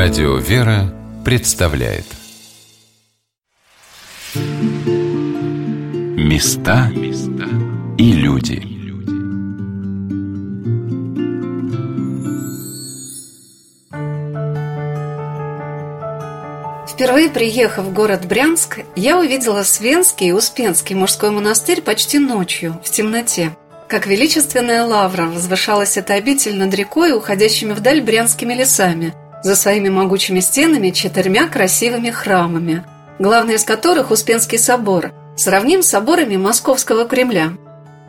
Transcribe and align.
Радио 0.00 0.36
«Вера» 0.36 0.94
представляет. 1.24 2.04
Места 6.14 6.88
и 7.98 8.12
люди. 8.12 8.62
Впервые 16.86 17.28
приехав 17.30 17.86
в 17.86 17.92
город 17.92 18.24
Брянск, 18.26 18.78
я 18.94 19.18
увидела 19.18 19.64
Свенский 19.64 20.28
и 20.28 20.32
Успенский 20.32 20.94
мужской 20.94 21.32
монастырь 21.32 21.82
почти 21.82 22.20
ночью, 22.20 22.80
в 22.84 22.90
темноте. 22.90 23.56
Как 23.88 24.06
величественная 24.06 24.84
лавра 24.84 25.24
возвышалась 25.24 25.96
эта 25.96 26.14
обитель 26.14 26.54
над 26.54 26.72
рекой, 26.72 27.12
уходящими 27.16 27.72
вдаль 27.72 28.00
брянскими 28.00 28.54
лесами– 28.54 29.12
за 29.42 29.56
своими 29.56 29.88
могучими 29.88 30.40
стенами 30.40 30.90
четырьмя 30.90 31.48
красивыми 31.48 32.10
храмами, 32.10 32.84
главный 33.18 33.54
из 33.54 33.64
которых 33.64 34.10
Успенский 34.10 34.58
собор, 34.58 35.12
сравним 35.36 35.82
с 35.82 35.88
соборами 35.88 36.36
Московского 36.36 37.04
Кремля. 37.06 37.52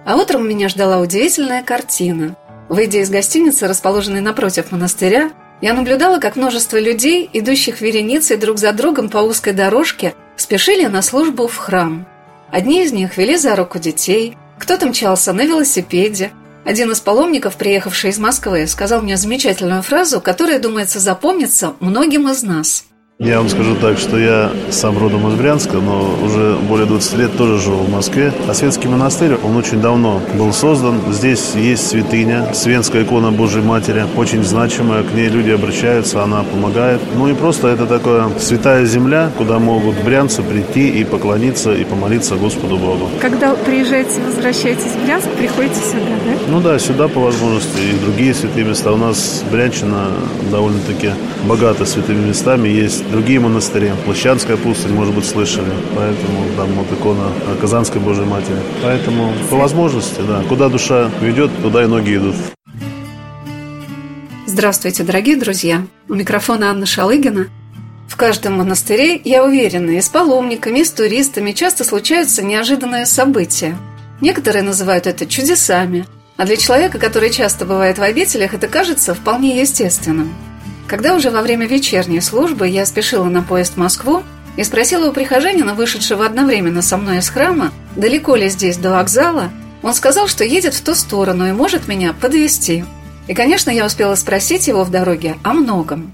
А 0.05 0.15
утром 0.15 0.47
меня 0.47 0.69
ждала 0.69 0.99
удивительная 0.99 1.63
картина. 1.63 2.35
Выйдя 2.67 2.99
из 2.99 3.09
гостиницы, 3.09 3.67
расположенной 3.67 4.21
напротив 4.21 4.71
монастыря, 4.71 5.31
я 5.61 5.73
наблюдала, 5.73 6.19
как 6.19 6.35
множество 6.35 6.77
людей, 6.77 7.29
идущих 7.33 7.81
вереницей 7.81 8.37
друг 8.37 8.57
за 8.57 8.71
другом 8.71 9.09
по 9.09 9.17
узкой 9.17 9.53
дорожке, 9.53 10.13
спешили 10.37 10.85
на 10.85 11.01
службу 11.01 11.47
в 11.47 11.57
храм. 11.57 12.07
Одни 12.49 12.83
из 12.83 12.93
них 12.93 13.17
вели 13.17 13.35
за 13.35 13.55
руку 13.55 13.77
детей, 13.77 14.37
кто-то 14.57 14.87
мчался 14.87 15.33
на 15.33 15.45
велосипеде, 15.45 16.31
один 16.69 16.91
из 16.91 16.99
паломников, 16.99 17.55
приехавший 17.55 18.11
из 18.11 18.19
Москвы, 18.19 18.67
сказал 18.67 19.01
мне 19.01 19.17
замечательную 19.17 19.81
фразу, 19.81 20.21
которая, 20.21 20.59
думается, 20.59 20.99
запомнится 20.99 21.73
многим 21.79 22.29
из 22.29 22.43
нас. 22.43 22.85
Я 23.21 23.39
вам 23.39 23.49
скажу 23.49 23.75
так, 23.75 23.97
что 23.97 24.17
я 24.17 24.49
сам 24.69 24.97
родом 24.97 25.27
из 25.27 25.33
Брянска, 25.33 25.79
но 25.79 26.09
уже 26.23 26.55
более 26.69 26.85
20 26.85 27.17
лет 27.17 27.35
тоже 27.35 27.59
живу 27.59 27.83
в 27.83 27.91
Москве. 27.91 28.31
А 28.47 28.53
Свенский 28.53 28.87
монастырь, 28.87 29.35
он 29.43 29.57
очень 29.57 29.81
давно 29.81 30.21
был 30.35 30.53
создан. 30.53 31.01
Здесь 31.11 31.51
есть 31.53 31.85
святыня, 31.85 32.53
Свенская 32.53 33.03
икона 33.03 33.31
Божьей 33.31 33.61
Матери, 33.61 34.05
очень 34.15 34.41
значимая. 34.45 35.03
К 35.03 35.13
ней 35.13 35.27
люди 35.27 35.49
обращаются, 35.49 36.23
она 36.23 36.43
помогает. 36.43 37.01
Ну 37.13 37.27
и 37.27 37.33
просто 37.33 37.67
это 37.67 37.87
такая 37.87 38.29
святая 38.39 38.85
земля, 38.85 39.31
куда 39.37 39.59
могут 39.59 40.01
брянцы 40.01 40.41
прийти 40.41 40.87
и 40.87 41.03
поклониться, 41.03 41.73
и 41.73 41.83
помолиться 41.83 42.35
Господу 42.37 42.77
Богу. 42.77 43.09
Когда 43.19 43.53
приезжаете, 43.53 44.21
возвращаетесь 44.25 44.93
в 44.93 45.03
Брянск, 45.03 45.27
приходите 45.37 45.75
сюда, 45.75 46.15
да? 46.25 46.31
Ну 46.47 46.61
да, 46.61 46.79
сюда 46.79 47.09
по 47.09 47.19
возможности. 47.19 47.79
И 47.81 47.99
другие 48.01 48.33
святые 48.33 48.65
места. 48.65 48.93
У 48.93 48.97
нас 48.97 49.43
Брянщина 49.51 50.07
довольно-таки 50.49 51.09
богата 51.43 51.85
святыми 51.85 52.25
местами. 52.25 52.69
Есть 52.69 53.08
другие 53.11 53.39
монастыри. 53.39 53.91
Площадская 54.05 54.57
пустынь, 54.57 54.93
может 54.93 55.13
быть, 55.13 55.25
слышали. 55.25 55.71
Поэтому 55.95 56.45
там 56.55 56.69
вот 56.73 56.91
икона 56.91 57.31
Казанской 57.59 57.99
Божьей 58.01 58.25
Матери. 58.25 58.57
Поэтому 58.83 59.33
по 59.49 59.57
возможности, 59.57 60.21
да. 60.21 60.43
Куда 60.47 60.69
душа 60.69 61.09
ведет, 61.21 61.51
туда 61.61 61.83
и 61.83 61.87
ноги 61.87 62.15
идут. 62.15 62.35
Здравствуйте, 64.45 65.03
дорогие 65.03 65.37
друзья! 65.37 65.85
У 66.07 66.15
микрофона 66.15 66.71
Анна 66.71 66.85
Шалыгина. 66.85 67.47
В 68.07 68.17
каждом 68.17 68.57
монастыре, 68.57 69.21
я 69.23 69.45
уверена, 69.45 69.91
и 69.91 70.01
с 70.01 70.09
паломниками, 70.09 70.79
и 70.79 70.83
с 70.83 70.91
туристами 70.91 71.51
часто 71.51 71.83
случаются 71.83 72.43
неожиданные 72.43 73.05
события. 73.05 73.77
Некоторые 74.19 74.63
называют 74.63 75.07
это 75.07 75.25
чудесами, 75.25 76.05
а 76.35 76.45
для 76.45 76.57
человека, 76.57 76.97
который 76.97 77.29
часто 77.29 77.65
бывает 77.65 77.99
в 77.99 78.01
обителях, 78.01 78.53
это 78.53 78.67
кажется 78.67 79.13
вполне 79.13 79.61
естественным– 79.61 80.33
когда 80.89 81.13
уже 81.13 81.29
во 81.29 81.43
время 81.43 81.67
вечерней 81.67 82.19
службы 82.19 82.67
я 82.67 82.85
спешила 82.85 83.25
на 83.25 83.43
поезд 83.43 83.75
в 83.75 83.77
Москву 83.77 84.23
и 84.57 84.63
спросила 84.63 85.09
у 85.09 85.13
прихожанина, 85.13 85.75
вышедшего 85.75 86.25
одновременно 86.25 86.81
со 86.81 86.97
мной 86.97 87.19
из 87.19 87.29
храма, 87.29 87.71
далеко 87.95 88.35
ли 88.35 88.49
здесь 88.49 88.77
до 88.77 88.89
вокзала, 88.89 89.51
он 89.83 89.93
сказал, 89.93 90.27
что 90.27 90.43
едет 90.43 90.73
в 90.73 90.81
ту 90.81 90.95
сторону 90.95 91.47
и 91.47 91.51
может 91.51 91.87
меня 91.87 92.13
подвести. 92.13 92.83
И, 93.27 93.35
конечно, 93.35 93.69
я 93.69 93.85
успела 93.85 94.15
спросить 94.15 94.67
его 94.67 94.83
в 94.83 94.89
дороге 94.89 95.37
о 95.43 95.53
многом. 95.53 96.11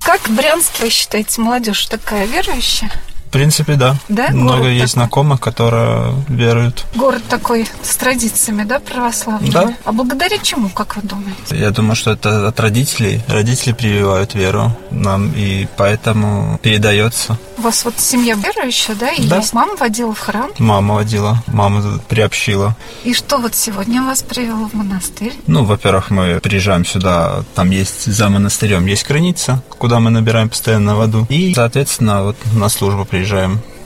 Как 0.00 0.22
Брянск, 0.30 0.80
вы 0.80 0.88
считаете, 0.88 1.42
молодежь 1.42 1.86
такая 1.86 2.24
верующая? 2.24 2.90
Принципе, 3.34 3.74
да. 3.74 3.96
Да? 4.08 4.28
Много 4.30 4.58
Город 4.58 4.72
есть 4.72 4.94
такой. 4.94 5.02
знакомых, 5.04 5.40
которые 5.40 6.14
веруют. 6.28 6.84
Город 6.94 7.22
такой 7.28 7.66
с 7.82 7.96
традициями, 7.96 8.62
да, 8.64 8.78
православными? 8.80 9.50
Да. 9.50 9.74
А 9.84 9.92
благодаря 9.92 10.38
чему, 10.38 10.68
как 10.70 10.96
вы 10.96 11.02
думаете? 11.02 11.56
Я 11.58 11.70
думаю, 11.70 11.96
что 11.96 12.12
это 12.12 12.48
от 12.48 12.60
родителей. 12.60 13.20
Родители 13.28 13.72
прививают 13.72 14.34
веру 14.34 14.72
нам, 14.90 15.32
и 15.36 15.66
поэтому 15.76 16.58
передается. 16.62 17.36
У 17.58 17.62
вас 17.62 17.84
вот 17.84 17.94
семья 17.98 18.34
верующая, 18.34 18.94
да? 18.94 19.10
И 19.10 19.26
Да. 19.28 19.36
есть 19.38 19.52
мама 19.52 19.74
водила 19.76 20.14
в 20.14 20.18
храм. 20.18 20.50
Мама 20.58 20.94
водила, 20.94 21.42
мама 21.46 21.82
приобщила. 22.08 22.76
И 23.04 23.12
что 23.14 23.38
вот 23.38 23.54
сегодня 23.54 24.02
вас 24.02 24.22
привело 24.22 24.68
в 24.68 24.74
монастырь? 24.74 25.32
Ну, 25.46 25.64
во-первых, 25.64 26.10
мы 26.10 26.40
приезжаем 26.40 26.84
сюда, 26.84 27.42
там 27.54 27.70
есть 27.70 28.04
за 28.06 28.28
монастырем 28.28 28.86
есть 28.86 29.06
граница, 29.08 29.62
куда 29.78 29.98
мы 30.00 30.10
набираем 30.10 30.48
постоянно 30.48 30.94
воду. 30.96 31.26
И, 31.30 31.52
соответственно, 31.54 32.22
вот 32.22 32.36
на 32.54 32.68
службу 32.68 33.04
приезжаем. 33.04 33.23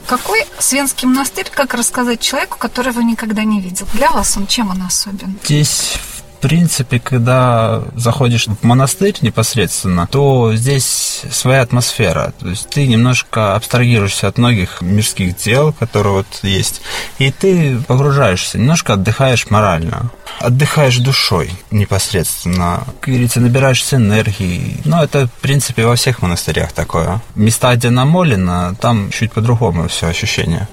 Какой 0.07 0.43
Свенский 0.57 1.07
монастырь, 1.07 1.49
как 1.53 1.75
рассказать 1.75 2.19
человеку, 2.19 2.57
которого 2.57 2.99
никогда 3.01 3.43
не 3.43 3.61
видел? 3.61 3.87
Для 3.93 4.09
вас 4.09 4.35
он 4.37 4.47
чем 4.47 4.71
он 4.71 4.81
особен? 4.81 5.37
Здесь, 5.43 5.99
в 6.39 6.41
принципе, 6.41 6.99
когда 6.99 7.83
заходишь 7.95 8.47
в 8.47 8.63
монастырь 8.63 9.13
непосредственно, 9.21 10.07
то 10.07 10.55
здесь 10.55 11.23
своя 11.29 11.61
атмосфера. 11.61 12.33
То 12.39 12.47
есть 12.47 12.69
ты 12.69 12.87
немножко 12.87 13.55
абстрагируешься 13.55 14.29
от 14.29 14.37
многих 14.37 14.81
мирских 14.81 15.35
дел, 15.35 15.73
которые 15.73 16.13
вот 16.13 16.27
есть, 16.43 16.81
и 17.17 17.29
ты 17.29 17.77
погружаешься, 17.81 18.57
немножко 18.57 18.93
отдыхаешь 18.93 19.49
морально. 19.49 20.11
Отдыхаешь 20.39 20.97
душой 20.99 21.51
непосредственно. 21.71 22.83
Как 23.01 23.09
говорится, 23.09 23.41
набираешься 23.41 23.97
энергии. 23.97 24.77
Ну, 24.85 25.03
это, 25.03 25.27
в 25.27 25.41
принципе, 25.41 25.85
во 25.85 25.97
всех 25.97 26.21
монастырях 26.21 26.71
такое. 26.71 27.21
Места, 27.35 27.75
где 27.75 27.89
намолено, 27.89 28.75
там 28.79 29.11
чуть 29.11 29.33
по-другому 29.33 29.89
все 29.89 30.07
ощущение. 30.07 30.69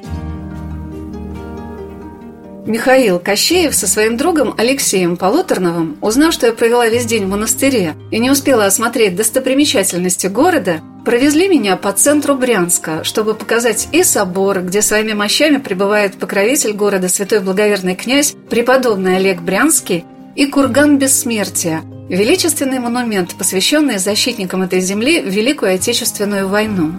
Михаил 2.66 3.21
Кощеев 3.21 3.72
со 3.77 3.87
своим 3.87 4.16
другом 4.16 4.53
Алексеем 4.59 5.16
Полуторновым, 5.16 5.97
узнав, 6.00 6.34
что 6.34 6.47
я 6.47 6.53
провела 6.53 6.88
весь 6.88 7.04
день 7.04 7.25
в 7.25 7.28
монастыре 7.28 7.94
и 8.10 8.19
не 8.19 8.28
успела 8.28 8.66
осмотреть 8.66 9.15
достопримечательности 9.15 10.27
города, 10.27 10.81
провезли 11.04 11.47
меня 11.47 11.77
по 11.77 11.93
центру 11.93 12.34
Брянска, 12.34 13.04
чтобы 13.04 13.34
показать 13.34 13.87
и 13.93 14.03
собор, 14.03 14.62
где 14.62 14.82
своими 14.82 15.12
мощами 15.12 15.59
пребывает 15.59 16.16
покровитель 16.16 16.72
города 16.72 17.09
святой 17.09 17.38
благоверный 17.38 17.94
князь 17.94 18.34
преподобный 18.50 19.16
Олег 19.16 19.41
Брянский, 19.43 20.04
и 20.34 20.47
курган 20.47 20.98
бессмертия, 20.98 21.83
величественный 22.09 22.81
монумент, 22.81 23.37
посвященный 23.37 23.98
защитникам 23.98 24.62
этой 24.62 24.81
земли 24.81 25.22
в 25.22 25.28
Великую 25.28 25.75
Отечественную 25.75 26.48
войну. 26.48 26.94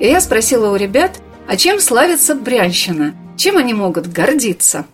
И 0.00 0.06
я 0.06 0.20
спросила 0.20 0.72
у 0.72 0.76
ребят, 0.76 1.20
а 1.46 1.56
чем 1.56 1.78
славится 1.78 2.34
Брянщина, 2.34 3.14
чем 3.36 3.56
они 3.56 3.72
могут 3.72 4.08
гордиться. 4.08 4.84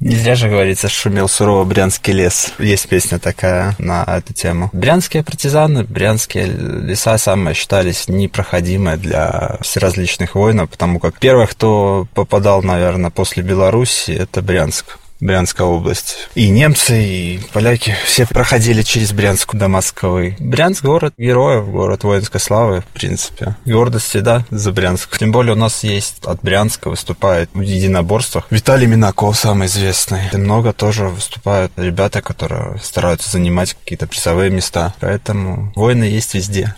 Не 0.00 0.16
зря 0.16 0.34
же 0.34 0.48
говорится, 0.48 0.88
шумел 0.88 1.28
сурово 1.28 1.64
брянский 1.64 2.14
лес. 2.14 2.54
Есть 2.58 2.88
песня 2.88 3.18
такая 3.18 3.74
на 3.78 4.02
эту 4.04 4.32
тему. 4.32 4.70
Брянские 4.72 5.22
партизаны, 5.22 5.84
брянские 5.84 6.46
леса 6.46 7.18
самые 7.18 7.54
считались 7.54 8.08
непроходимые 8.08 8.96
для 8.96 9.58
всеразличных 9.60 10.34
воинов, 10.34 10.70
потому 10.70 11.00
как 11.00 11.18
первых, 11.18 11.50
кто 11.50 12.06
попадал, 12.14 12.62
наверное, 12.62 13.10
после 13.10 13.42
Беларуси, 13.42 14.12
это 14.12 14.40
Брянск. 14.40 14.98
Брянская 15.20 15.66
область. 15.66 16.28
И 16.34 16.48
немцы, 16.48 17.02
и 17.02 17.40
поляки 17.52 17.94
все 18.04 18.26
проходили 18.26 18.82
через 18.82 19.12
Брянск 19.12 19.54
до 19.54 19.68
Москвы. 19.68 20.36
Брянск– 20.38 20.84
город 20.84 21.14
героев, 21.18 21.68
город 21.68 22.04
воинской 22.04 22.40
славы, 22.40 22.80
в 22.80 22.86
принципе. 22.86 23.56
Гордости, 23.64 24.18
да, 24.18 24.44
за 24.50 24.72
Брянск. 24.72 25.18
Тем 25.18 25.32
более 25.32 25.52
у 25.52 25.58
нас 25.58 25.84
есть 25.84 26.24
от 26.24 26.40
Брянска 26.42 26.90
выступает 26.90 27.50
в 27.52 27.60
единоборствах. 27.60 28.46
Виталий 28.50 28.86
Минаков 28.86 29.36
самый 29.36 29.66
известный. 29.66 30.22
И 30.32 30.36
много 30.36 30.72
тоже 30.72 31.08
выступают 31.08 31.72
ребята, 31.76 32.22
которые 32.22 32.78
стараются 32.82 33.30
занимать 33.30 33.74
какие-то 33.74 34.06
призовые 34.06 34.50
места. 34.50 34.94
Поэтому 35.00 35.72
воины 35.76 36.04
есть 36.04 36.34
везде. 36.34 36.74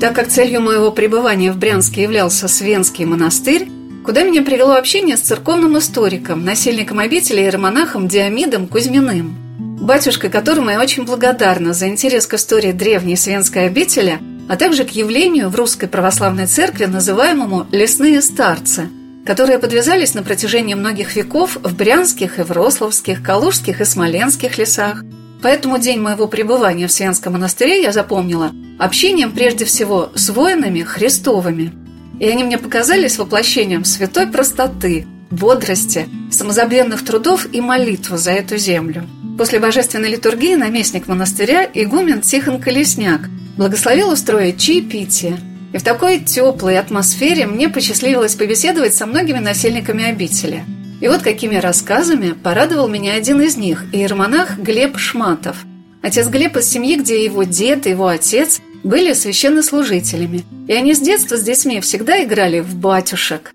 Так 0.00 0.14
как 0.14 0.28
целью 0.28 0.60
моего 0.60 0.92
пребывания 0.92 1.50
в 1.50 1.56
Брянске 1.56 2.02
являлся 2.02 2.48
Свенский 2.48 3.06
монастырь, 3.06 3.68
куда 4.06 4.22
меня 4.22 4.42
привело 4.42 4.74
общение 4.74 5.16
с 5.16 5.20
церковным 5.20 5.76
историком, 5.76 6.44
насельником 6.44 7.00
обители 7.00 7.40
и 7.40 7.50
романахом 7.50 8.06
Диамидом 8.06 8.68
Кузьминым, 8.68 9.36
батюшкой 9.80 10.30
которому 10.30 10.70
я 10.70 10.80
очень 10.80 11.04
благодарна 11.04 11.74
за 11.74 11.88
интерес 11.88 12.28
к 12.28 12.34
истории 12.34 12.70
древней 12.70 13.16
Свенской 13.16 13.66
обители, 13.66 14.20
а 14.48 14.56
также 14.56 14.84
к 14.84 14.90
явлению 14.90 15.48
в 15.48 15.56
русской 15.56 15.88
православной 15.88 16.46
церкви, 16.46 16.84
называемому 16.84 17.66
«лесные 17.72 18.22
старцы», 18.22 18.88
которые 19.26 19.58
подвязались 19.58 20.14
на 20.14 20.22
протяжении 20.22 20.74
многих 20.74 21.16
веков 21.16 21.56
в 21.60 21.74
брянских 21.74 22.38
и 22.38 22.42
врославских, 22.42 23.24
калужских 23.24 23.80
и 23.80 23.84
смоленских 23.84 24.56
лесах, 24.56 25.02
Поэтому 25.42 25.78
день 25.78 26.00
моего 26.00 26.28
пребывания 26.28 26.86
в 26.86 26.92
Свенском 26.92 27.34
монастыре 27.34 27.82
я 27.82 27.92
запомнила 27.92 28.52
общением 28.78 29.32
прежде 29.32 29.66
всего 29.66 30.10
с 30.14 30.30
воинами 30.30 30.80
Христовыми. 30.80 31.85
И 32.18 32.26
они 32.26 32.44
мне 32.44 32.58
показались 32.58 33.18
воплощением 33.18 33.84
святой 33.84 34.26
простоты, 34.26 35.06
бодрости, 35.30 36.08
самозабвенных 36.30 37.04
трудов 37.04 37.46
и 37.52 37.60
молитвы 37.60 38.18
за 38.18 38.32
эту 38.32 38.56
землю. 38.56 39.06
После 39.36 39.58
божественной 39.58 40.10
литургии 40.10 40.54
наместник 40.54 41.08
монастыря 41.08 41.68
игумен 41.72 42.22
Тихон 42.22 42.60
Колесняк 42.60 43.28
благословил 43.56 44.10
устроить 44.10 44.60
чаепитие. 44.60 45.38
И 45.72 45.78
в 45.78 45.82
такой 45.82 46.20
теплой 46.20 46.78
атмосфере 46.78 47.46
мне 47.46 47.68
посчастливилось 47.68 48.34
побеседовать 48.34 48.94
со 48.94 49.04
многими 49.04 49.38
насельниками 49.38 50.04
обители. 50.04 50.64
И 51.02 51.08
вот 51.08 51.20
какими 51.20 51.56
рассказами 51.56 52.32
порадовал 52.32 52.88
меня 52.88 53.12
один 53.12 53.42
из 53.42 53.58
них, 53.58 53.84
иеромонах 53.92 54.58
Глеб 54.58 54.96
Шматов. 54.96 55.58
Отец 56.00 56.28
Глеб 56.28 56.56
из 56.56 56.66
семьи, 56.66 56.96
где 56.96 57.22
его 57.22 57.42
дед 57.42 57.86
его 57.86 58.06
отец 58.06 58.60
были 58.86 59.12
священнослужителями. 59.12 60.44
И 60.68 60.72
они 60.72 60.94
с 60.94 61.00
детства 61.00 61.36
с 61.36 61.42
детьми 61.42 61.80
всегда 61.80 62.22
играли 62.22 62.60
в 62.60 62.76
батюшек. 62.76 63.52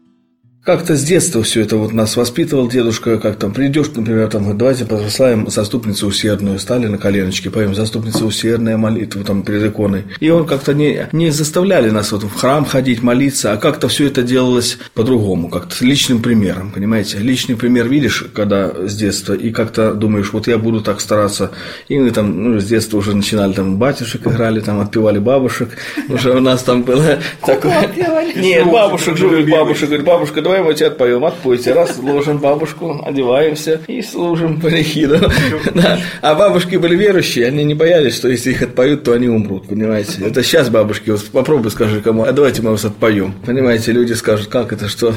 Как-то 0.64 0.96
с 0.96 1.04
детства 1.04 1.42
все 1.42 1.62
это 1.62 1.78
вот 1.78 1.92
нас 1.92 2.16
воспитывал 2.16 2.70
дедушка, 2.70 3.18
как 3.18 3.38
там 3.38 3.52
придешь, 3.52 3.88
например, 3.96 4.28
там, 4.28 4.56
давайте 4.56 4.86
прославим 4.86 5.50
заступницу 5.50 6.06
усердную, 6.06 6.60
стали 6.60 6.86
на 6.86 7.00
коленочки, 7.00 7.48
поем 7.48 7.74
заступница 7.74 8.26
усердная 8.26 8.78
молитву 8.78 9.24
там 9.24 9.42
перед 9.42 9.64
иконой. 9.64 10.04
И 10.20 10.30
он 10.30 10.46
как-то 10.46 10.76
не, 10.76 11.08
не 11.14 11.32
заставляли 11.32 11.90
нас 11.90 12.12
вот 12.12 12.22
в 12.22 12.36
храм 12.36 12.64
ходить, 12.64 13.02
молиться, 13.02 13.54
а 13.54 13.58
как-то 13.58 13.88
все 13.88 14.06
это 14.06 14.22
делалось 14.22 14.78
по-другому, 14.94 15.50
как-то 15.50 15.74
с 15.74 15.82
личным 15.82 16.22
примером, 16.22 16.70
понимаете? 16.70 17.18
Личный 17.18 17.56
пример 17.56 17.88
видишь, 17.88 18.26
когда 18.32 18.72
с 18.88 18.96
детства, 18.96 19.34
и 19.34 19.50
как-то 19.50 19.96
думаешь, 19.96 20.32
вот 20.32 20.46
я 20.46 20.60
буду 20.60 20.82
так 20.82 21.02
стараться. 21.02 21.50
И 21.88 21.98
мы 21.98 22.12
там 22.12 22.52
ну, 22.52 22.60
с 22.60 22.66
детства 22.66 22.98
уже 22.98 23.16
начинали 23.16 23.54
там 23.54 23.78
батюшек 23.78 24.28
играли, 24.28 24.60
там 24.60 24.80
отпевали 24.80 25.18
бабушек. 25.18 25.70
Уже 26.08 26.34
у 26.34 26.40
нас 26.40 26.62
там 26.62 26.84
было 26.84 27.18
такое... 27.44 27.90
Нет, 28.36 28.68
бабушек, 28.68 29.18
живых 29.18 29.50
бабушек, 29.50 29.88
говорит, 29.90 30.06
бабушка, 30.06 30.42
тебе 30.74 30.88
отпоем, 30.88 31.26
отпойте. 31.26 31.74
Раз 31.74 31.98
ложим 31.98 32.38
бабушку, 32.38 33.02
одеваемся 33.06 33.82
и 33.88 34.02
служим 34.02 34.60
панихиду. 34.60 35.32
Да. 35.74 36.00
А 36.22 36.36
бабушки 36.36 36.76
были 36.76 36.96
верующие, 36.96 37.48
они 37.48 37.64
не 37.64 37.74
боялись, 37.74 38.16
что 38.16 38.28
если 38.28 38.52
их 38.52 38.62
отпоют, 38.62 39.04
то 39.04 39.14
они 39.14 39.28
умрут, 39.28 39.68
понимаете. 39.68 40.24
Это 40.26 40.44
сейчас 40.44 40.70
бабушки, 40.70 41.10
вот 41.10 41.24
попробуй 41.32 41.72
скажи 41.72 42.02
кому, 42.02 42.24
а 42.24 42.32
давайте 42.32 42.62
мы 42.62 42.72
вас 42.72 42.86
отпоем. 42.86 43.34
Понимаете, 43.46 43.92
люди 43.92 44.14
скажут, 44.14 44.48
как 44.48 44.74
это, 44.74 44.88
что? 44.88 45.14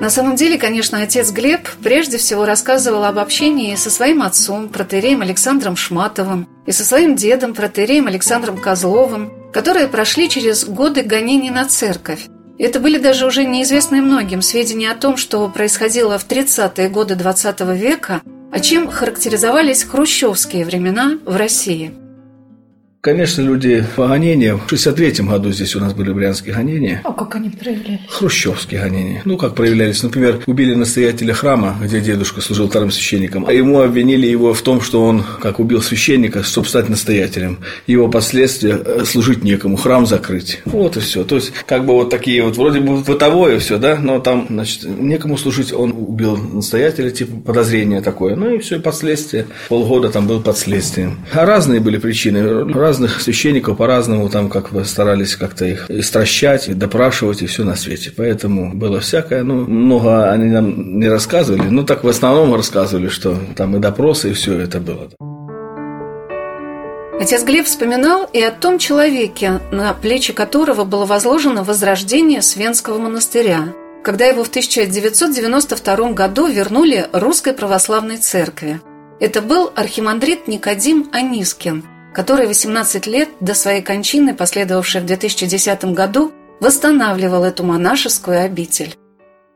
На 0.00 0.08
самом 0.08 0.34
деле, 0.34 0.56
конечно, 0.56 1.02
отец 1.02 1.30
Глеб 1.30 1.68
прежде 1.82 2.16
всего 2.16 2.46
рассказывал 2.46 3.04
об 3.04 3.18
общении 3.18 3.74
со 3.74 3.90
своим 3.90 4.22
отцом, 4.22 4.70
протереем 4.70 5.20
Александром 5.20 5.76
Шматовым, 5.76 6.48
и 6.66 6.72
со 6.72 6.84
своим 6.84 7.16
дедом, 7.16 7.52
протереем 7.52 8.06
Александром 8.06 8.56
Козловым, 8.56 9.30
которые 9.52 9.88
прошли 9.88 10.30
через 10.30 10.64
годы 10.64 11.02
гонений 11.02 11.50
на 11.50 11.66
церковь. 11.66 12.28
Это 12.60 12.78
были 12.78 12.98
даже 12.98 13.26
уже 13.26 13.44
неизвестные 13.44 14.02
многим 14.02 14.42
сведения 14.42 14.90
о 14.90 14.94
том, 14.94 15.16
что 15.16 15.48
происходило 15.48 16.18
в 16.18 16.28
30-е 16.28 16.90
годы 16.90 17.14
XX 17.14 17.74
века, 17.74 18.20
а 18.52 18.60
чем 18.60 18.86
характеризовались 18.86 19.84
хрущевские 19.84 20.66
времена 20.66 21.18
в 21.24 21.36
России– 21.36 21.94
Конечно, 23.02 23.40
люди 23.40 23.82
по 23.96 24.08
гонениям. 24.08 24.60
В 24.66 24.68
63 24.68 25.24
году 25.24 25.50
здесь 25.52 25.74
у 25.74 25.80
нас 25.80 25.94
были 25.94 26.12
брянские 26.12 26.54
гонения. 26.54 27.00
А 27.02 27.12
как 27.12 27.34
они 27.34 27.48
проявлялись? 27.48 28.00
Хрущевские 28.10 28.82
гонения. 28.82 29.22
Ну, 29.24 29.38
как 29.38 29.54
проявлялись. 29.54 30.02
Например, 30.02 30.42
убили 30.44 30.74
настоятеля 30.74 31.32
храма, 31.32 31.78
где 31.82 32.02
дедушка 32.02 32.42
служил 32.42 32.68
вторым 32.68 32.90
священником. 32.90 33.46
А 33.46 33.54
ему 33.54 33.80
обвинили 33.80 34.26
его 34.26 34.52
в 34.52 34.60
том, 34.60 34.82
что 34.82 35.02
он, 35.02 35.24
как 35.40 35.60
убил 35.60 35.80
священника, 35.80 36.42
чтобы 36.42 36.68
стать 36.68 36.90
настоятелем. 36.90 37.60
Его 37.86 38.08
последствия 38.08 38.78
э, 38.84 39.04
служить 39.06 39.42
некому, 39.44 39.78
храм 39.78 40.04
закрыть. 40.04 40.60
Вот 40.66 40.98
и 40.98 41.00
все. 41.00 41.24
То 41.24 41.36
есть, 41.36 41.54
как 41.64 41.86
бы 41.86 41.94
вот 41.94 42.10
такие 42.10 42.42
вот, 42.42 42.58
вроде 42.58 42.80
бы 42.80 42.98
бытовое 42.98 43.60
все, 43.60 43.78
да, 43.78 43.96
но 43.96 44.18
там, 44.18 44.46
значит, 44.50 44.84
некому 44.84 45.38
служить. 45.38 45.72
Он 45.72 45.94
убил 45.96 46.36
настоятеля, 46.36 47.08
типа 47.08 47.40
подозрение 47.46 48.02
такое. 48.02 48.36
Ну 48.36 48.56
и 48.56 48.58
все, 48.58 48.76
и 48.76 48.78
последствия. 48.78 49.46
Полгода 49.70 50.10
там 50.10 50.26
был 50.26 50.42
под 50.42 50.58
следствием. 50.58 51.20
А 51.32 51.46
разные 51.46 51.80
были 51.80 51.96
причины 51.96 52.66
разных 52.90 53.20
священников 53.20 53.76
по-разному 53.76 54.28
там 54.28 54.50
как 54.50 54.70
бы 54.70 54.84
старались 54.84 55.36
как-то 55.36 55.64
их 55.64 55.86
стращать, 56.02 56.68
и 56.68 56.74
допрашивать 56.74 57.40
и 57.40 57.46
все 57.46 57.62
на 57.62 57.76
свете. 57.76 58.12
Поэтому 58.16 58.74
было 58.74 58.98
всякое. 58.98 59.44
Ну, 59.44 59.64
много 59.64 60.28
они 60.32 60.50
нам 60.50 60.98
не 60.98 61.08
рассказывали, 61.08 61.68
но 61.70 61.84
так 61.84 62.02
в 62.02 62.08
основном 62.08 62.52
рассказывали, 62.52 63.06
что 63.06 63.36
там 63.54 63.76
и 63.76 63.78
допросы, 63.78 64.30
и 64.30 64.32
все 64.32 64.58
это 64.58 64.80
было. 64.80 65.08
Отец 67.20 67.44
Глеб 67.44 67.66
вспоминал 67.66 68.28
и 68.32 68.42
о 68.42 68.50
том 68.50 68.78
человеке, 68.78 69.60
на 69.70 69.94
плечи 69.94 70.32
которого 70.32 70.84
было 70.84 71.06
возложено 71.06 71.62
возрождение 71.62 72.42
Свенского 72.42 72.98
монастыря, 72.98 73.72
когда 74.02 74.24
его 74.24 74.42
в 74.42 74.48
1992 74.48 76.12
году 76.12 76.48
вернули 76.48 77.06
Русской 77.12 77.52
Православной 77.52 78.16
Церкви. 78.16 78.80
Это 79.20 79.42
был 79.42 79.70
архимандрит 79.76 80.48
Никодим 80.48 81.08
Анискин– 81.12 81.84
который 82.12 82.46
18 82.46 83.06
лет 83.06 83.28
до 83.40 83.54
своей 83.54 83.82
кончины, 83.82 84.34
последовавшей 84.34 85.00
в 85.00 85.06
2010 85.06 85.84
году, 85.86 86.32
восстанавливал 86.60 87.44
эту 87.44 87.64
монашескую 87.64 88.44
обитель. 88.44 88.94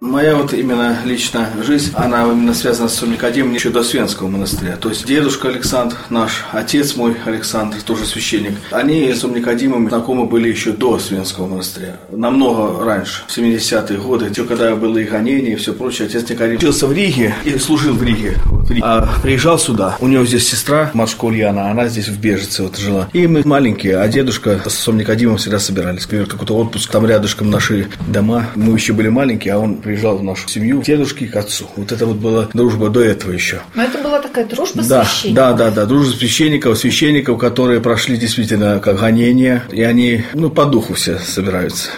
Моя 0.05 0.37
вот 0.37 0.53
именно 0.53 0.99
личная 1.07 1.49
жизнь, 1.67 1.93
она 1.95 2.25
именно 2.25 2.53
связана 2.53 2.91
с 2.91 3.01
Никодимом 3.01 3.55
еще 3.55 3.71
до 3.71 3.83
Свенского 3.83 4.29
монастыря. 4.29 4.77
То 4.77 4.91
есть 4.91 5.07
дедушка 5.07 5.49
Александр, 5.49 5.97
наш 6.11 6.45
отец 6.53 6.95
мой 6.95 7.17
Александр, 7.25 7.79
тоже 7.81 8.05
священник, 8.05 8.53
они 8.71 9.11
с 9.11 9.25
Никодимом 9.25 9.89
знакомы 9.89 10.27
были 10.27 10.51
еще 10.51 10.73
до 10.73 10.99
Свенского 10.99 11.47
монастыря. 11.47 11.97
Намного 12.13 12.85
раньше, 12.85 13.23
в 13.27 13.35
70-е 13.35 13.99
годы, 13.99 14.27
еще 14.27 14.45
когда 14.45 14.77
было 14.77 14.99
и 14.99 15.05
гонение 15.05 15.55
и 15.55 15.57
все 15.57 15.73
прочее. 15.73 16.07
Отец 16.07 16.29
Никодим 16.29 16.57
учился 16.57 16.87
в 16.87 16.93
Риге 16.93 17.35
и 17.43 17.57
служил 17.59 17.95
в 17.95 18.03
Риге. 18.03 18.37
Вот, 18.45 18.71
а 18.83 19.09
приезжал 19.23 19.59
сюда. 19.59 19.97
У 20.01 20.07
него 20.07 20.27
здесь 20.27 20.47
сестра, 20.47 20.91
матушка 20.93 21.25
Ульяна, 21.25 21.71
она 21.71 21.89
здесь 21.89 22.09
в 22.09 22.21
Бежице 22.21 22.63
вот 22.63 22.77
жила. 22.77 23.09
И 23.15 23.27
мы 23.27 23.41
маленькие, 23.47 23.97
а 23.97 24.07
дедушка 24.09 24.61
с 24.65 24.67
отцом 24.67 24.99
Никодимом 24.99 25.39
всегда 25.39 25.59
собирались. 25.59 26.03
Например, 26.03 26.27
какой-то 26.27 26.59
отпуск, 26.59 26.91
там 26.91 27.07
рядышком 27.07 27.49
наши 27.49 27.89
дома. 28.07 28.49
Мы 28.55 28.75
еще 28.75 28.93
были 28.93 29.09
маленькие, 29.09 29.55
а 29.55 29.59
он 29.61 29.77
приезжал 29.77 29.94
приезжал 29.95 30.19
в 30.19 30.25
нашу 30.25 30.49
семью 30.49 30.81
к 30.81 30.85
дедушке 30.85 31.27
и 31.27 31.29
к 31.29 31.37
отцу. 31.37 31.67
Вот 31.77 31.93
это 31.93 32.05
вот 32.05 32.17
была 32.17 32.49
дружба 32.53 32.91
до 32.91 33.01
этого 33.01 33.31
еще. 33.31 33.61
Но 33.75 33.85
это 33.85 33.99
была 33.99 34.19
такая 34.19 34.45
дружба 34.45 34.83
да, 34.83 35.05
священников. 35.05 35.37
Да, 35.37 35.53
да, 35.53 35.71
да, 35.71 35.87
дружба 35.87 36.17
священников, 36.17 36.79
священников, 36.79 37.39
которые 37.39 37.81
прошли 37.81 38.17
действительно 38.17 38.81
как 38.81 38.99
гонения, 38.99 39.63
и 39.71 39.83
они, 39.83 40.25
ну, 40.35 40.51
по 40.51 40.65
духу 40.65 40.95
все 40.95 41.19
собираются. 41.19 41.91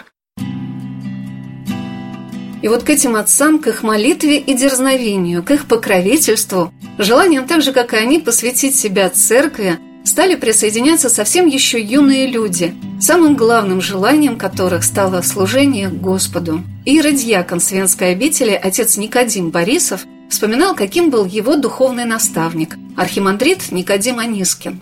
И 2.61 2.68
вот 2.68 2.82
к 2.82 2.90
этим 2.90 3.16
отцам, 3.16 3.61
к 3.61 3.68
их 3.68 3.82
молитве 3.82 4.38
и 4.38 4.54
дерзновению, 4.54 5.42
к 5.42 5.50
их 5.52 5.66
покровительству, 5.66 6.73
желанием 6.99 7.47
так 7.47 7.62
же, 7.62 7.73
как 7.73 7.94
и 7.94 7.97
они, 7.97 8.18
посвятить 8.18 8.76
себя 8.76 9.09
церкви, 9.09 9.78
стали 10.06 10.36
присоединяться 10.36 11.08
совсем 11.08 11.46
еще 11.46 11.80
юные 11.80 12.28
люди, 12.28 12.75
самым 13.00 13.36
главным 13.36 13.80
желанием 13.80 14.36
которых 14.36 14.84
стало 14.84 15.20
служение 15.22 15.88
Господу. 15.88 16.62
Иродьякон 16.84 17.60
Свенской 17.60 18.12
обители, 18.12 18.52
отец 18.52 18.96
Никодим 18.96 19.50
Борисов, 19.50 20.06
вспоминал, 20.30 20.76
каким 20.76 21.10
был 21.10 21.25
его 21.25 21.56
духовный 21.56 22.04
наставник, 22.04 22.76
архимандрит 22.96 23.72
Никодим 23.72 24.20
Анискин. 24.20 24.80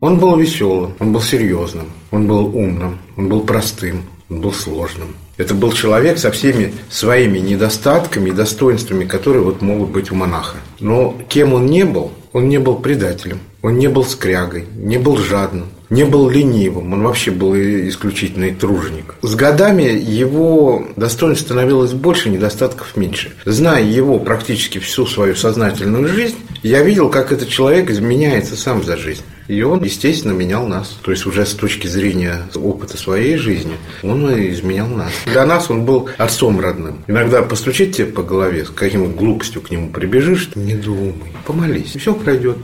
Он 0.00 0.18
был 0.18 0.36
веселым, 0.36 0.94
он 1.00 1.12
был 1.12 1.20
серьезным, 1.20 1.86
он 2.12 2.28
был 2.28 2.46
умным, 2.56 2.98
он 3.16 3.28
был 3.28 3.40
простым, 3.40 4.04
он 4.30 4.40
был 4.40 4.52
сложным. 4.52 5.16
Это 5.36 5.54
был 5.54 5.72
человек 5.72 6.18
со 6.18 6.30
всеми 6.30 6.72
своими 6.90 7.38
недостатками 7.38 8.30
и 8.30 8.32
достоинствами, 8.32 9.04
которые 9.04 9.42
вот 9.42 9.62
могут 9.62 9.90
быть 9.90 10.12
у 10.12 10.14
монаха. 10.14 10.58
Но 10.78 11.16
кем 11.28 11.54
он 11.54 11.66
не 11.66 11.84
был, 11.84 12.12
он 12.32 12.48
не 12.48 12.58
был 12.58 12.76
предателем, 12.76 13.40
он 13.64 13.78
не 13.78 13.88
был 13.88 14.04
скрягой, 14.04 14.66
не 14.76 14.98
был 14.98 15.16
жадным, 15.16 15.68
не 15.88 16.04
был 16.04 16.28
ленивым, 16.28 16.92
он 16.92 17.02
вообще 17.02 17.30
был 17.30 17.54
исключительный 17.54 18.54
труженик. 18.54 19.14
С 19.22 19.34
годами 19.34 19.84
его 19.84 20.86
достоинств 20.96 21.46
становилось 21.46 21.92
больше, 21.92 22.28
недостатков 22.28 22.94
меньше. 22.94 23.32
Зная 23.46 23.82
его 23.82 24.18
практически 24.18 24.78
всю 24.78 25.06
свою 25.06 25.34
сознательную 25.34 26.08
жизнь, 26.08 26.36
я 26.62 26.82
видел, 26.82 27.08
как 27.08 27.32
этот 27.32 27.48
человек 27.48 27.90
изменяется 27.90 28.54
сам 28.54 28.84
за 28.84 28.98
жизнь. 28.98 29.22
И 29.48 29.62
он, 29.62 29.82
естественно, 29.82 30.32
менял 30.32 30.66
нас. 30.66 30.98
То 31.02 31.10
есть 31.10 31.24
уже 31.24 31.46
с 31.46 31.54
точки 31.54 31.86
зрения 31.86 32.42
опыта 32.54 32.98
своей 32.98 33.38
жизни, 33.38 33.76
он 34.02 34.26
изменял 34.50 34.88
нас. 34.88 35.12
Для 35.24 35.46
нас 35.46 35.70
он 35.70 35.86
был 35.86 36.10
отцом 36.18 36.60
родным. 36.60 37.02
Иногда 37.06 37.40
постучить 37.40 37.96
тебе 37.96 38.08
по 38.08 38.22
голове, 38.22 38.66
с 38.66 38.70
каким 38.70 39.10
глупостью 39.12 39.62
к 39.62 39.70
нему 39.70 39.88
прибежишь, 39.90 40.50
не 40.54 40.74
думай, 40.74 41.32
помолись, 41.46 41.96
все 41.96 42.12
пройдет. 42.12 42.58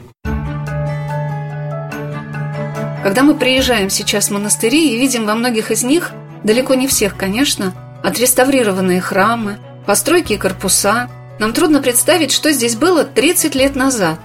Когда 3.02 3.22
мы 3.22 3.34
приезжаем 3.34 3.88
сейчас 3.88 4.28
в 4.28 4.32
монастыри 4.32 4.90
и 4.92 4.98
видим 4.98 5.24
во 5.24 5.34
многих 5.34 5.70
из 5.70 5.82
них, 5.82 6.10
далеко 6.44 6.74
не 6.74 6.86
всех, 6.86 7.16
конечно, 7.16 7.72
отреставрированные 8.02 9.00
храмы, 9.00 9.58
постройки 9.86 10.34
и 10.34 10.36
корпуса, 10.36 11.08
нам 11.38 11.54
трудно 11.54 11.80
представить, 11.80 12.30
что 12.30 12.52
здесь 12.52 12.76
было 12.76 13.04
30 13.04 13.54
лет 13.54 13.74
назад. 13.74 14.18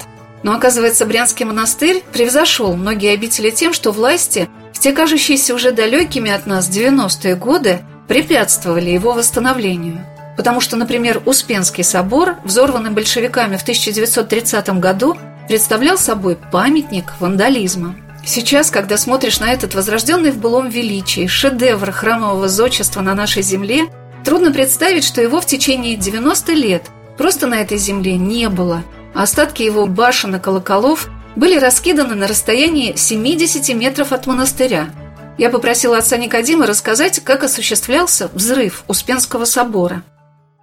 Но 0.44 0.54
оказывается, 0.54 1.06
Брянский 1.06 1.46
монастырь 1.46 2.04
превзошел 2.12 2.76
многие 2.76 3.14
обители 3.14 3.50
тем, 3.50 3.72
что 3.72 3.92
власти 3.92 4.50
в 4.74 4.80
те 4.80 4.92
кажущиеся 4.92 5.56
уже 5.56 5.72
далекими 5.72 6.30
от 6.30 6.46
нас 6.46 6.70
90-е 6.70 7.36
годы 7.36 7.80
препятствовали 8.10 8.90
его 8.90 9.14
восстановлению. 9.14 10.06
Потому 10.36 10.60
что, 10.60 10.76
например, 10.76 11.22
Успенский 11.26 11.86
собор, 11.86 12.36
взорванный 12.44 12.92
большевиками 12.92 13.56
в 13.56 13.62
1930 13.62 14.70
году, 14.82 15.18
представлял 15.48 15.98
собой 15.98 16.38
памятник 16.52 17.14
вандализма. 17.22 17.96
Сейчас, 18.26 18.72
когда 18.72 18.98
смотришь 18.98 19.40
на 19.40 19.54
этот 19.54 19.76
возрожденный 19.76 20.32
в 20.32 20.40
былом 20.40 20.68
величии 20.68 21.28
шедевр 21.28 21.92
храмового 21.92 22.48
зодчества 22.48 23.02
на 23.02 23.14
нашей 23.14 23.44
земле, 23.44 23.86
трудно 24.24 24.52
представить, 24.52 25.04
что 25.04 25.22
его 25.22 25.40
в 25.40 25.46
течение 25.46 25.96
90 25.96 26.54
лет 26.54 26.84
просто 27.18 27.46
на 27.46 27.62
этой 27.62 27.78
земле 27.78 28.18
не 28.18 28.50
было, 28.50 28.84
остатки 29.14 29.62
его 29.62 29.86
башен 29.86 30.36
и 30.36 30.40
колоколов 30.40 31.08
были 31.36 31.60
раскиданы 31.60 32.16
на 32.16 32.28
расстоянии 32.28 32.96
70 32.96 33.76
метров 33.76 34.12
от 34.12 34.26
монастыря. 34.26 34.90
Я 35.38 35.50
попросила 35.50 35.98
отца 35.98 36.18
Никодима 36.18 36.66
рассказать, 36.66 37.20
как 37.20 37.44
осуществлялся 37.44 38.30
взрыв 38.34 38.84
Успенского 38.88 39.46
собора– 39.46 40.02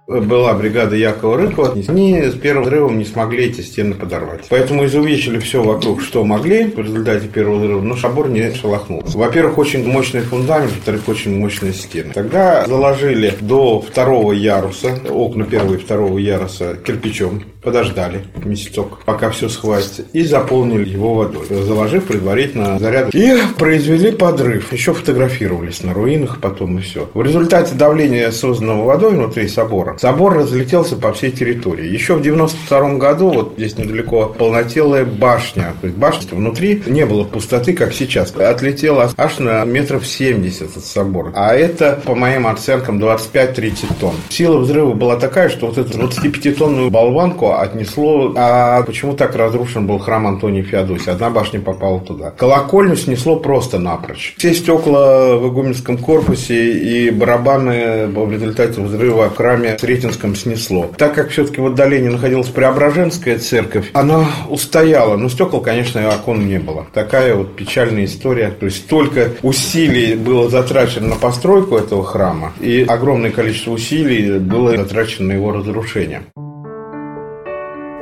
была 0.07 0.53
бригада 0.53 0.95
Якова 0.95 1.37
Рыкова, 1.37 1.73
они 1.87 2.21
с 2.21 2.33
первым 2.33 2.63
взрывом 2.63 2.97
не 2.97 3.05
смогли 3.05 3.45
эти 3.45 3.61
стены 3.61 3.95
подорвать. 3.95 4.45
Поэтому 4.49 4.85
изувечили 4.85 5.39
все 5.39 5.63
вокруг, 5.63 6.01
что 6.01 6.23
могли 6.23 6.65
в 6.65 6.79
результате 6.79 7.27
первого 7.27 7.59
взрыва, 7.59 7.81
но 7.81 7.95
собор 7.95 8.29
не 8.29 8.53
шелохнулся. 8.53 9.17
Во-первых, 9.17 9.57
очень 9.57 9.85
мощный 9.87 10.21
фундамент, 10.21 10.71
во-вторых, 10.71 11.07
очень 11.07 11.37
мощные 11.37 11.73
стены. 11.73 12.11
Тогда 12.13 12.65
заложили 12.67 13.33
до 13.39 13.81
второго 13.81 14.33
яруса, 14.33 14.99
окна 15.09 15.45
первого 15.45 15.75
и 15.75 15.77
второго 15.77 16.17
яруса 16.17 16.75
кирпичом, 16.75 17.43
подождали 17.61 18.25
месяцок, 18.43 18.99
пока 19.05 19.29
все 19.29 19.47
схватится, 19.47 20.03
и 20.13 20.23
заполнили 20.23 20.89
его 20.89 21.13
водой, 21.13 21.45
заложив 21.49 22.05
предварительно 22.05 22.77
заряд. 22.77 23.13
И 23.15 23.37
произвели 23.57 24.11
подрыв. 24.11 24.73
Еще 24.73 24.93
фотографировались 24.93 25.83
на 25.83 25.93
руинах 25.93 26.41
потом 26.41 26.77
и 26.77 26.81
все. 26.81 27.09
В 27.13 27.21
результате 27.21 27.75
давления, 27.75 28.31
созданного 28.31 28.83
водой 28.83 29.11
внутри 29.11 29.47
собора, 29.47 29.92
Собор 29.97 30.33
разлетелся 30.33 30.95
по 30.95 31.13
всей 31.13 31.31
территории. 31.31 31.87
Еще 31.87 32.15
в 32.15 32.21
92 32.21 32.95
году, 32.95 33.29
вот 33.29 33.53
здесь 33.57 33.77
недалеко, 33.77 34.33
полнотелая 34.37 35.05
башня. 35.05 35.73
То 35.81 35.87
есть 35.87 35.97
башня 35.97 36.27
внутри 36.31 36.81
не 36.85 37.05
было 37.05 37.23
пустоты, 37.23 37.73
как 37.73 37.93
сейчас. 37.93 38.35
Отлетела 38.35 39.11
аж 39.17 39.39
на 39.39 39.63
метров 39.65 40.05
70 40.05 40.77
от 40.77 40.83
собора. 40.83 41.31
А 41.35 41.53
это, 41.53 42.01
по 42.05 42.15
моим 42.15 42.47
оценкам, 42.47 43.03
25-30 43.03 43.75
тонн. 43.99 44.15
Сила 44.29 44.57
взрыва 44.59 44.93
была 44.93 45.17
такая, 45.17 45.49
что 45.49 45.67
вот 45.67 45.77
эту 45.77 45.97
25-тонную 45.97 46.89
болванку 46.89 47.53
отнесло... 47.53 48.33
А 48.35 48.81
почему 48.83 49.13
так 49.13 49.35
разрушен 49.35 49.87
был 49.87 49.99
храм 49.99 50.27
Антония 50.27 50.63
Феодосия? 50.63 51.13
Одна 51.13 51.29
башня 51.29 51.59
попала 51.59 51.99
туда. 51.99 52.31
Колокольню 52.31 52.95
снесло 52.95 53.35
просто 53.37 53.79
напрочь. 53.79 54.35
Все 54.37 54.53
стекла 54.53 55.35
в 55.35 55.47
игуменском 55.49 55.97
корпусе 55.97 56.73
и 56.73 57.09
барабаны 57.11 58.07
в 58.07 58.31
результате 58.31 58.81
взрыва 58.81 59.29
в 59.29 59.35
храме 59.35 59.77
Сретенском 59.83 60.33
снесло. 60.33 60.89
Так 60.97 61.13
как 61.13 61.31
все-таки 61.31 61.59
в 61.59 61.65
отдалении 61.65 62.07
находилась 62.07 62.47
Преображенская 62.47 63.37
церковь, 63.37 63.89
она 63.91 64.25
устояла. 64.49 65.17
Но 65.17 65.27
стекол, 65.27 65.59
конечно, 65.59 65.99
и 65.99 66.05
окон 66.05 66.47
не 66.47 66.57
было. 66.57 66.87
Такая 66.93 67.35
вот 67.35 67.57
печальная 67.57 68.05
история. 68.05 68.49
То 68.49 68.67
есть 68.67 68.85
столько 68.85 69.31
усилий 69.41 70.15
было 70.15 70.49
затрачено 70.49 71.09
на 71.09 71.15
постройку 71.15 71.75
этого 71.75 72.05
храма, 72.05 72.53
и 72.61 72.85
огромное 72.87 73.31
количество 73.31 73.71
усилий 73.71 74.39
было 74.39 74.77
затрачено 74.77 75.27
на 75.27 75.31
его 75.33 75.51
разрушение. 75.51 76.21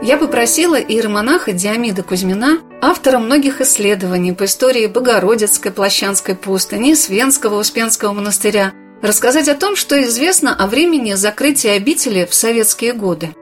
Я 0.04 0.18
попросила 0.18 0.76
иеромонаха 0.80 1.52
Диамида 1.52 2.04
Кузьмина, 2.04 2.60
автора 2.82 3.18
многих 3.18 3.60
исследований 3.62 4.34
по 4.34 4.46
истории 4.46 4.86
Богородицкой 4.86 5.72
Плащанской 5.72 6.36
пустыни, 6.36 6.94
Свенского 6.94 7.60
Успенского 7.60 8.14
монастыря, 8.14 8.72
рассказать 9.02 9.48
о 9.48 9.56
том, 9.56 9.76
что 9.76 10.02
известно 10.04 10.56
о 10.56 10.68
времени 10.68 11.14
закрытия 11.14 11.74
обители 11.74 12.26
в 12.30 12.34
советские 12.34 12.94
годы. 12.94 13.36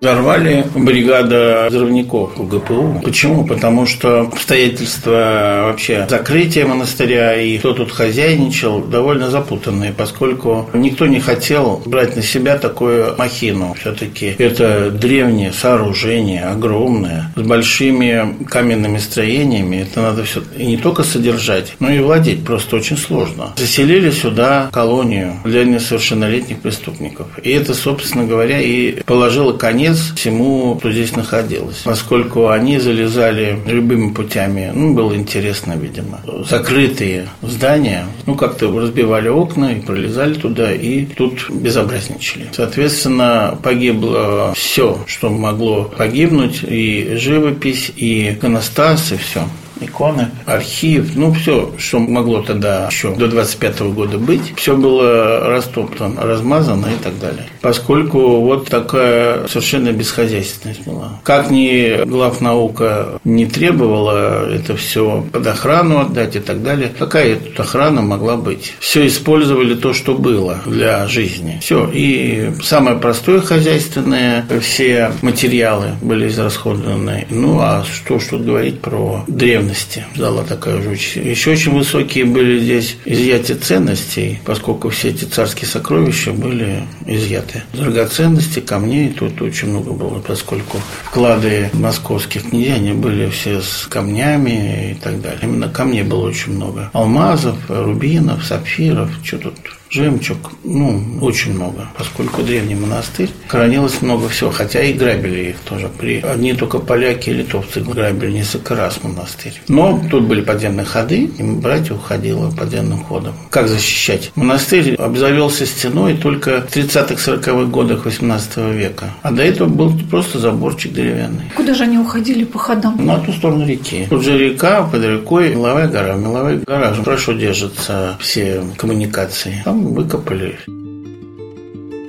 Взорвали 0.00 0.66
бригада 0.74 1.68
взрывников 1.70 2.38
УГПУ. 2.38 3.00
Почему? 3.02 3.46
Потому 3.46 3.86
что 3.86 4.22
обстоятельства 4.22 5.68
вообще 5.68 6.06
закрытия 6.10 6.66
монастыря 6.66 7.40
и 7.40 7.56
кто 7.56 7.72
тут 7.72 7.90
хозяйничал 7.90 8.82
довольно 8.82 9.30
запутанные, 9.30 9.94
поскольку 9.96 10.68
никто 10.74 11.06
не 11.06 11.20
хотел 11.20 11.80
брать 11.86 12.16
на 12.16 12.22
себя 12.22 12.58
такую 12.58 13.16
махину. 13.16 13.74
Все-таки 13.80 14.34
это 14.38 14.90
древнее 14.90 15.52
сооружение, 15.52 16.44
огромное, 16.44 17.32
с 17.34 17.40
большими 17.40 18.44
каменными 18.44 18.98
строениями. 18.98 19.86
Это 19.88 20.02
надо 20.02 20.24
все 20.24 20.42
и 20.58 20.66
не 20.66 20.76
только 20.76 21.02
содержать, 21.02 21.76
но 21.80 21.90
и 21.90 22.00
владеть 22.00 22.44
просто 22.44 22.76
очень 22.76 22.98
сложно. 22.98 23.54
Заселили 23.56 24.10
сюда 24.10 24.68
колонию 24.70 25.36
для 25.44 25.64
несовершеннолетних 25.64 26.60
преступников. 26.60 27.26
И 27.42 27.50
это, 27.50 27.72
собственно 27.72 28.24
говоря, 28.24 28.60
и 28.60 29.00
положило 29.04 29.54
конец 29.54 29.83
конец 29.84 30.14
всему, 30.16 30.76
что 30.80 30.92
здесь 30.92 31.14
находилось. 31.14 31.82
Поскольку 31.84 32.48
они 32.48 32.78
залезали 32.78 33.58
любыми 33.66 34.12
путями, 34.12 34.72
ну, 34.74 34.94
было 34.94 35.14
интересно, 35.14 35.74
видимо. 35.74 36.20
Закрытые 36.48 37.28
здания, 37.42 38.06
ну, 38.26 38.34
как-то 38.34 38.72
разбивали 38.80 39.28
окна 39.28 39.72
и 39.72 39.80
пролезали 39.80 40.34
туда, 40.34 40.72
и 40.72 41.04
тут 41.04 41.50
безобразничали. 41.50 42.46
Соответственно, 42.52 43.58
погибло 43.62 44.54
все, 44.56 44.98
что 45.06 45.28
могло 45.28 45.84
погибнуть, 45.84 46.62
и 46.62 47.16
живопись, 47.16 47.92
и 47.94 48.30
иконостас, 48.30 49.12
и 49.12 49.16
все 49.16 49.42
иконы, 49.80 50.30
архив, 50.46 51.16
ну, 51.16 51.32
все, 51.32 51.72
что 51.78 51.98
могло 51.98 52.42
тогда 52.42 52.88
еще 52.90 53.14
до 53.14 53.28
25 53.28 53.80
года 53.80 54.18
быть, 54.18 54.54
все 54.56 54.76
было 54.76 55.48
растоптано, 55.48 56.22
размазано 56.22 56.86
и 56.86 57.02
так 57.02 57.18
далее. 57.18 57.46
Поскольку 57.60 58.40
вот 58.40 58.68
такая 58.68 59.46
совершенно 59.48 59.92
бесхозяйственность 59.92 60.86
была. 60.86 61.20
Как 61.22 61.50
ни 61.50 62.04
главнаука 62.04 63.20
не 63.24 63.46
требовала 63.46 64.50
это 64.50 64.76
все 64.76 65.24
под 65.32 65.46
охрану 65.46 66.00
отдать 66.00 66.36
и 66.36 66.40
так 66.40 66.62
далее, 66.62 66.90
какая 66.96 67.36
тут 67.36 67.58
охрана 67.60 68.02
могла 68.02 68.36
быть? 68.36 68.74
Все 68.80 69.06
использовали 69.06 69.74
то, 69.74 69.92
что 69.92 70.14
было 70.14 70.60
для 70.66 71.06
жизни. 71.06 71.58
Все. 71.62 71.88
И 71.92 72.50
самое 72.62 72.96
простое 72.96 73.40
хозяйственное, 73.40 74.44
все 74.60 75.12
материалы 75.22 75.92
были 76.02 76.28
израсходованы. 76.28 77.26
Ну, 77.30 77.58
а 77.60 77.84
что 77.84 78.18
что 78.18 78.38
говорить 78.38 78.80
про 78.80 79.24
древность 79.26 79.63
ценности 79.64 80.04
дала 80.16 80.44
такая 80.44 80.82
же 80.82 80.92
Еще 80.92 81.52
очень 81.52 81.72
высокие 81.72 82.24
были 82.24 82.58
здесь 82.58 82.96
изъятия 83.04 83.54
ценностей, 83.54 84.40
поскольку 84.44 84.90
все 84.90 85.10
эти 85.10 85.24
царские 85.24 85.68
сокровища 85.68 86.32
были 86.32 86.84
изъяты. 87.06 87.62
Драгоценности, 87.72 88.60
камней 88.60 89.10
тут 89.10 89.40
очень 89.40 89.68
много 89.68 89.92
было, 89.92 90.20
поскольку 90.20 90.78
вклады 91.04 91.70
московских 91.72 92.50
князей, 92.50 92.74
они 92.74 92.92
были 92.92 93.30
все 93.30 93.60
с 93.62 93.86
камнями 93.88 94.92
и 94.92 94.94
так 94.94 95.20
далее. 95.20 95.40
Именно 95.42 95.68
камней 95.68 96.02
было 96.02 96.26
очень 96.28 96.52
много. 96.52 96.90
Алмазов, 96.92 97.56
рубинов, 97.68 98.44
сапфиров, 98.44 99.10
что 99.22 99.38
тут 99.38 99.54
жемчуг, 99.94 100.52
ну, 100.64 101.18
очень 101.20 101.54
много, 101.54 101.88
поскольку 101.96 102.42
древний 102.42 102.74
монастырь, 102.74 103.30
хранилось 103.48 104.02
много 104.02 104.28
всего, 104.28 104.50
хотя 104.50 104.82
и 104.82 104.92
грабили 104.92 105.50
их 105.50 105.56
тоже. 105.60 105.88
При 105.98 106.20
одни 106.20 106.52
только 106.54 106.78
поляки 106.78 107.30
и 107.30 107.34
литовцы 107.34 107.80
грабили 107.80 108.32
несколько 108.32 108.74
раз 108.74 109.02
монастырь. 109.02 109.60
Но 109.68 110.00
тут 110.10 110.24
были 110.24 110.40
подземные 110.40 110.84
ходы, 110.84 111.24
и 111.24 111.42
братья 111.42 111.94
уходило 111.94 112.50
подземным 112.50 113.04
ходом. 113.04 113.34
Как 113.50 113.68
защищать? 113.68 114.32
Монастырь 114.34 114.94
обзавелся 114.94 115.66
стеной 115.66 116.16
только 116.16 116.62
в 116.62 116.76
30-40-х 116.76 117.64
годах 117.70 118.04
18 118.04 118.56
века, 118.74 119.14
а 119.22 119.30
до 119.30 119.42
этого 119.42 119.68
был 119.68 119.92
просто 120.10 120.38
заборчик 120.38 120.92
деревянный. 120.92 121.44
Куда 121.54 121.74
же 121.74 121.84
они 121.84 121.98
уходили 121.98 122.44
по 122.44 122.58
ходам? 122.58 123.04
На 123.04 123.18
ту 123.18 123.32
сторону 123.32 123.66
реки. 123.66 124.06
Тут 124.10 124.24
же 124.24 124.36
река, 124.36 124.82
под 124.82 125.04
рекой 125.04 125.54
Меловая 125.54 125.88
гора. 125.88 126.14
Меловая 126.14 126.60
гора 126.66 126.94
хорошо 126.94 127.32
держатся 127.32 128.16
все 128.20 128.62
коммуникации. 128.76 129.62
Там 129.64 129.83
выкопали. 129.92 130.58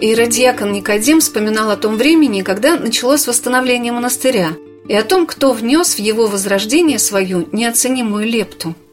Иродиакон 0.02 0.72
Никодим 0.72 1.20
вспоминал 1.20 1.72
о 1.72 1.78
том 1.78 1.98
времени, 1.98 2.42
когда 2.42 2.78
началось 2.78 3.28
восстановление 3.28 3.92
монастыря, 3.92 4.50
и 4.88 4.94
о 4.94 5.04
том, 5.04 5.26
кто 5.26 5.52
внес 5.54 5.96
в 5.96 6.00
его 6.00 6.28
возрождение 6.28 7.00
свою 7.00 7.48
неоценимую 7.52 8.26
лепту– 8.26 8.76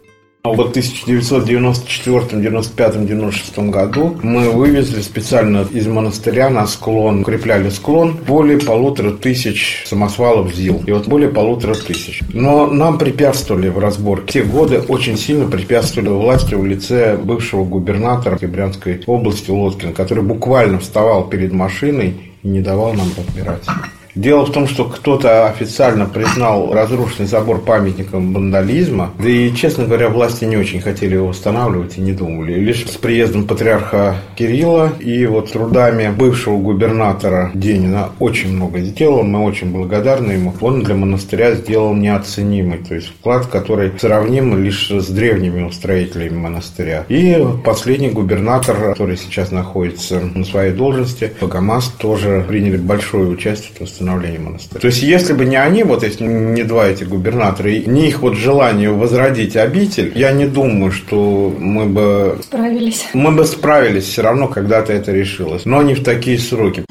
в 0.45 0.61
1994, 0.61 2.43
95, 2.43 3.07
96 3.07 3.59
году 3.71 4.19
мы 4.25 4.51
вывезли 4.51 5.01
специально 5.01 5.65
из 5.71 5.87
монастыря 5.87 6.51
на 6.51 6.67
склон, 6.67 7.21
укрепляли 7.21 7.71
склон, 7.71 8.17
более 8.27 8.59
полутора 8.59 9.13
тысяч 9.13 9.85
самосвалов 9.87 10.53
ЗИЛ. 10.53 10.83
И 10.85 10.91
вот 10.91 11.07
более 11.07 11.29
полутора 11.29 11.75
тысяч. 11.75 12.23
Но 12.33 12.67
нам 12.67 12.99
препятствовали 12.99 13.69
в 13.69 13.79
разборке. 13.79 14.41
Те 14.41 14.43
годы 14.43 14.81
очень 14.81 15.17
сильно 15.17 15.49
препятствовали 15.49 16.09
власти 16.09 16.55
в 16.55 16.67
лице 16.67 17.17
бывшего 17.17 17.65
губернатора 17.65 18.37
Брянской 18.37 19.01
области 19.07 19.51
Лоткина, 19.53 19.93
который 19.93 20.25
буквально 20.25 20.81
вставал 20.81 21.29
перед 21.29 21.53
машиной 21.53 22.33
и 22.43 22.49
не 22.49 22.61
давал 22.61 22.95
нам 22.95 23.07
разбираться. 23.17 23.73
Дело 24.15 24.45
в 24.45 24.53
том, 24.53 24.69
что 24.69 24.85
кто-то 24.85 25.47
официально 25.47 26.05
признал 26.05 26.73
разрушенный 26.73 27.27
забор 27.27 27.61
памятником 27.61 28.35
вандализма, 28.35 29.11
да 29.19 29.29
и, 29.29 29.55
честно 29.55 29.87
говоря, 29.87 30.11
власти 30.11 30.45
не 30.45 30.59
очень 30.59 30.83
хотели 30.83 31.15
его 31.15 31.29
восстанавливать 31.29 31.97
и 31.97 32.03
не 32.03 32.13
думали. 32.13 32.55
Лишь 32.55 32.85
с 32.87 32.97
приездом 32.97 33.47
патриарха 33.47 34.17
Кирилла 34.37 34.93
и 35.01 35.25
вот 35.25 35.51
трудами 35.53 36.13
бывшего 36.15 36.59
губернатора 36.59 37.51
Денина 37.55 38.11
очень 38.19 38.55
много 38.55 38.81
сделал, 38.81 39.23
мы 39.23 39.45
очень 39.45 39.73
благодарны 39.73 40.33
ему. 40.33 40.55
Он 40.61 40.83
для 40.83 40.95
монастыря 40.95 41.55
сделал 41.55 41.95
неоценимый, 41.95 42.79
то 42.79 42.95
есть 42.95 43.09
вклад, 43.09 43.47
который 43.47 43.93
сравним 43.99 44.63
лишь 44.63 44.91
с 44.91 45.09
древними 45.09 45.63
устроителями 45.63 46.37
монастыря. 46.37 47.07
И 47.09 47.43
последний 47.65 48.11
губернатор, 48.11 48.77
который 48.91 49.17
сейчас 49.17 49.51
находится 49.51 50.21
на 50.21 50.45
своей 50.45 50.73
должности, 50.73 51.33
Богомаз, 51.41 51.89
тоже 51.99 52.45
приняли 52.47 52.77
большое 52.77 53.29
участие 53.29 53.71
в 53.75 53.79
восстановления 54.03 54.39
монастыря. 54.39 54.81
То 54.81 54.87
есть, 54.89 55.03
если 55.03 55.33
бы 55.33 55.45
не 55.45 55.57
они, 55.57 55.85
вот 55.85 56.03
если 56.03 56.25
не 56.25 56.63
два 56.65 56.89
эти 56.89 57.05
губернатора, 57.05 57.71
и 57.71 57.89
не 57.89 58.09
их 58.09 58.21
вот 58.21 58.35
желание 58.35 58.91
возродить 58.91 59.57
обитель, 59.57 60.13
я 60.15 60.33
не 60.33 60.47
думаю, 60.47 60.93
что 60.93 61.55
мы 61.59 61.87
бы... 61.87 62.39
Справились. 62.43 63.07
Мы 63.15 63.31
бы 63.33 63.45
справились 63.45 64.05
все 64.05 64.23
равно, 64.23 64.49
когда-то 64.49 64.93
это 64.93 65.13
решилось. 65.13 65.65
Но 65.65 65.83
не 65.83 65.95
в 65.95 66.03
такие 66.03 66.39
сроки. 66.39 66.85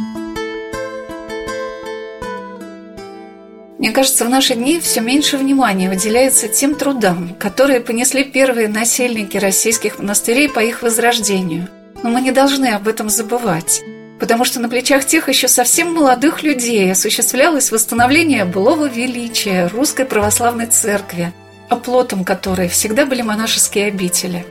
Мне 3.78 3.92
кажется, 3.92 4.26
в 4.26 4.30
наши 4.30 4.54
дни 4.54 4.80
все 4.80 5.02
меньше 5.02 5.38
внимания 5.38 5.92
уделяется 5.92 6.48
тем 6.48 6.76
трудам, 6.76 7.36
которые 7.40 7.82
понесли 7.82 8.24
первые 8.24 8.68
насельники 8.68 9.38
российских 9.38 9.98
монастырей 9.98 10.50
по 10.50 10.60
их 10.60 10.84
возрождению. 10.84 11.68
Но 12.04 12.10
мы 12.10 12.22
не 12.22 12.32
должны 12.32 12.68
об 12.68 12.88
этом 12.88 13.10
забывать 13.10 13.82
потому 14.22 14.46
что 14.46 14.60
на 14.60 14.70
плечах 14.70 15.04
тех 15.04 15.30
еще 15.30 15.48
совсем 15.48 15.96
молодых 15.96 16.44
людей 16.44 16.92
осуществлялось 16.92 17.72
восстановление 17.72 18.46
былого 18.46 18.88
величия 18.88 19.66
русской 19.66 20.06
православной 20.06 20.68
церкви, 20.68 21.34
оплотом 21.70 22.24
которой 22.24 22.68
всегда 22.70 23.08
были 23.08 23.24
монашеские 23.24 23.88
обители. 23.88 24.46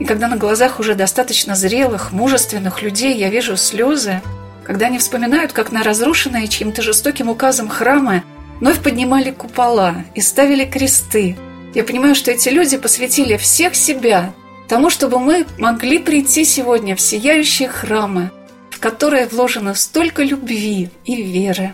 И 0.00 0.04
когда 0.04 0.26
на 0.26 0.36
глазах 0.36 0.80
уже 0.80 0.96
достаточно 0.96 1.54
зрелых, 1.54 2.10
мужественных 2.10 2.82
людей 2.82 3.16
я 3.16 3.30
вижу 3.30 3.56
слезы, 3.56 4.20
когда 4.64 4.86
они 4.86 4.98
вспоминают, 4.98 5.52
как 5.52 5.70
на 5.70 5.84
разрушенные 5.84 6.48
чьим-то 6.48 6.82
жестоким 6.82 7.28
указом 7.28 7.68
храмы 7.68 8.24
вновь 8.58 8.80
поднимали 8.82 9.30
купола 9.30 10.04
и 10.16 10.20
ставили 10.20 10.64
кресты, 10.64 11.36
я 11.76 11.84
понимаю, 11.84 12.16
что 12.16 12.32
эти 12.32 12.48
люди 12.48 12.76
посвятили 12.76 13.36
всех 13.36 13.76
себя 13.76 14.34
тому, 14.66 14.90
чтобы 14.90 15.20
мы 15.20 15.46
могли 15.58 16.00
прийти 16.00 16.44
сегодня 16.44 16.96
в 16.96 17.00
сияющие 17.00 17.68
храмы, 17.68 18.32
которое 18.82 19.28
вложено 19.28 19.74
столько 19.74 20.24
любви 20.24 20.90
и 21.04 21.22
веры. 21.22 21.72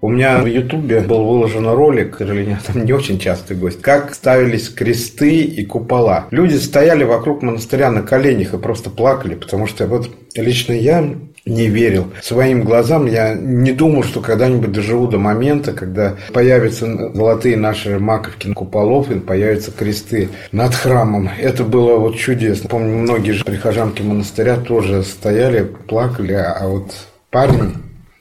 У 0.00 0.08
меня 0.08 0.38
в 0.38 0.46
Ютубе 0.46 1.00
был 1.00 1.24
выложен 1.24 1.66
ролик, 1.66 2.14
к 2.14 2.18
сожалению, 2.18 2.58
там 2.66 2.84
не 2.84 2.92
очень 2.92 3.18
частый 3.18 3.56
гость, 3.56 3.82
как 3.82 4.14
ставились 4.14 4.68
кресты 4.68 5.42
и 5.42 5.64
купола. 5.64 6.26
Люди 6.30 6.56
стояли 6.56 7.04
вокруг 7.04 7.42
монастыря 7.42 7.90
на 7.90 8.02
коленях 8.02 8.54
и 8.54 8.58
просто 8.58 8.90
плакали, 8.90 9.34
потому 9.34 9.66
что 9.66 9.86
вот 9.86 10.10
лично 10.34 10.72
я 10.72 11.08
не 11.44 11.68
верил 11.68 12.12
своим 12.22 12.62
глазам. 12.62 13.06
Я 13.06 13.34
не 13.34 13.72
думал, 13.72 14.04
что 14.04 14.20
когда-нибудь 14.20 14.72
доживу 14.72 15.08
до 15.08 15.18
момента, 15.18 15.72
когда 15.72 16.16
появятся 16.32 17.12
золотые 17.14 17.56
наши 17.56 17.98
маковки 17.98 18.52
куполов 18.52 19.10
и 19.10 19.18
появятся 19.18 19.72
кресты 19.72 20.28
над 20.52 20.74
храмом. 20.74 21.28
Это 21.38 21.64
было 21.64 21.98
вот 21.98 22.16
чудесно. 22.16 22.68
Помню, 22.68 22.98
многие 22.98 23.32
же 23.32 23.44
прихожанки 23.44 24.02
монастыря 24.02 24.56
тоже 24.56 25.02
стояли, 25.02 25.64
плакали, 25.64 26.32
а 26.32 26.66
вот 26.68 26.92
парень 27.30 27.74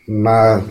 на 0.07 0.63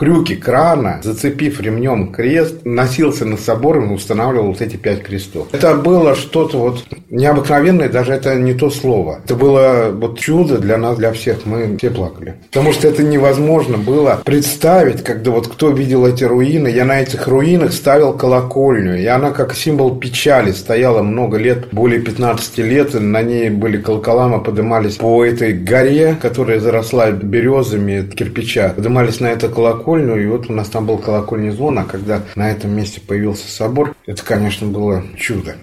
крюки 0.00 0.34
крана, 0.34 1.00
зацепив 1.02 1.60
ремнем 1.60 2.10
крест, 2.10 2.64
носился 2.64 3.26
над 3.26 3.38
собором 3.38 3.90
и 3.90 3.94
устанавливал 3.94 4.46
вот 4.46 4.62
эти 4.62 4.76
пять 4.76 5.02
крестов. 5.02 5.48
Это 5.52 5.74
было 5.74 6.14
что-то 6.14 6.56
вот 6.56 6.84
необыкновенное, 7.10 7.90
даже 7.90 8.14
это 8.14 8.34
не 8.34 8.54
то 8.54 8.70
слово. 8.70 9.20
Это 9.22 9.34
было 9.34 9.90
вот 9.92 10.18
чудо 10.18 10.56
для 10.56 10.78
нас, 10.78 10.96
для 10.96 11.12
всех. 11.12 11.44
Мы 11.44 11.76
все 11.76 11.90
плакали. 11.90 12.36
Потому 12.50 12.72
что 12.72 12.88
это 12.88 13.02
невозможно 13.02 13.76
было 13.76 14.22
представить, 14.24 15.04
когда 15.04 15.32
вот 15.32 15.48
кто 15.48 15.68
видел 15.68 16.06
эти 16.06 16.24
руины. 16.24 16.68
Я 16.68 16.86
на 16.86 17.02
этих 17.02 17.28
руинах 17.28 17.74
ставил 17.74 18.14
колокольню, 18.14 18.98
и 18.98 19.04
она 19.04 19.32
как 19.32 19.54
символ 19.54 19.98
печали 19.98 20.52
стояла 20.52 21.02
много 21.02 21.36
лет, 21.36 21.68
более 21.72 22.00
15 22.00 22.56
лет. 22.58 22.94
На 22.94 23.20
ней 23.20 23.50
были 23.50 23.76
колокола, 23.76 24.28
мы 24.28 24.42
поднимались 24.42 24.96
по 24.96 25.22
этой 25.22 25.52
горе, 25.52 26.16
которая 26.22 26.58
заросла 26.58 27.10
березами 27.10 28.08
кирпича. 28.10 28.70
Поднимались 28.70 29.20
на 29.20 29.26
это 29.26 29.50
колокольню 29.50 29.89
колокольню, 29.90 30.22
и 30.22 30.26
вот 30.26 30.48
у 30.48 30.52
нас 30.52 30.68
там 30.68 30.86
был 30.86 30.98
колокольный 30.98 31.50
звон, 31.50 31.78
а 31.78 31.84
когда 31.84 32.22
на 32.36 32.50
этом 32.50 32.70
месте 32.70 33.00
появился 33.00 33.48
собор, 33.48 33.94
это, 34.06 34.24
конечно, 34.24 34.66
было 34.66 35.02
чудо. 35.16 35.56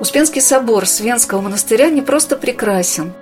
Успенский 0.00 0.40
собор 0.40 0.86
Свенского 0.86 1.42
монастыря 1.42 1.90
не 1.90 2.00
просто 2.00 2.36
прекрасен. 2.36 3.12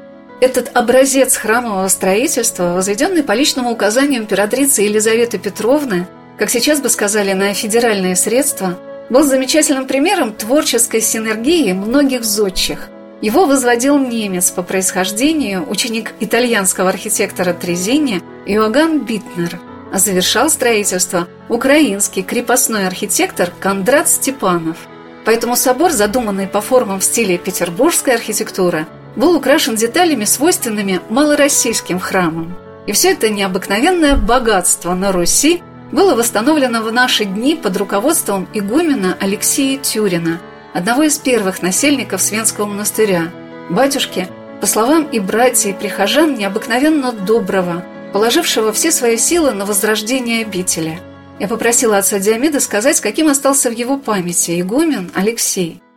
Этот 0.40 0.70
образец 0.74 1.36
храмового 1.36 1.88
строительства, 1.88 2.74
возведенный 2.74 3.24
по 3.24 3.32
личному 3.32 3.72
указанию 3.72 4.22
императрицы 4.22 4.82
Елизаветы 4.82 5.38
Петровны, 5.38 6.06
как 6.38 6.50
сейчас 6.50 6.80
бы 6.80 6.88
сказали, 6.88 7.32
на 7.32 7.52
федеральные 7.52 8.14
средства, 8.14 8.78
был 9.10 9.24
замечательным 9.24 9.86
примером 9.86 10.32
творческой 10.32 11.00
синергии 11.00 11.72
многих 11.72 12.24
зодчих– 12.24 12.90
его 13.20 13.46
возводил 13.46 13.98
немец 13.98 14.50
по 14.50 14.62
происхождению, 14.62 15.68
ученик 15.68 16.14
итальянского 16.20 16.88
архитектора 16.88 17.52
Трезини 17.52 18.22
Иоганн 18.46 19.00
Битнер, 19.00 19.58
а 19.92 19.98
завершал 19.98 20.50
строительство 20.50 21.26
украинский 21.48 22.22
крепостной 22.22 22.86
архитектор 22.86 23.50
Кондрат 23.58 24.08
Степанов. 24.08 24.76
Поэтому 25.24 25.56
собор, 25.56 25.90
задуманный 25.90 26.46
по 26.46 26.60
формам 26.60 27.00
в 27.00 27.04
стиле 27.04 27.38
петербургской 27.38 28.14
архитектуры, 28.14 28.86
был 29.16 29.34
украшен 29.34 29.74
деталями, 29.74 30.24
свойственными 30.24 31.00
малороссийским 31.10 31.98
храмам. 31.98 32.56
И 32.86 32.92
все 32.92 33.12
это 33.12 33.28
необыкновенное 33.28 34.16
богатство 34.16 34.94
на 34.94 35.10
Руси 35.10 35.60
было 35.90 36.14
восстановлено 36.14 36.82
в 36.82 36.92
наши 36.92 37.24
дни 37.24 37.56
под 37.56 37.76
руководством 37.76 38.46
игумена 38.54 39.16
Алексея 39.18 39.78
Тюрина– 39.78 40.40
одного 40.74 41.02
из 41.02 41.18
первых 41.18 41.62
насельников 41.62 42.22
Свенского 42.22 42.66
монастыря, 42.66 43.32
батюшки, 43.70 44.28
по 44.60 44.66
словам 44.66 45.04
и 45.04 45.20
братьев, 45.20 45.74
и 45.74 45.78
прихожан, 45.78 46.34
необыкновенно 46.34 47.12
доброго, 47.12 47.84
положившего 48.12 48.72
все 48.72 48.90
свои 48.90 49.16
силы 49.16 49.52
на 49.52 49.64
возрождение 49.64 50.42
обители. 50.42 51.00
Я 51.38 51.48
попросила 51.48 51.98
отца 51.98 52.18
Диомеда 52.18 52.60
сказать, 52.60 53.00
каким 53.00 53.28
остался 53.28 53.70
в 53.70 53.72
его 53.72 53.98
памяти 53.98 54.60
игумен 54.60 55.10
Алексей– 55.14 55.82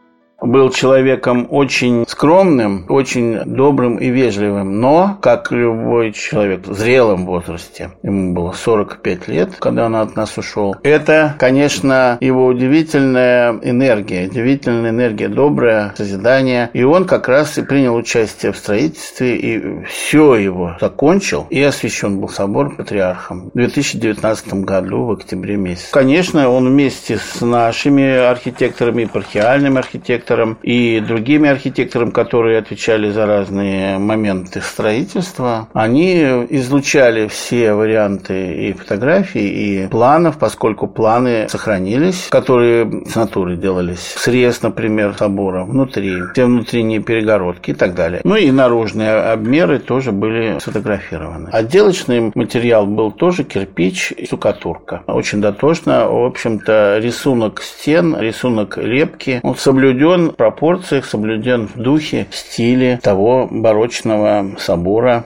был 0.41 0.71
человеком 0.71 1.47
очень 1.49 2.05
скромным, 2.07 2.85
очень 2.89 3.39
добрым 3.45 3.97
и 3.97 4.09
вежливым, 4.09 4.79
но, 4.79 5.17
как 5.21 5.51
любой 5.51 6.11
человек 6.11 6.67
в 6.67 6.73
зрелом 6.73 7.25
возрасте, 7.25 7.91
ему 8.01 8.33
было 8.33 8.51
45 8.51 9.27
лет, 9.27 9.51
когда 9.59 9.85
он 9.85 9.95
от 9.95 10.15
нас 10.15 10.37
ушел, 10.37 10.75
это, 10.83 11.35
конечно, 11.37 12.17
его 12.19 12.47
удивительная 12.47 13.59
энергия, 13.61 14.27
удивительная 14.27 14.89
энергия, 14.89 15.27
доброе 15.27 15.93
созидание, 15.95 16.69
и 16.73 16.83
он 16.83 17.05
как 17.05 17.27
раз 17.27 17.57
и 17.57 17.61
принял 17.61 17.95
участие 17.95 18.51
в 18.51 18.57
строительстве, 18.57 19.37
и 19.37 19.83
все 19.85 20.35
его 20.35 20.75
закончил, 20.81 21.45
и 21.49 21.61
освящен 21.61 22.19
был 22.19 22.29
собор 22.29 22.75
патриархом 22.75 23.51
в 23.53 23.57
2019 23.57 24.53
году, 24.65 25.05
в 25.05 25.11
октябре 25.11 25.55
месяце. 25.57 25.91
Конечно, 25.91 26.49
он 26.49 26.67
вместе 26.67 27.17
с 27.17 27.41
нашими 27.41 28.17
архитекторами, 28.17 29.03
епархиальными 29.03 29.77
архитекторами, 29.77 30.30
архитектором 30.31 30.57
и 30.63 30.99
другими 30.99 31.49
архитекторами, 31.49 32.11
которые 32.11 32.59
отвечали 32.59 33.09
за 33.11 33.25
разные 33.25 33.97
моменты 33.97 34.61
строительства, 34.61 35.67
они 35.73 36.21
излучали 36.49 37.27
все 37.27 37.73
варианты 37.73 38.69
и 38.69 38.73
фотографий, 38.73 39.47
и 39.47 39.87
планов, 39.87 40.37
поскольку 40.37 40.87
планы 40.87 41.47
сохранились, 41.49 42.27
которые 42.29 43.05
с 43.05 43.15
натуры 43.15 43.57
делались. 43.57 44.13
Срез, 44.17 44.61
например, 44.61 45.15
собора 45.17 45.63
внутри, 45.63 46.21
все 46.33 46.45
внутренние 46.45 47.01
перегородки 47.01 47.71
и 47.71 47.73
так 47.73 47.95
далее. 47.95 48.21
Ну 48.23 48.35
и 48.35 48.51
наружные 48.51 49.11
обмеры 49.11 49.79
тоже 49.79 50.11
были 50.11 50.59
сфотографированы. 50.59 51.49
Отделочный 51.51 52.31
материал 52.35 52.85
был 52.85 53.11
тоже 53.11 53.43
кирпич 53.43 54.11
и 54.11 54.25
штукатурка. 54.25 55.03
Очень 55.07 55.41
дотошно, 55.41 56.07
в 56.07 56.25
общем-то, 56.25 56.99
рисунок 56.99 57.61
стен, 57.61 58.17
рисунок 58.19 58.77
лепки, 58.77 59.39
он 59.43 59.55
соблюден 59.55 60.20
соблюден 60.21 60.31
в 60.31 60.35
пропорциях, 60.35 61.05
соблюден 61.05 61.67
в 61.67 61.77
духе, 61.77 62.27
стиле 62.31 62.99
того 63.01 63.47
барочного 63.49 64.55
собора. 64.59 65.25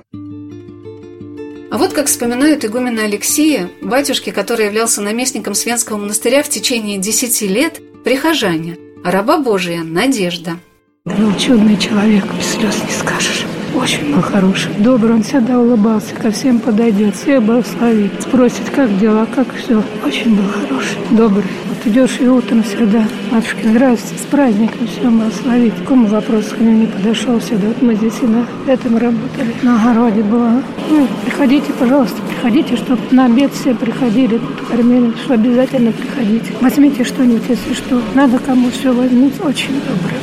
А 1.71 1.77
вот 1.77 1.93
как 1.93 2.07
вспоминают 2.07 2.63
игумена 2.63 3.03
Алексея, 3.03 3.69
батюшки, 3.81 4.29
который 4.29 4.67
являлся 4.67 5.01
наместником 5.01 5.55
Свенского 5.55 5.97
монастыря 5.97 6.41
в 6.41 6.49
течение 6.49 6.97
десяти 6.97 7.47
лет, 7.47 7.81
прихожане, 8.03 8.77
а 9.03 9.11
раба 9.11 9.37
Божия– 9.37 9.83
Надежда. 9.83 10.51
Ну, 11.05 11.33
чудный 11.37 11.77
человек, 11.77 12.23
без 12.37 12.53
слез 12.53 12.81
не 12.83 12.91
скажешь. 12.91 13.44
Очень 13.85 14.15
был 14.15 14.21
хороший, 14.23 14.71
добрый, 14.79 15.13
он 15.13 15.21
всегда 15.21 15.59
улыбался, 15.59 16.15
ко 16.15 16.31
всем 16.31 16.57
подойдет, 16.57 17.15
всех 17.15 17.43
благословит, 17.43 18.19
спросит, 18.19 18.63
как 18.75 18.97
дела, 18.97 19.27
как 19.35 19.45
все. 19.53 19.83
Очень 20.03 20.35
был 20.35 20.45
хороший, 20.49 20.97
добрый. 21.11 21.43
Вот 21.69 21.85
идешь 21.85 22.17
и 22.19 22.27
утром 22.27 22.63
всегда, 22.63 23.05
матушка, 23.29 23.59
здравствуйте, 23.63 24.23
с 24.23 24.25
праздником, 24.25 24.87
все 24.87 25.07
благословит. 25.07 25.73
Кому 25.87 26.07
вопрос 26.07 26.45
к 26.45 26.57
нему 26.57 26.79
не 26.79 26.87
подошел 26.87 27.37
всегда. 27.37 27.67
Вот 27.67 27.83
мы 27.83 27.93
здесь 27.93 28.15
и 28.23 28.25
на 28.25 28.47
этом 28.65 28.97
работали, 28.97 29.53
на 29.61 29.79
огороде 29.79 30.23
было. 30.23 30.63
Ну, 30.89 31.07
приходите, 31.23 31.71
пожалуйста, 31.77 32.19
приходите, 32.27 32.77
чтобы 32.77 33.01
на 33.11 33.25
обед 33.25 33.53
все 33.53 33.75
приходили, 33.75 34.41
кормили, 34.67 35.13
что 35.23 35.35
обязательно 35.35 35.91
приходите. 35.91 36.53
Возьмите 36.59 37.03
что-нибудь, 37.03 37.43
если 37.47 37.75
что. 37.75 38.01
Надо 38.15 38.39
кому 38.39 38.71
все 38.71 38.91
возьмите. 38.91 39.39
Очень 39.43 39.73
добрый, 39.73 40.17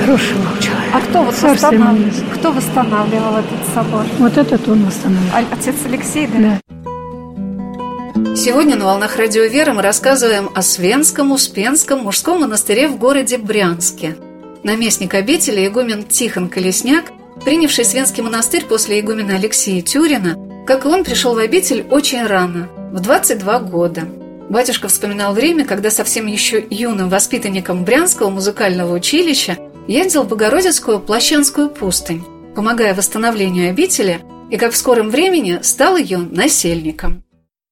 хороший 0.00 0.34
был 0.34 0.60
человек. 0.60 0.84
А 0.92 1.00
кто 1.00 1.22
вот 1.22 1.42
восстанавливал, 1.42 2.10
кто 2.34 2.52
восстанавливал 2.52 3.36
этот 3.38 3.74
собор? 3.74 4.04
Вот 4.18 4.36
этот 4.36 4.68
он 4.68 4.84
восстановил. 4.84 5.30
А- 5.32 5.54
Отец 5.54 5.74
Алексей, 5.86 6.26
да? 6.26 6.38
Да. 6.38 8.36
Сегодня 8.36 8.76
на 8.76 8.86
«Волнах 8.86 9.16
Радио 9.16 9.44
Веры» 9.44 9.72
мы 9.72 9.82
рассказываем 9.82 10.50
о 10.54 10.62
Свенском 10.62 11.30
Успенском 11.32 12.00
мужском 12.00 12.40
монастыре 12.40 12.88
в 12.88 12.98
городе 12.98 13.38
Брянске. 13.38 14.16
Наместник 14.64 15.14
обители 15.14 15.66
игумен 15.66 16.04
Тихон 16.04 16.48
Колесняк, 16.48 17.04
принявший 17.44 17.84
Свенский 17.84 18.22
монастырь 18.22 18.64
после 18.64 19.00
игумена 19.00 19.36
Алексея 19.36 19.82
Тюрина, 19.82 20.36
как 20.66 20.84
и 20.84 20.88
он, 20.88 21.04
пришел 21.04 21.34
в 21.34 21.38
обитель 21.38 21.86
очень 21.90 22.24
рано, 22.26 22.68
в 22.92 23.00
22 23.00 23.58
года. 23.60 24.02
Батюшка 24.48 24.88
вспоминал 24.88 25.32
время, 25.32 25.64
когда 25.64 25.90
совсем 25.90 26.26
еще 26.26 26.64
юным 26.70 27.08
воспитанником 27.08 27.84
Брянского 27.84 28.30
музыкального 28.30 28.94
училища 28.94 29.58
ездил 29.88 30.22
в 30.22 30.28
Богородицкую 30.28 31.00
Плащанскую 31.00 31.70
пустынь, 31.70 32.24
помогая 32.54 32.94
восстановлению 32.94 33.70
обители, 33.70 34.20
и 34.50 34.56
как 34.56 34.72
в 34.72 34.76
скором 34.76 35.10
времени 35.10 35.60
стал 35.62 35.96
ее 35.96 36.18
насельником. 36.18 37.23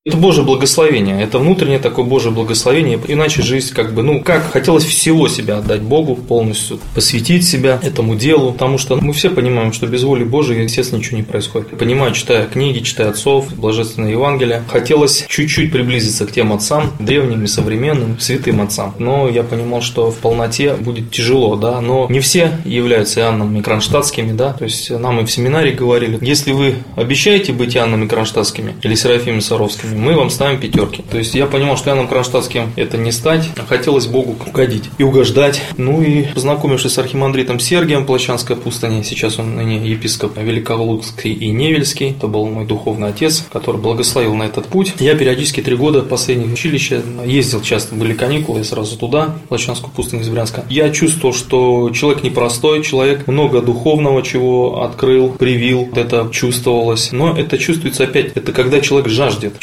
Это 0.04 0.16
Божье 0.16 0.42
благословение, 0.42 1.22
это 1.22 1.38
внутреннее 1.38 1.78
такое 1.78 2.04
Божье 2.04 2.32
благословение, 2.32 2.98
иначе 3.06 3.40
жизнь 3.40 3.72
как 3.72 3.94
бы, 3.94 4.02
ну 4.02 4.20
как, 4.20 4.50
хотелось 4.50 4.84
всего 4.84 5.28
себя 5.28 5.58
отдать 5.58 5.82
Богу, 5.82 6.16
полностью 6.16 6.80
посвятить 6.92 7.46
себя 7.46 7.78
этому 7.80 8.16
делу, 8.16 8.50
потому 8.52 8.78
что 8.78 8.96
мы 8.96 9.12
все 9.12 9.30
понимаем, 9.30 9.72
что 9.72 9.86
без 9.86 10.02
воли 10.02 10.24
Божией, 10.24 10.64
естественно, 10.64 10.98
ничего 10.98 11.18
не 11.18 11.22
происходит. 11.22 11.78
Понимаю, 11.78 12.12
читая 12.14 12.46
книги, 12.46 12.80
читая 12.80 13.10
отцов, 13.10 13.54
Божественное 13.54 14.10
Евангелие, 14.10 14.64
хотелось 14.66 15.24
чуть-чуть 15.28 15.70
приблизиться 15.70 16.26
к 16.26 16.32
тем 16.32 16.52
отцам, 16.52 16.90
древним 16.98 17.44
и 17.44 17.46
современным, 17.46 18.18
святым 18.18 18.60
отцам, 18.60 18.96
но 18.98 19.28
я 19.28 19.44
понимал, 19.44 19.82
что 19.82 20.10
в 20.10 20.16
полноте 20.16 20.74
будет 20.74 21.12
тяжело, 21.12 21.54
да, 21.54 21.80
но 21.80 22.08
не 22.10 22.18
все 22.18 22.50
являются 22.64 23.20
Иоаннами 23.20 23.60
Кронштадтскими, 23.60 24.32
да, 24.32 24.52
то 24.52 24.64
есть 24.64 24.90
нам 24.90 25.20
и 25.20 25.24
в 25.24 25.30
семинарии 25.30 25.70
говорили, 25.70 26.18
если 26.20 26.50
вы 26.50 26.74
обещаете 26.96 27.52
быть 27.52 27.76
Иоаннами 27.76 28.08
Кронштадтскими 28.08 28.74
или 28.82 28.96
Серафимами 28.96 29.38
Саровскими, 29.38 29.91
мы 29.92 30.14
вам 30.14 30.30
ставим 30.30 30.60
пятерки. 30.60 31.02
То 31.10 31.18
есть 31.18 31.34
я 31.34 31.46
понимал, 31.46 31.76
что 31.76 31.90
Иоанном 31.90 32.08
Кронштадтским 32.08 32.72
это 32.76 32.96
не 32.96 33.12
стать, 33.12 33.50
а 33.56 33.66
хотелось 33.66 34.06
Богу 34.06 34.36
угодить 34.46 34.84
и 34.98 35.02
угождать. 35.02 35.62
Ну 35.76 36.02
и 36.02 36.24
познакомившись 36.34 36.92
с 36.92 36.98
архимандритом 36.98 37.60
Сергием 37.60 38.06
Плащанской 38.06 38.56
пустыни, 38.56 39.02
сейчас 39.02 39.38
он 39.38 39.56
ныне 39.56 39.76
епископ 39.90 40.38
Великолукский 40.38 41.32
и 41.32 41.50
Невельский, 41.50 42.10
это 42.10 42.26
был 42.26 42.46
мой 42.46 42.66
духовный 42.66 43.08
отец, 43.08 43.44
который 43.52 43.80
благословил 43.80 44.34
на 44.34 44.44
этот 44.44 44.66
путь. 44.66 44.94
Я 44.98 45.14
периодически 45.14 45.60
три 45.60 45.76
года 45.76 46.02
последних 46.02 46.52
училища 46.52 47.02
ездил 47.24 47.60
часто, 47.62 47.94
были 47.94 48.14
каникулы, 48.14 48.58
я 48.58 48.64
сразу 48.64 48.96
туда, 48.96 49.36
Плащанскую 49.48 49.92
пустыню 49.92 50.22
из 50.22 50.28
Брянска. 50.28 50.64
Я 50.68 50.90
чувствовал, 50.90 51.34
что 51.34 51.90
человек 51.90 52.22
непростой, 52.22 52.82
человек 52.82 53.26
много 53.26 53.60
духовного 53.60 54.22
чего 54.22 54.82
открыл, 54.82 55.30
привил, 55.30 55.88
это 55.94 56.28
чувствовалось. 56.32 57.12
Но 57.12 57.36
это 57.36 57.58
чувствуется 57.58 58.04
опять, 58.04 58.32
это 58.34 58.52
когда 58.52 58.80
человек 58.80 59.08
жаждет. 59.08 59.58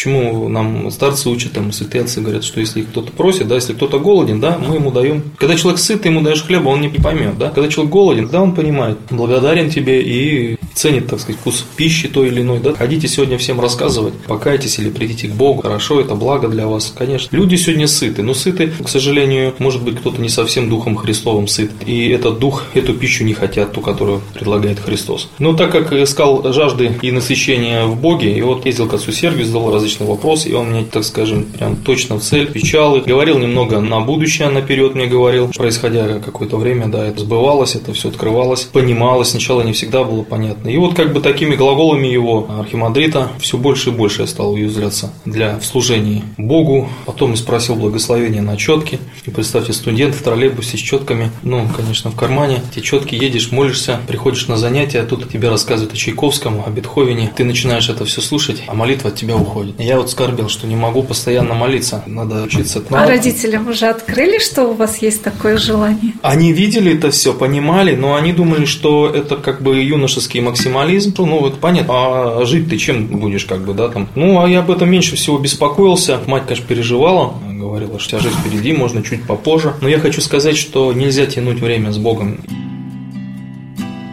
Нам 0.50 0.92
старцы 0.92 1.30
учат, 1.30 1.54
там, 1.54 1.72
святые 1.72 2.04
отцы 2.04 2.22
говорят, 2.22 2.44
что 2.44 2.60
если 2.60 2.82
кто-то 2.82 3.12
просит, 3.12 3.48
да, 3.48 3.56
если 3.56 3.74
кто-то 3.74 4.00
голоден, 4.00 4.40
да, 4.40 4.58
мы 4.58 4.76
ему 4.76 4.92
даем. 4.92 5.24
Когда 5.38 5.56
человек 5.56 5.80
сыт, 5.80 6.06
ему 6.06 6.22
даешь 6.22 6.44
хлеба, 6.44 6.70
он 6.70 6.82
не 6.82 6.90
поймет, 6.90 7.38
да. 7.38 7.50
Когда 7.50 7.70
человек 7.70 7.92
голоден, 7.92 8.28
да, 8.28 8.42
он 8.42 8.54
понимает, 8.54 8.98
благодарен 9.10 9.70
тебе 9.70 10.02
и 10.02 10.58
ценит, 10.74 11.08
так 11.08 11.20
сказать, 11.20 11.40
вкус 11.40 11.66
пищи 11.76 12.08
той 12.08 12.28
или 12.28 12.42
иной, 12.42 12.60
да. 12.60 12.74
Ходите 12.74 13.08
сегодня 13.08 13.38
всем 13.38 13.60
рассказывать, 13.60 14.14
покайтесь 14.28 14.80
или 14.80 14.90
придите 14.90 15.28
к 15.28 15.32
Богу, 15.32 15.62
хорошо, 15.62 16.00
это 16.00 16.16
благо 16.16 16.48
для 16.48 16.68
вас, 16.68 16.94
конечно. 16.98 17.36
Люди 17.36 17.56
сегодня 17.56 17.88
сыты, 17.88 18.24
но 18.24 18.34
сыты, 18.34 18.72
к 18.84 18.88
сожалению, 18.88 19.54
может 19.60 19.84
быть, 19.84 20.00
кто-то 20.00 20.22
не 20.22 20.30
совсем 20.30 20.70
духом 20.70 20.96
Христовым 20.96 21.48
сыт, 21.48 21.72
и 21.86 22.10
этот 22.10 22.40
дух, 22.40 22.64
эту 22.74 22.94
пищу 22.94 23.24
не 23.24 23.34
хотят, 23.34 23.74
ту, 23.74 23.82
которую 23.82 24.22
предлагает 24.34 24.80
Христос. 24.80 25.30
Но 25.40 25.54
так 25.54 25.72
как 25.72 25.92
искал 25.94 26.52
жажды 26.54 26.92
и 27.02 27.12
насыщения 27.12 27.86
в 27.86 28.00
Боге, 28.00 28.38
и 28.38 28.42
вот 28.42 28.66
ездил 28.66 28.88
к 28.88 28.94
отцу 28.94 29.12
Сергию, 29.12 29.46
задал 29.46 29.72
различные 29.72 30.08
вопросы, 30.10 30.50
и 30.50 30.54
он 30.54 30.72
мне, 30.72 30.84
так 30.84 31.04
скажем, 31.04 31.46
прям 31.46 31.76
точно 31.78 32.18
в 32.18 32.22
цель 32.22 32.50
отвечал 32.50 32.96
и 32.98 33.02
говорил 33.02 33.38
немного 33.40 33.80
на 33.80 34.00
будущее 34.02 34.50
наперед 34.50 34.96
мне 34.96 35.08
говорил, 35.08 35.50
происходя 35.56 36.20
какое-то 36.20 36.58
время, 36.58 36.88
да, 36.88 37.06
это 37.06 37.22
сбывалось, 37.22 37.76
это 37.76 37.94
все 37.94 38.10
открывалось, 38.10 38.64
понималось, 38.64 39.30
сначала 39.30 39.62
не 39.62 39.74
всегда 39.74 40.04
было 40.04 40.24
понятно. 40.24 40.70
И 40.70 40.78
вот 40.78 40.96
как 40.96 41.14
бы 41.14 41.22
такими 41.22 41.56
глаголами 41.56 42.08
его 42.08 42.48
архимандрита 42.60 43.30
все 43.40 43.58
больше 43.58 43.90
и 43.90 43.94
больше 43.94 44.22
я 44.22 44.28
стал 44.28 44.54
уязвляться 44.54 45.14
для 45.26 45.60
в 45.60 45.66
служении 45.66 46.24
Богу. 46.38 46.90
Потом 47.06 47.34
и 47.34 47.36
спросил 47.36 47.76
благословения 47.76 48.42
на 48.42 48.58
четки. 48.58 49.00
И 49.26 49.32
представьте, 49.32 49.74
студент 49.74 50.16
в 50.16 50.24
троллейбусе 50.24 50.78
с 50.78 50.82
четками, 50.82 51.32
ну, 51.44 51.68
конечно, 51.76 52.12
в 52.12 52.16
кармане. 52.16 52.62
Эти 52.72 52.84
четки 52.84 53.16
едешь, 53.16 53.52
молишься, 53.52 54.00
приходишь 54.08 54.48
на 54.48 54.58
занятия, 54.58 55.04
тут 55.04 55.30
тебе 55.30 55.50
рассказывают 55.50 55.94
о 55.94 55.98
Чайковском, 55.98 56.64
о 56.66 56.70
Бетховене. 56.70 57.32
Ты 57.36 57.44
начинаешь 57.44 57.90
это 57.90 58.06
все 58.06 58.22
слушать, 58.22 58.64
а 58.68 58.74
молитва 58.74 59.10
от 59.10 59.16
тебя 59.16 59.36
уходит. 59.36 59.80
Я 59.80 59.99
вот 60.00 60.10
скорбел, 60.10 60.48
что 60.50 60.66
не 60.66 60.76
могу 60.76 61.04
постоянно 61.04 61.54
молиться. 61.54 62.04
Надо 62.08 62.44
учиться. 62.44 62.82
А 62.90 63.06
родителям 63.06 63.68
уже 63.68 63.88
открыли, 63.88 64.40
что 64.40 64.64
у 64.64 64.74
вас 64.74 65.00
есть 65.00 65.24
такое 65.24 65.58
желание? 65.58 66.14
Они 66.22 66.54
видели 66.54 66.98
это 66.98 67.12
все, 67.12 67.34
понимали, 67.34 67.96
но 67.96 68.16
они 68.16 68.32
думали, 68.32 68.66
что 68.66 69.10
это 69.10 69.36
как 69.36 69.62
бы 69.62 69.82
юношеский 69.82 70.40
максимализм. 70.40 71.14
Ну, 71.18 71.46
это 71.48 71.58
понятно. 71.58 71.94
А 71.94 72.46
жить 72.46 72.70
ты 72.70 72.78
чем 72.78 73.08
будешь, 73.08 73.46
как 73.46 73.66
бы, 73.66 73.74
да, 73.74 73.90
там. 73.90 74.08
Ну, 74.16 74.42
а 74.42 74.50
я 74.50 74.60
об 74.60 74.72
этом 74.72 74.90
меньше 74.90 75.16
всего 75.16 75.38
беспокоился. 75.38 76.20
Мать, 76.28 76.44
конечно, 76.48 76.66
переживала, 76.66 77.34
говорила, 77.52 78.00
что 78.00 78.20
жизнь 78.20 78.38
впереди, 78.38 78.72
можно 78.72 79.04
чуть 79.04 79.24
попозже. 79.24 79.74
Но 79.82 79.90
я 79.90 80.00
хочу 80.00 80.22
сказать, 80.22 80.58
что 80.58 80.94
нельзя 80.94 81.26
тянуть 81.26 81.60
время 81.60 81.92
с 81.92 81.98
Богом. 81.98 82.40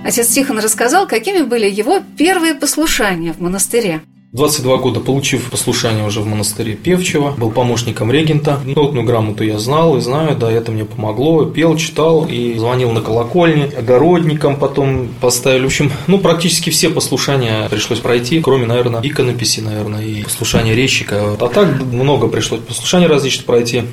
Отец 0.05 0.29
Тихон 0.29 0.59
рассказал, 0.59 1.07
какими 1.07 1.43
были 1.43 1.71
его 1.71 2.01
первые 2.17 2.55
послушания 2.55 3.33
в 3.33 3.41
монастыре. 3.41 4.03
22 4.33 4.77
года 4.79 5.01
получив 5.01 5.51
послушание 5.51 6.05
уже 6.05 6.21
в 6.21 6.27
монастыре 6.27 6.75
Певчева, 6.75 7.31
был 7.39 7.51
помощником 7.51 8.11
регента. 8.11 8.61
Нотную 8.65 9.07
грамоту 9.07 9.45
я 9.45 9.59
знал 9.59 9.97
и 9.97 10.01
знаю, 10.01 10.37
да, 10.37 10.51
это 10.51 10.73
мне 10.73 10.85
помогло. 10.85 11.45
Пел, 11.47 11.77
читал 11.77 12.27
и 12.27 12.55
звонил 12.59 12.91
на 12.91 13.01
колокольне. 13.01 13.71
Огородником 13.79 14.57
потом 14.57 15.09
поставили. 15.21 15.63
В 15.63 15.67
общем, 15.67 15.93
ну, 16.07 16.19
практически 16.19 16.71
все 16.71 16.91
послушания 16.91 17.69
пришлось 17.69 18.01
пройти, 18.01 18.41
кроме, 18.41 18.67
наверное, 18.67 19.01
иконописи, 19.01 19.61
наверное, 19.61 20.05
и 20.05 20.23
послушания 20.23 20.75
резчика. 20.75 21.37
А 21.41 21.49
так 21.49 21.81
много 21.81 22.29
пришлось 22.29 22.61
послушаний 22.61 23.07
различных 23.07 23.47
пройти. 23.47 23.85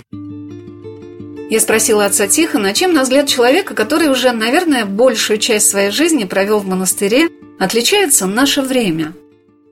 Я 1.49 1.59
спросила 1.59 2.05
отца 2.05 2.27
Тихона, 2.27 2.73
чем, 2.73 2.93
на 2.93 3.03
взгляд 3.03 3.27
человека, 3.27 3.75
который 3.75 4.09
уже, 4.09 4.31
наверное, 4.31 4.85
большую 4.85 5.37
часть 5.37 5.69
своей 5.69 5.91
жизни 5.91 6.23
провел 6.23 6.59
в 6.59 6.65
монастыре, 6.65 7.29
отличается 7.59 8.25
наше 8.25 8.61
время. 8.63 9.13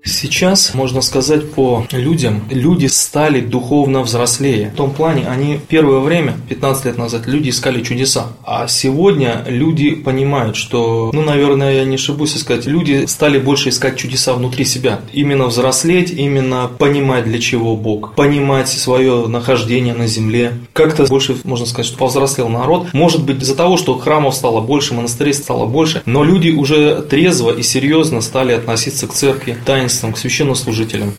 Сейчас, 0.03 0.73
можно 0.73 1.01
сказать, 1.01 1.51
по 1.51 1.85
людям, 1.91 2.43
люди 2.49 2.87
стали 2.87 3.39
духовно 3.39 4.01
взрослее. 4.01 4.71
В 4.73 4.75
том 4.75 4.91
плане, 4.91 5.27
они 5.27 5.59
первое 5.67 5.99
время, 5.99 6.37
15 6.49 6.85
лет 6.85 6.97
назад, 6.97 7.27
люди 7.27 7.49
искали 7.49 7.83
чудеса. 7.83 8.27
А 8.43 8.67
сегодня 8.67 9.45
люди 9.47 9.91
понимают, 9.91 10.55
что, 10.55 11.11
ну, 11.13 11.21
наверное, 11.21 11.75
я 11.75 11.85
не 11.85 11.95
ошибусь 11.95 12.35
сказать, 12.39 12.65
люди 12.65 13.05
стали 13.05 13.37
больше 13.37 13.69
искать 13.69 13.97
чудеса 13.97 14.33
внутри 14.33 14.65
себя. 14.65 15.01
Именно 15.13 15.45
взрослеть, 15.45 16.11
именно 16.11 16.69
понимать, 16.79 17.25
для 17.25 17.39
чего 17.39 17.75
Бог, 17.75 18.15
понимать 18.15 18.69
свое 18.69 19.27
нахождение 19.27 19.93
на 19.93 20.07
земле. 20.07 20.53
Как-то 20.73 21.05
больше, 21.05 21.35
можно 21.43 21.67
сказать, 21.67 21.85
что 21.85 21.97
повзрослел 21.97 22.49
народ. 22.49 22.87
Может 22.93 23.23
быть, 23.23 23.41
из-за 23.43 23.55
того, 23.55 23.77
что 23.77 23.97
храмов 23.99 24.33
стало 24.33 24.61
больше, 24.61 24.95
монастырей 24.95 25.33
стало 25.33 25.67
больше, 25.67 26.01
но 26.05 26.23
люди 26.23 26.49
уже 26.49 27.01
трезво 27.03 27.51
и 27.51 27.61
серьезно 27.61 28.21
стали 28.21 28.53
относиться 28.53 29.07
к 29.07 29.13
церкви, 29.13 29.57
таинствам, 29.91 30.13
к 30.13 30.17
священнослужителям. 30.17 31.13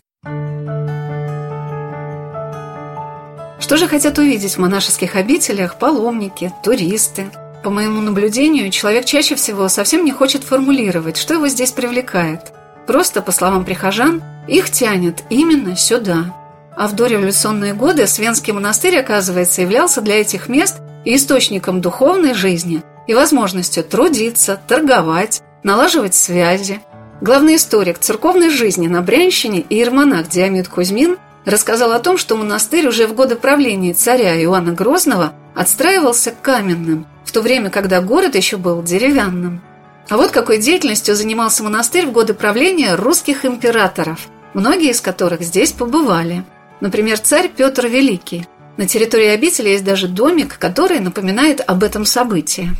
Что 3.59 3.77
же 3.77 3.87
хотят 3.87 4.17
увидеть 4.17 4.55
в 4.55 4.59
монашеских 4.59 5.15
обителях 5.15 5.77
паломники, 5.77 6.51
туристы? 6.63 7.27
По 7.63 7.69
моему 7.69 8.01
наблюдению, 8.01 8.69
человек 8.71 9.05
чаще 9.05 9.35
всего 9.35 9.69
совсем 9.69 10.03
не 10.03 10.11
хочет 10.11 10.43
формулировать, 10.43 11.17
что 11.17 11.35
его 11.35 11.47
здесь 11.47 11.71
привлекает. 11.71 12.51
Просто, 12.85 13.21
по 13.21 13.31
словам 13.31 13.63
прихожан, 13.63 14.21
их 14.47 14.69
тянет 14.69 15.23
именно 15.29 15.77
сюда. 15.77 16.35
А 16.75 16.87
в 16.87 16.95
дореволюционные 16.95 17.73
годы 17.73 18.05
Свенский 18.07 18.51
монастырь, 18.51 18.97
оказывается, 18.97 19.61
являлся 19.61 20.01
для 20.01 20.19
этих 20.19 20.49
мест 20.49 20.81
источником 21.05 21.79
духовной 21.81 22.33
жизни, 22.33 22.81
и 23.05 23.13
возможностью 23.13 23.83
трудиться, 23.83 24.59
торговать, 24.67 25.41
налаживать 25.63 26.15
связи. 26.15 26.79
Главный 27.23 27.55
историк 27.55 27.99
церковной 27.99 28.49
жизни 28.49 28.89
на 28.89 29.01
Брянщине 29.01 29.61
и 29.61 29.75
иеромонах 29.75 30.27
Диамид 30.27 30.67
Кузьмин 30.67 31.15
рассказал 31.45 31.93
о 31.93 31.99
том, 31.99 32.17
что 32.17 32.35
монастырь 32.35 32.85
уже 32.85 33.07
в 33.07 33.13
годы 33.13 33.37
правления 33.37 33.93
царя 33.93 34.37
Иоанна 34.43 34.73
Грозного 34.73 35.31
отстраивался 35.55 36.31
каменным, 36.41 37.07
в 37.23 37.31
то 37.31 37.39
время, 37.39 37.69
когда 37.69 38.01
город 38.01 38.35
еще 38.35 38.57
был 38.57 38.83
деревянным. 38.83 39.61
А 40.09 40.17
вот 40.17 40.31
какой 40.31 40.57
деятельностью 40.57 41.15
занимался 41.15 41.63
монастырь 41.63 42.07
в 42.07 42.11
годы 42.11 42.33
правления 42.33 42.95
русских 42.95 43.45
императоров, 43.45 44.27
многие 44.53 44.89
из 44.89 44.99
которых 44.99 45.43
здесь 45.43 45.71
побывали. 45.71 46.43
Например, 46.81 47.17
царь 47.17 47.47
Петр 47.47 47.87
Великий. 47.87 48.45
На 48.75 48.85
территории 48.85 49.27
обители 49.27 49.69
есть 49.69 49.85
даже 49.85 50.09
домик, 50.09 50.57
который 50.59 50.99
напоминает 50.99 51.61
об 51.65 51.85
этом 51.85 52.03
событии. 52.03 52.71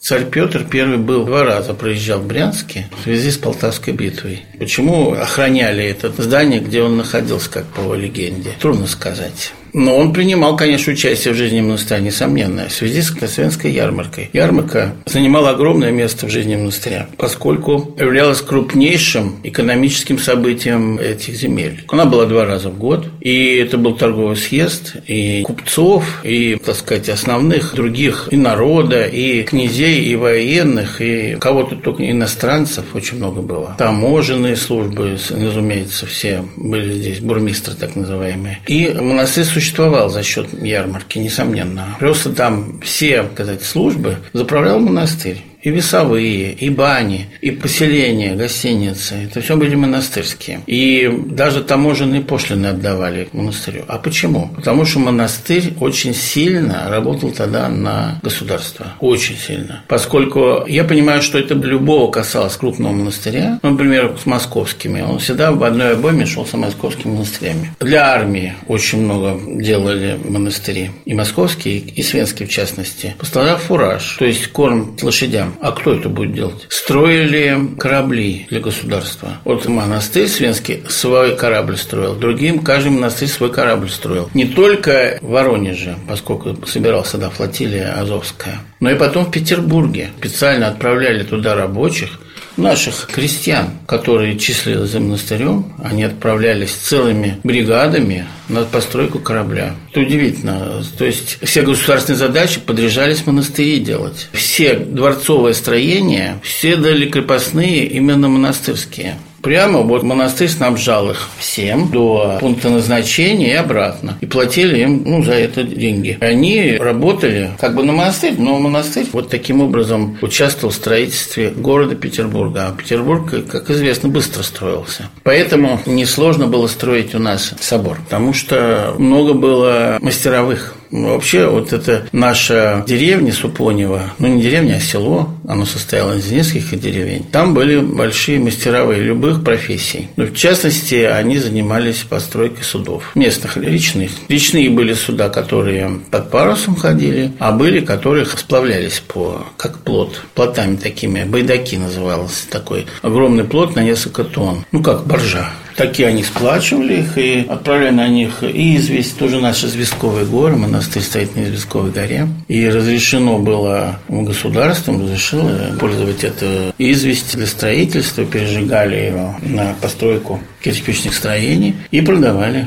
Царь 0.00 0.26
Петр 0.26 0.64
I 0.72 0.96
был 0.96 1.24
два 1.24 1.42
раза 1.42 1.74
проезжал 1.74 2.20
в 2.20 2.26
Брянске 2.28 2.88
в 3.00 3.02
связи 3.02 3.32
с 3.32 3.36
Полтавской 3.36 3.92
битвой. 3.92 4.42
Почему 4.56 5.12
охраняли 5.12 5.84
это 5.84 6.12
здание, 6.22 6.60
где 6.60 6.82
он 6.82 6.96
находился, 6.96 7.50
как 7.50 7.66
по 7.66 7.94
легенде? 7.94 8.52
Трудно 8.60 8.86
сказать. 8.86 9.52
Но 9.72 9.96
он 9.96 10.12
принимал, 10.12 10.56
конечно, 10.56 10.92
участие 10.92 11.34
в 11.34 11.36
жизни 11.36 11.60
монастыря, 11.60 12.00
несомненно, 12.00 12.68
в 12.68 12.72
связи 12.72 13.02
с 13.02 13.10
Красвенской 13.10 13.70
ярмаркой. 13.70 14.30
Ярмарка 14.32 14.94
занимала 15.06 15.50
огромное 15.50 15.90
место 15.90 16.26
в 16.26 16.30
жизни 16.30 16.56
монастыря, 16.56 17.08
поскольку 17.16 17.94
являлась 17.98 18.40
крупнейшим 18.40 19.40
экономическим 19.42 20.18
событием 20.18 20.98
этих 20.98 21.34
земель. 21.34 21.84
Она 21.88 22.06
была 22.06 22.26
два 22.26 22.46
раза 22.46 22.70
в 22.70 22.78
год, 22.78 23.08
и 23.28 23.56
это 23.56 23.76
был 23.76 23.94
торговый 23.94 24.36
съезд, 24.36 24.96
и 25.06 25.42
купцов, 25.42 26.24
и, 26.24 26.56
так 26.56 26.76
сказать, 26.76 27.10
основных 27.10 27.74
других 27.74 28.28
и 28.30 28.36
народа, 28.38 29.04
и 29.04 29.42
князей, 29.42 30.02
и 30.04 30.16
военных, 30.16 31.02
и 31.02 31.36
кого-то 31.38 31.76
только 31.76 32.10
иностранцев 32.10 32.86
очень 32.94 33.18
много 33.18 33.42
было. 33.42 33.74
Таможенные 33.76 34.56
службы, 34.56 35.18
разумеется, 35.28 36.06
все 36.06 36.42
были 36.56 36.94
здесь, 36.94 37.20
бурмистры 37.20 37.74
так 37.74 37.96
называемые. 37.96 38.60
И 38.66 38.88
монастырь 38.98 39.44
существовал 39.44 40.08
за 40.08 40.22
счет 40.22 40.48
ярмарки, 40.62 41.18
несомненно. 41.18 41.96
Просто 41.98 42.32
там 42.32 42.80
все, 42.80 43.26
сказать, 43.34 43.62
службы 43.62 44.16
заправлял 44.32 44.78
монастырь 44.78 45.42
и 45.68 45.70
весовые, 45.70 46.52
и 46.52 46.70
бани, 46.70 47.26
и 47.40 47.50
поселения, 47.50 48.34
гостиницы. 48.34 49.14
Это 49.14 49.40
все 49.40 49.56
были 49.56 49.74
монастырские. 49.74 50.60
И 50.66 51.10
даже 51.26 51.62
таможенные 51.62 52.22
пошлины 52.22 52.68
отдавали 52.68 53.28
монастырю. 53.32 53.84
А 53.86 53.98
почему? 53.98 54.50
Потому 54.56 54.84
что 54.86 54.98
монастырь 54.98 55.74
очень 55.80 56.14
сильно 56.14 56.86
работал 56.88 57.30
тогда 57.32 57.68
на 57.68 58.18
государство. 58.22 58.86
Очень 59.00 59.36
сильно. 59.36 59.84
Поскольку 59.88 60.64
я 60.66 60.84
понимаю, 60.84 61.22
что 61.22 61.38
это 61.38 61.54
любого 61.54 62.10
касалось 62.10 62.56
крупного 62.56 62.92
монастыря, 62.92 63.58
ну, 63.62 63.70
например, 63.70 64.16
с 64.22 64.26
московскими. 64.26 65.02
Он 65.02 65.18
всегда 65.18 65.52
в 65.52 65.62
одной 65.62 65.92
обойме 65.94 66.24
шел 66.24 66.46
с 66.46 66.54
московскими 66.54 67.12
монастырями. 67.12 67.72
Для 67.80 68.12
армии 68.12 68.54
очень 68.66 69.02
много 69.02 69.38
делали 69.62 70.18
монастыри. 70.24 70.90
И 71.04 71.14
московские, 71.14 71.78
и 71.78 72.02
свенские 72.02 72.48
в 72.48 72.50
частности. 72.50 73.14
Поставлял 73.18 73.58
фураж, 73.58 74.16
то 74.18 74.24
есть 74.24 74.48
корм 74.48 74.96
лошадям. 75.02 75.54
А 75.60 75.72
кто 75.72 75.94
это 75.94 76.08
будет 76.08 76.32
делать? 76.32 76.66
Строили 76.68 77.58
корабли 77.78 78.46
для 78.50 78.60
государства. 78.60 79.38
Вот 79.44 79.66
монастырь 79.66 80.28
Свенский 80.28 80.84
свой 80.88 81.36
корабль 81.36 81.76
строил, 81.76 82.14
другим 82.14 82.60
каждый 82.60 82.90
монастырь 82.90 83.28
свой 83.28 83.52
корабль 83.52 83.90
строил. 83.90 84.30
Не 84.34 84.44
только 84.44 85.18
в 85.20 85.28
Воронеже, 85.28 85.96
поскольку 86.06 86.56
собирался 86.66 87.18
да, 87.18 87.30
флотилия 87.30 87.92
Азовская, 87.98 88.60
но 88.80 88.90
и 88.90 88.94
потом 88.94 89.26
в 89.26 89.30
Петербурге. 89.30 90.10
Специально 90.18 90.68
отправляли 90.68 91.24
туда 91.24 91.54
рабочих, 91.54 92.20
наших 92.58 93.08
крестьян, 93.12 93.70
которые 93.86 94.38
числились 94.38 94.90
за 94.90 95.00
монастырем, 95.00 95.72
они 95.82 96.04
отправлялись 96.04 96.70
целыми 96.70 97.38
бригадами 97.44 98.26
на 98.48 98.64
постройку 98.64 99.18
корабля. 99.18 99.74
Это 99.90 100.00
удивительно. 100.00 100.82
То 100.96 101.04
есть 101.04 101.38
все 101.42 101.62
государственные 101.62 102.18
задачи 102.18 102.60
подряжались 102.60 103.26
монастыри 103.26 103.80
делать. 103.80 104.28
Все 104.32 104.74
дворцовые 104.74 105.54
строения, 105.54 106.40
все 106.42 106.76
дали 106.76 107.08
крепостные 107.08 107.86
именно 107.86 108.28
монастырские. 108.28 109.16
Прямо 109.42 109.80
вот 109.80 110.02
монастырь 110.02 110.48
снабжал 110.48 111.10
их 111.10 111.28
всем 111.38 111.90
до 111.90 112.38
пункта 112.40 112.70
назначения 112.70 113.52
и 113.52 113.56
обратно. 113.56 114.18
И 114.20 114.26
платили 114.26 114.80
им 114.80 115.02
ну, 115.04 115.22
за 115.22 115.32
это 115.32 115.62
деньги. 115.62 116.18
Они 116.20 116.76
работали 116.76 117.50
как 117.58 117.74
бы 117.74 117.84
на 117.84 117.92
монастырь, 117.92 118.34
но 118.38 118.58
монастырь 118.58 119.06
вот 119.12 119.30
таким 119.30 119.60
образом 119.60 120.18
участвовал 120.22 120.72
в 120.72 120.76
строительстве 120.76 121.50
города 121.50 121.94
Петербурга. 121.94 122.68
А 122.68 122.76
Петербург, 122.76 123.30
как 123.48 123.70
известно, 123.70 124.08
быстро 124.08 124.42
строился. 124.42 125.08
Поэтому 125.22 125.80
несложно 125.86 126.46
было 126.46 126.66
строить 126.66 127.14
у 127.14 127.18
нас 127.18 127.54
собор, 127.60 127.98
потому 128.04 128.32
что 128.32 128.94
много 128.98 129.34
было 129.34 129.98
мастеровых 130.00 130.74
ну, 130.90 131.08
вообще, 131.10 131.46
вот 131.46 131.72
это 131.72 132.06
наша 132.12 132.84
деревня 132.86 133.32
Супонева, 133.32 134.14
ну 134.18 134.28
не 134.28 134.42
деревня, 134.42 134.76
а 134.76 134.80
село, 134.80 135.30
оно 135.46 135.64
состояло 135.66 136.16
из 136.16 136.30
нескольких 136.30 136.80
деревень. 136.80 137.24
Там 137.24 137.54
были 137.54 137.78
большие 137.78 138.38
мастеровые 138.38 139.02
любых 139.02 139.44
профессий. 139.44 140.08
Ну, 140.16 140.26
в 140.26 140.34
частности, 140.34 140.96
они 140.96 141.38
занимались 141.38 142.04
постройкой 142.08 142.64
судов. 142.64 143.10
Местных, 143.14 143.56
речных. 143.56 144.10
Речные 144.28 144.70
были 144.70 144.94
суда, 144.94 145.28
которые 145.28 146.00
под 146.10 146.30
парусом 146.30 146.76
ходили, 146.76 147.32
а 147.38 147.52
были, 147.52 147.80
которые 147.80 148.26
сплавлялись 148.26 149.00
по, 149.00 149.46
как 149.56 149.78
плот, 149.80 150.22
плотами 150.34 150.76
такими, 150.76 151.24
байдаки 151.24 151.76
назывался 151.76 152.48
такой. 152.50 152.86
Огромный 153.02 153.44
плот 153.44 153.76
на 153.76 153.82
несколько 153.82 154.24
тонн. 154.24 154.64
Ну, 154.72 154.82
как 154.82 155.06
боржа 155.06 155.50
такие 155.78 156.08
они 156.08 156.24
сплачивали 156.24 157.00
их 157.00 157.16
и 157.16 157.46
отправляли 157.48 157.94
на 157.94 158.08
них 158.08 158.42
и 158.42 158.76
известь, 158.76 159.16
тоже 159.16 159.40
наши 159.40 159.66
известковые 159.66 160.26
горы, 160.26 160.56
монастырь 160.56 161.02
стоит 161.02 161.36
на 161.36 161.44
известковой 161.44 161.92
горе. 161.92 162.28
И 162.48 162.68
разрешено 162.68 163.38
было 163.38 164.00
государством, 164.08 165.02
разрешило 165.02 165.76
пользовать 165.78 166.24
это 166.24 166.74
известь 166.78 167.36
для 167.36 167.46
строительства, 167.46 168.24
пережигали 168.24 168.96
его 168.96 169.36
на 169.40 169.74
постройку 169.80 170.40
кирпичных 170.62 171.14
строений 171.14 171.76
и 171.92 172.00
продавали. 172.00 172.66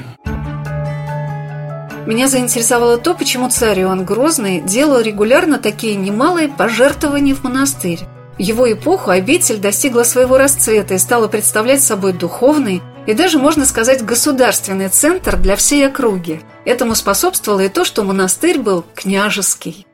Меня 2.08 2.28
заинтересовало 2.28 2.98
то, 2.98 3.14
почему 3.14 3.50
царь 3.50 3.82
Иоанн 3.82 4.06
Грозный 4.06 4.62
делал 4.62 5.02
регулярно 5.02 5.60
такие 5.60 5.96
немалые 5.96 6.48
пожертвования 6.48 7.36
в 7.36 7.44
монастырь. 7.44 8.00
В 8.38 8.42
его 8.42 8.72
эпоху 8.72 9.12
обитель 9.12 9.58
достигла 9.58 10.04
своего 10.04 10.38
расцвета 10.38 10.96
и 10.96 10.98
стала 10.98 11.28
представлять 11.28 11.84
собой 11.84 12.14
духовный 12.14 12.82
и 13.08 13.14
даже, 13.14 13.38
можно 13.38 13.66
сказать, 13.66 14.04
государственный 14.04 14.90
центр 14.90 15.38
для 15.38 15.56
всей 15.56 15.88
округи. 15.88 16.42
Этому 16.66 16.96
способствовало 16.96 17.62
и 17.62 17.70
то, 17.70 17.86
что 17.86 18.04
монастырь 18.04 18.60
был 18.60 18.86
княжеский. 18.96 19.86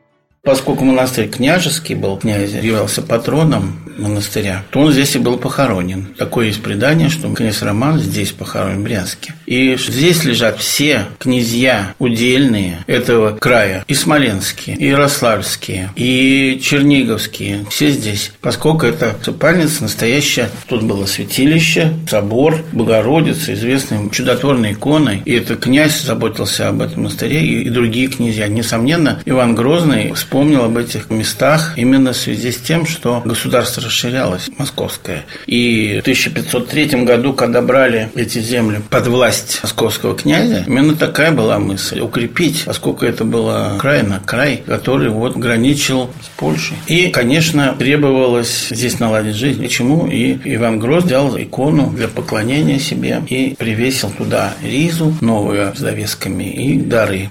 Поскольку 0.42 0.84
монастырь 0.84 1.28
княжеский 1.28 1.94
был, 1.94 2.16
князь 2.18 2.52
являлся 2.52 3.02
патроном 3.02 3.80
монастыря, 3.98 4.64
то 4.70 4.80
он 4.80 4.92
здесь 4.92 5.16
и 5.16 5.18
был 5.18 5.38
похоронен. 5.38 6.14
Такое 6.16 6.46
есть 6.46 6.62
предание, 6.62 7.08
что 7.08 7.32
князь 7.34 7.62
Роман 7.62 7.98
здесь 7.98 8.32
похоронен 8.32 8.80
в 8.80 8.84
Брянске. 8.84 9.34
И 9.48 9.78
здесь 9.78 10.24
лежат 10.24 10.60
все 10.60 11.06
князья 11.18 11.94
удельные 11.98 12.84
этого 12.86 13.34
края. 13.34 13.82
И 13.88 13.94
смоленские, 13.94 14.76
и 14.76 14.88
ярославские, 14.88 15.90
и 15.96 16.60
черниговские. 16.62 17.64
Все 17.70 17.88
здесь. 17.88 18.32
Поскольку 18.42 18.84
это 18.84 19.16
усыпальница 19.22 19.84
настоящая. 19.84 20.50
Тут 20.68 20.82
было 20.82 21.06
святилище, 21.06 21.94
собор, 22.10 22.62
Богородица, 22.72 23.54
известные 23.54 24.10
чудотворные 24.10 24.74
иконы. 24.74 25.22
И 25.24 25.32
это 25.32 25.56
князь 25.56 26.02
заботился 26.02 26.68
об 26.68 26.82
этом 26.82 27.04
монастыре, 27.04 27.40
и 27.40 27.70
другие 27.70 28.08
князья. 28.08 28.48
Несомненно, 28.48 29.22
Иван 29.24 29.54
Грозный 29.54 30.12
вспомнил 30.12 30.64
об 30.64 30.76
этих 30.76 31.08
местах 31.08 31.72
именно 31.76 32.12
в 32.12 32.16
связи 32.18 32.52
с 32.52 32.58
тем, 32.58 32.86
что 32.86 33.22
государство 33.24 33.82
расширялось, 33.82 34.50
московское. 34.58 35.24
И 35.46 35.96
в 35.98 36.00
1503 36.00 37.04
году, 37.04 37.32
когда 37.32 37.62
брали 37.62 38.10
эти 38.14 38.40
земли 38.40 38.80
под 38.90 39.06
власть 39.06 39.37
московского 39.62 40.16
князя, 40.16 40.64
именно 40.66 40.96
такая 40.96 41.32
была 41.32 41.58
мысль– 41.58 42.00
укрепить, 42.02 42.64
поскольку 42.64 43.04
это 43.04 43.24
была 43.24 43.78
край 43.78 44.02
на 44.02 44.20
край, 44.20 44.62
который 44.66 45.10
вот 45.10 45.36
граничил 45.36 46.10
с 46.22 46.28
Польшей. 46.36 46.76
И, 46.86 47.08
конечно, 47.08 47.74
требовалось 47.78 48.68
здесь 48.70 48.98
наладить 49.00 49.36
жизнь. 49.36 49.62
Почему? 49.62 50.06
И 50.06 50.38
Иван 50.54 50.78
Гроз 50.78 51.04
взял 51.04 51.36
икону 51.38 51.90
для 51.90 52.08
поклонения 52.08 52.78
себе 52.78 53.22
и 53.28 53.54
привесил 53.58 54.10
туда 54.10 54.54
ризу 54.62 55.14
новую 55.20 55.74
с 55.74 55.80
довесками 55.80 56.44
и 56.44 56.78
дары. 56.78 57.30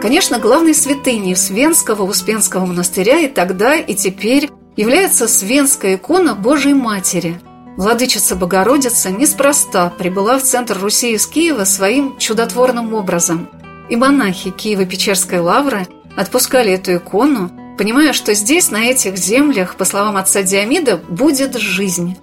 Конечно, 0.00 0.38
главной 0.38 0.74
святыней 0.74 1.36
Свенского 1.36 2.04
Успенского 2.04 2.64
монастыря 2.64 3.20
и 3.20 3.28
тогда, 3.28 3.76
и 3.76 3.94
теперь 3.94 4.48
является 4.76 5.28
Свенская 5.28 5.96
икона 5.96 6.34
Божией 6.34 6.74
Матери. 6.74 7.38
Владычица 7.76 8.36
Богородица 8.36 9.10
неспроста 9.10 9.90
прибыла 9.90 10.38
в 10.38 10.42
центр 10.42 10.78
Руси 10.78 11.12
из 11.12 11.26
Киева 11.26 11.64
своим 11.64 12.18
чудотворным 12.18 12.94
образом. 12.94 13.48
И 13.88 13.96
монахи 13.96 14.50
Киево-Печерской 14.50 15.40
лавры 15.40 15.86
отпускали 16.16 16.72
эту 16.72 16.96
икону 16.96 17.50
понимая, 17.80 18.12
что 18.12 18.34
здесь, 18.34 18.70
на 18.70 18.90
этих 18.90 19.16
землях, 19.16 19.74
по 19.74 19.86
словам 19.86 20.18
отца 20.18 20.42
Диамида, 20.42 20.98
будет 20.98 21.56
жизнь. 21.56 22.14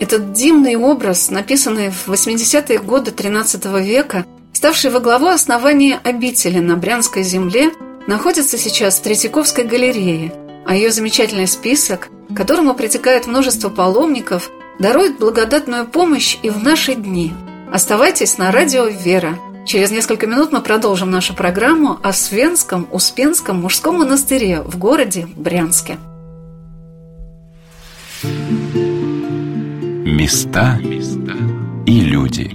Этот 0.00 0.32
дивный 0.32 0.74
образ, 0.74 1.30
написанный 1.30 1.90
в 1.90 2.08
80-е 2.08 2.80
годы 2.80 3.12
XIII 3.12 3.80
века, 3.80 4.26
ставший 4.52 4.90
во 4.90 4.98
главу 4.98 5.28
основания 5.28 6.00
обители 6.02 6.58
на 6.58 6.74
Брянской 6.74 7.22
земле, 7.22 7.70
находится 8.08 8.58
сейчас 8.58 8.98
в 8.98 9.02
Третьяковской 9.02 9.62
галерее, 9.62 10.34
а 10.66 10.74
ее 10.74 10.90
замечательный 10.90 11.46
список, 11.46 12.08
к 12.28 12.36
которому 12.36 12.74
притекает 12.74 13.28
множество 13.28 13.68
паломников, 13.68 14.50
дарует 14.78 15.18
благодатную 15.18 15.86
помощь 15.86 16.38
и 16.42 16.50
в 16.50 16.62
наши 16.62 16.94
дни. 16.94 17.32
Оставайтесь 17.72 18.38
на 18.38 18.52
радио 18.52 18.86
«Вера». 18.86 19.38
Через 19.66 19.90
несколько 19.90 20.26
минут 20.26 20.52
мы 20.52 20.60
продолжим 20.60 21.10
нашу 21.10 21.34
программу 21.34 21.98
о 22.02 22.12
Свенском 22.12 22.86
Успенском 22.92 23.62
мужском 23.62 23.98
монастыре 23.98 24.60
в 24.60 24.78
городе 24.78 25.26
Брянске. 25.36 25.96
Места 30.04 30.78
и 31.86 32.00
люди. 32.00 32.50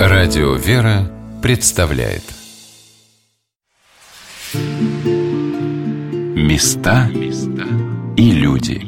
Радио 0.00 0.54
«Вера» 0.54 1.15
представляет 1.46 2.24
Места 6.34 7.08
и 8.16 8.32
люди. 8.32 8.82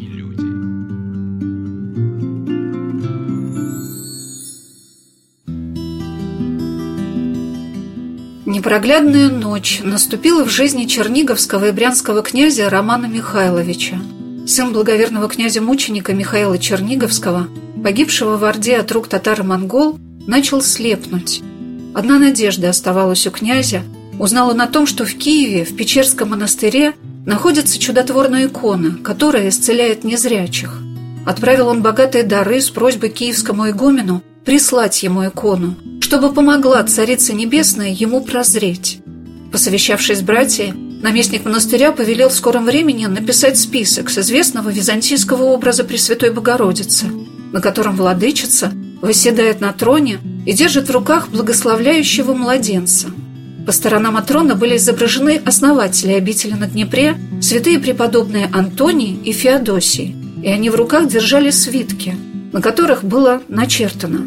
Непроглядная 8.45 9.29
ночь 9.29 9.79
наступила 9.85 10.45
в 10.45 10.49
жизни 10.49 10.87
черниговского 10.87 11.69
и 11.69 11.71
брянского 11.71 12.23
князя 12.23 12.69
Романа 12.69 13.07
Михайловича. 13.07 14.01
Сын 14.49 14.73
благоверного 14.73 15.29
князя-мученика 15.29 16.13
Михаила 16.13 16.59
Черниговского, 16.59 17.47
погибшего 17.85 18.37
в 18.37 18.45
Орде 18.45 18.79
от 18.79 18.91
рук 18.91 19.07
татар-монгол, 19.07 19.97
начал 20.27 20.61
слепнуть. 20.61 21.45
Одна 21.99 22.21
надежда 22.21 22.71
оставалась 22.71 23.27
у 23.27 23.33
князя. 23.33 23.83
Узнал 24.21 24.51
он 24.51 24.61
о 24.61 24.69
том, 24.69 24.87
что 24.87 25.05
в 25.05 25.13
Киеве, 25.15 25.65
в 25.65 25.75
Печерском 25.75 26.29
монастыре, 26.29 26.93
находится 27.27 27.77
чудотворная 27.77 28.47
икона, 28.47 28.99
которая 29.03 29.49
исцеляет 29.49 30.05
незрячих. 30.05 30.81
Отправил 31.27 31.67
он 31.67 31.83
богатые 31.83 32.23
дары 32.23 32.61
с 32.61 32.71
просьбой 32.71 33.09
киевскому 33.09 33.71
игумену 33.71 34.23
прислать 34.45 35.03
ему 35.03 35.27
икону, 35.27 35.75
чтобы 36.01 36.33
помогла 36.33 36.85
Царица 36.85 37.33
Небесная 37.33 37.91
ему 37.91 38.21
прозреть. 38.21 39.01
Посовещавшись 39.51 40.19
с 40.19 40.23
братьями, 40.23 41.01
наместник 41.03 41.45
монастыря 41.45 41.91
повелел 41.91 42.29
в 42.29 42.35
скором 42.35 42.65
времени 42.65 43.07
написать 43.07 43.59
список 43.59 44.09
с 44.09 44.19
известного 44.19 44.69
византийского 44.69 45.43
образа 45.43 45.83
Пресвятой 45.83 46.31
Богородицы, 46.31 47.07
на 47.51 47.61
котором 47.61 47.97
владычица 47.97 48.73
восседает 49.01 49.61
на 49.61 49.73
троне 49.73 50.19
и 50.47 50.53
держит 50.53 50.89
в 50.89 50.93
руках 50.93 51.29
благословляющего 51.29 52.35
младенца. 52.35 53.09
По 53.67 53.73
сторонам 53.73 54.17
от 54.17 54.27
трона 54.27 54.55
были 54.55 54.77
изображены 54.77 55.41
основатели 55.45 56.13
обители 56.13 56.53
на 56.53 56.67
Днепре, 56.67 57.17
святые 57.41 57.79
преподобные 57.79 58.49
Антоний 58.53 59.19
и 59.25 59.33
Феодосий, 59.33 60.17
и 60.43 60.49
они 60.49 60.71
в 60.71 60.75
руках 60.75 61.09
держали 61.09 61.51
свитки, 61.51 62.17
на 62.53 62.63
которых 62.63 63.05
было 63.05 63.43
начертано 63.49 64.27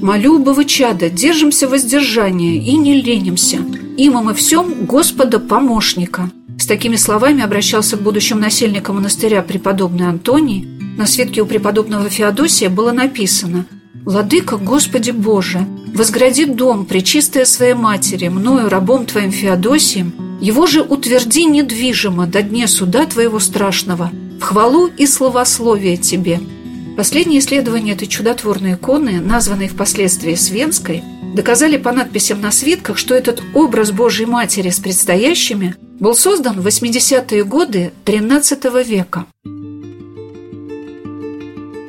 «Молю, 0.00 0.38
бывы 0.38 0.64
чада, 0.64 1.10
держимся 1.10 1.66
воздержания 1.66 2.62
и 2.62 2.76
не 2.76 3.02
ленимся, 3.02 3.58
има 3.96 4.22
мы 4.22 4.32
всем 4.34 4.86
Господа 4.86 5.40
помощника». 5.40 6.30
С 6.56 6.66
такими 6.66 6.94
словами 6.94 7.42
обращался 7.42 7.96
к 7.96 8.02
будущим 8.02 8.38
насельникам 8.38 8.96
монастыря 8.96 9.42
преподобный 9.42 10.08
Антоний. 10.08 10.68
На 10.96 11.06
свитке 11.06 11.40
у 11.40 11.46
преподобного 11.46 12.08
Феодосия 12.08 12.68
было 12.68 12.92
написано– 12.92 13.66
«Владыка, 14.08 14.56
Господи 14.56 15.10
Боже, 15.10 15.66
возгради 15.94 16.46
дом, 16.46 16.86
причистая 16.86 17.44
своей 17.44 17.74
матери, 17.74 18.28
мною, 18.28 18.70
рабом 18.70 19.04
Твоим 19.04 19.30
Феодосием, 19.30 20.38
его 20.40 20.66
же 20.66 20.80
утверди 20.80 21.44
недвижимо 21.44 22.26
до 22.26 22.40
дня 22.40 22.68
суда 22.68 23.04
Твоего 23.04 23.38
страшного, 23.38 24.10
в 24.40 24.44
хвалу 24.44 24.86
и 24.86 25.06
словословие 25.06 25.98
Тебе». 25.98 26.40
Последние 26.96 27.40
исследования 27.40 27.92
этой 27.92 28.08
чудотворной 28.08 28.76
иконы, 28.76 29.20
названной 29.20 29.68
впоследствии 29.68 30.36
Свенской, 30.36 31.04
доказали 31.34 31.76
по 31.76 31.92
надписям 31.92 32.40
на 32.40 32.50
свитках, 32.50 32.96
что 32.96 33.14
этот 33.14 33.42
образ 33.52 33.90
Божьей 33.90 34.24
Матери 34.24 34.70
с 34.70 34.78
предстоящими 34.78 35.76
был 36.00 36.14
создан 36.14 36.62
в 36.62 36.66
80-е 36.66 37.44
годы 37.44 37.92
XIII 38.06 38.84
века. 38.84 39.26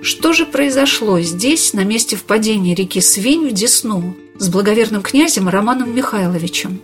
Что 0.02 0.32
же 0.32 0.46
произошло 0.46 1.20
здесь, 1.20 1.74
на 1.74 1.84
месте 1.84 2.16
впадения 2.16 2.74
реки 2.74 3.02
Свень 3.02 3.50
в 3.50 3.52
Десну, 3.52 4.16
с 4.38 4.48
благоверным 4.48 5.02
князем 5.02 5.50
Романом 5.50 5.94
Михайловичем? 5.94 6.80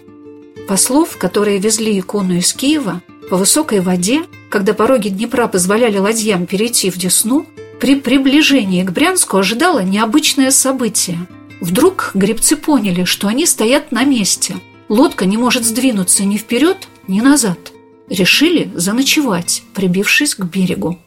Послов, 0.67 1.17
которые 1.17 1.60
везли 1.60 1.97
икону 1.97 2.36
из 2.36 2.54
Киева, 2.54 3.01
по 3.30 3.38
высокой 3.38 3.80
воде, 3.80 4.23
когда 4.49 4.73
пороги 4.73 5.10
Днепра 5.10 5.47
позволяли 5.47 5.97
ладьям 5.97 6.45
перейти 6.45 6.89
в 6.89 6.97
Десну, 6.97 7.45
при 7.80 7.95
приближении 7.95 8.84
к 8.84 8.91
Брянску 8.91 9.38
ожидало 9.38 9.80
необычное 9.80 10.51
событие. 10.51 11.28
Вдруг 11.62 12.12
гребцы 12.13 12.58
поняли, 12.58 13.06
что 13.06 13.28
они 13.28 13.45
стоят 13.45 13.91
на 13.91 14.04
месте. 14.04 14.56
Лодка 14.89 15.25
не 15.25 15.38
может 15.38 15.63
сдвинуться 15.63 16.25
ни 16.25 16.38
вперед, 16.38 16.88
ни 17.08 17.21
назад. 17.21 17.71
Решили 18.10 18.71
заночевать, 18.75 19.63
прибившись 19.73 20.36
к 20.36 20.43
берегу. 20.43 20.99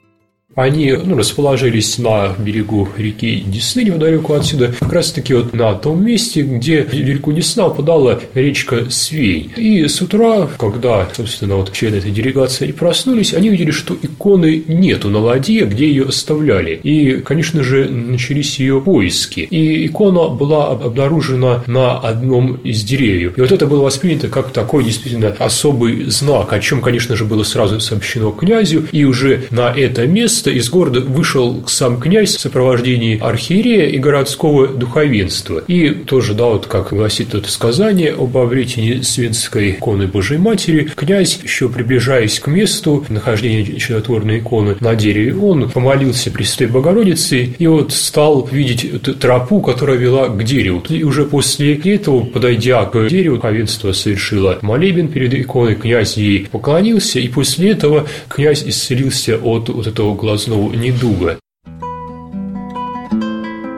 Они 0.59 0.90
ну, 0.92 1.16
расположились 1.16 1.99
на 1.99 2.35
берегу 2.37 2.88
реки 2.97 3.44
Десны, 3.47 3.85
неподалеку 3.85 4.35
отсюда, 4.35 4.75
как 4.81 4.92
раз-таки 4.92 5.33
вот 5.33 5.55
на 5.55 5.73
том 5.75 6.05
месте, 6.05 6.42
где 6.42 6.85
реку 6.90 7.33
Десна 7.33 7.68
упадала 7.68 8.21
речка 8.35 8.90
Свей. 8.90 9.53
И 9.57 9.87
с 9.87 10.03
утра, 10.03 10.49
когда, 10.59 11.09
собственно, 11.16 11.55
вот 11.55 11.73
члены 11.73 11.97
этой 11.97 12.11
делегации 12.11 12.73
проснулись, 12.73 13.35
они 13.35 13.51
увидели, 13.51 13.71
что 13.71 13.97
иконы 14.03 14.64
нету 14.66 15.11
на 15.11 15.21
ладье, 15.21 15.64
где 15.64 15.87
ее 15.87 16.07
оставляли. 16.07 16.81
И, 16.83 17.21
конечно 17.21 17.62
же, 17.62 17.88
начались 17.88 18.59
ее 18.59 18.81
поиски. 18.81 19.40
И 19.49 19.87
икона 19.87 20.29
была 20.29 20.73
обнаружена 20.73 21.62
на 21.68 22.01
одном 22.01 22.57
из 22.64 22.83
деревьев. 22.83 23.38
И 23.38 23.40
вот 23.40 23.53
это 23.53 23.68
было 23.68 23.85
воспринято 23.85 24.27
как 24.27 24.51
такой 24.51 24.83
действительно 24.83 25.37
особый 25.38 26.07
знак, 26.07 26.53
о 26.53 26.59
чем, 26.59 26.81
конечно 26.81 27.14
же, 27.14 27.25
было 27.27 27.44
сразу 27.44 27.79
сообщено 27.79 28.33
князю. 28.33 28.88
И 28.90 29.05
уже 29.05 29.44
на 29.53 29.73
это 29.73 30.05
место 30.09 30.48
место 30.49 30.51
из 30.51 30.71
города 30.71 31.01
вышел 31.01 31.63
сам 31.67 32.01
князь 32.01 32.37
в 32.37 32.41
сопровождении 32.41 33.19
архиерея 33.21 33.87
и 33.87 33.99
городского 33.99 34.67
духовенства. 34.67 35.63
И 35.67 35.91
тоже, 35.91 36.35
да, 36.35 36.47
вот 36.47 36.67
как 36.67 36.93
гласит 36.93 37.35
это 37.35 37.51
сказание 37.51 38.13
об 38.13 38.37
обретении 38.37 39.03
Свинской 39.03 39.73
иконы 39.73 40.07
Божьей 40.07 40.39
Матери, 40.39 40.91
князь, 40.95 41.39
еще 41.43 41.69
приближаясь 41.69 42.41
к 42.41 42.47
месту 42.49 43.05
нахождения 43.09 43.65
чудотворной 43.79 44.39
иконы 44.39 44.77
на 44.81 44.95
дереве, 44.95 45.35
он 45.37 45.71
помолился 45.71 46.31
Пресвятой 46.31 46.69
Богородице 46.69 47.55
и 47.59 47.67
вот 47.67 47.93
стал 47.93 48.49
видеть 48.51 49.21
тропу, 49.21 49.61
которая 49.61 49.97
вела 49.97 50.29
к 50.29 50.45
дереву. 50.45 50.83
И 50.89 51.03
уже 51.05 51.25
после 51.25 51.75
этого, 51.75 52.25
подойдя 52.25 52.85
к 52.85 53.09
дереву, 53.09 53.37
духовенство 53.37 53.93
совершило 53.93 54.59
молебен 54.63 55.09
перед 55.09 55.35
иконой, 55.35 55.75
князь 55.75 56.17
ей 56.17 56.47
поклонился, 56.51 57.19
и 57.21 57.29
после 57.29 57.71
этого 57.73 58.07
князь 58.29 58.63
исцелился 58.65 59.37
от 59.37 59.69
вот 59.69 59.87
этого 59.87 60.15
глазного 60.38 60.72
недуга. 60.72 61.40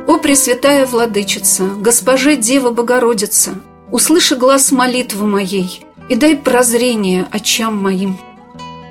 «О, 0.06 0.18
Пресвятая 0.18 0.84
Владычица, 0.84 1.64
Госпоже 1.64 2.36
Дева 2.36 2.70
Богородица, 2.70 3.54
услыши 3.90 4.36
глаз 4.36 4.70
молитвы 4.70 5.26
моей 5.26 5.82
и 6.10 6.16
дай 6.16 6.36
прозрение 6.36 7.26
очам 7.30 7.82
моим». 7.82 8.18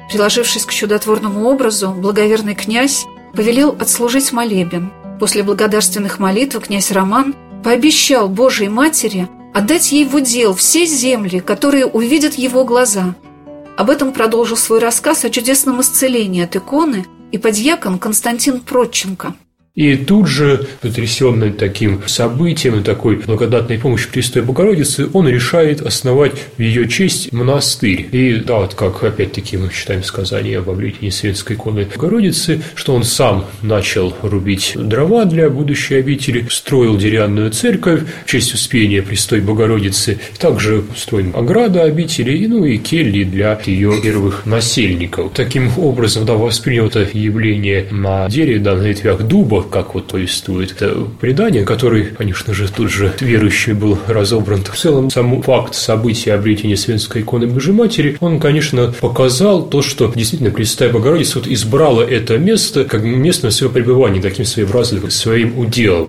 Приложившись 0.09 0.65
к 0.65 0.73
чудотворному 0.73 1.47
образу, 1.47 1.91
благоверный 1.91 2.55
князь 2.55 3.05
повелел 3.35 3.75
отслужить 3.79 4.31
молебен. 4.31 4.91
После 5.19 5.43
благодарственных 5.43 6.17
молитв 6.17 6.59
князь 6.59 6.91
Роман 6.91 7.35
пообещал 7.63 8.29
Божьей 8.29 8.69
Матери 8.69 9.27
отдать 9.53 9.91
ей 9.91 10.05
в 10.05 10.15
удел 10.15 10.55
все 10.55 10.85
земли, 10.87 11.39
которые 11.39 11.85
увидят 11.85 12.33
его 12.33 12.63
глаза. 12.63 13.13
Об 13.77 13.91
этом 13.91 14.11
продолжил 14.11 14.57
свой 14.57 14.79
рассказ 14.79 15.23
о 15.23 15.29
чудесном 15.29 15.81
исцелении 15.81 16.43
от 16.43 16.55
иконы– 16.55 17.05
и 17.31 17.37
подьякон 17.37 17.99
Константин 17.99 18.61
Проченко. 18.61 19.35
И 19.75 19.95
тут 19.95 20.27
же, 20.27 20.67
потрясенный 20.81 21.51
таким 21.51 22.01
событием 22.05 22.79
и 22.79 22.83
такой 22.83 23.17
благодатной 23.17 23.77
помощью 23.77 24.11
Престой 24.11 24.41
Богородицы, 24.41 25.07
он 25.13 25.27
решает 25.27 25.81
основать 25.81 26.33
в 26.57 26.61
ее 26.61 26.87
честь 26.87 27.31
монастырь. 27.31 28.09
И 28.11 28.35
да, 28.35 28.57
вот 28.59 28.73
как 28.73 29.03
опять-таки 29.03 29.57
мы 29.57 29.69
читаем 29.71 30.03
сказание 30.03 30.59
об 30.59 30.69
обретении 30.69 31.11
светской 31.11 31.55
иконы 31.55 31.87
Богородицы, 31.95 32.61
что 32.75 32.95
он 32.95 33.03
сам 33.03 33.45
начал 33.61 34.13
рубить 34.21 34.73
дрова 34.75 35.25
для 35.25 35.49
будущей 35.49 35.95
обители, 35.95 36.45
строил 36.49 36.97
деревянную 36.97 37.51
церковь 37.51 38.01
в 38.25 38.29
честь 38.29 38.53
успения 38.53 39.01
Престой 39.01 39.39
Богородицы, 39.39 40.19
также 40.39 40.83
строил 40.97 41.31
ограда 41.35 41.83
обители, 41.83 42.35
и, 42.35 42.47
ну 42.47 42.65
и 42.65 42.77
кельи 42.77 43.23
для 43.23 43.59
ее 43.65 43.93
первых 44.01 44.45
насельников. 44.45 45.31
Таким 45.33 45.69
образом, 45.77 46.25
да, 46.25 46.33
воспринял 46.33 46.87
это 46.87 47.07
явление 47.13 47.87
на 47.91 48.27
дереве, 48.27 48.59
да, 48.59 48.75
на 48.75 48.83
ветвях 48.83 49.21
дуба, 49.21 49.58
как 49.63 49.93
вот 49.95 50.07
повествует 50.07 50.71
это 50.71 51.07
предание, 51.19 51.65
который, 51.65 52.05
конечно 52.05 52.53
же, 52.53 52.69
тут 52.71 52.89
же 52.89 53.13
верующий 53.19 53.73
был 53.73 53.97
разобран. 54.07 54.63
В 54.63 54.75
целом, 54.75 55.09
сам 55.09 55.41
факт 55.41 55.75
события 55.75 56.33
обретения 56.33 56.77
Свенской 56.77 57.21
иконы 57.21 57.47
Божьей 57.47 57.73
Матери, 57.73 58.17
он, 58.19 58.39
конечно, 58.39 58.93
показал 58.99 59.63
то, 59.63 59.81
что 59.81 60.11
действительно 60.15 60.51
Пресвятая 60.51 60.91
Богородица 60.91 61.39
вот 61.39 61.47
избрала 61.47 62.01
это 62.01 62.37
место 62.37 62.85
как 62.85 63.03
место 63.03 63.51
своего 63.51 63.73
пребывания, 63.73 64.21
таким 64.21 64.45
своеобразным 64.45 65.09
своим 65.09 65.57
уделом. 65.57 66.07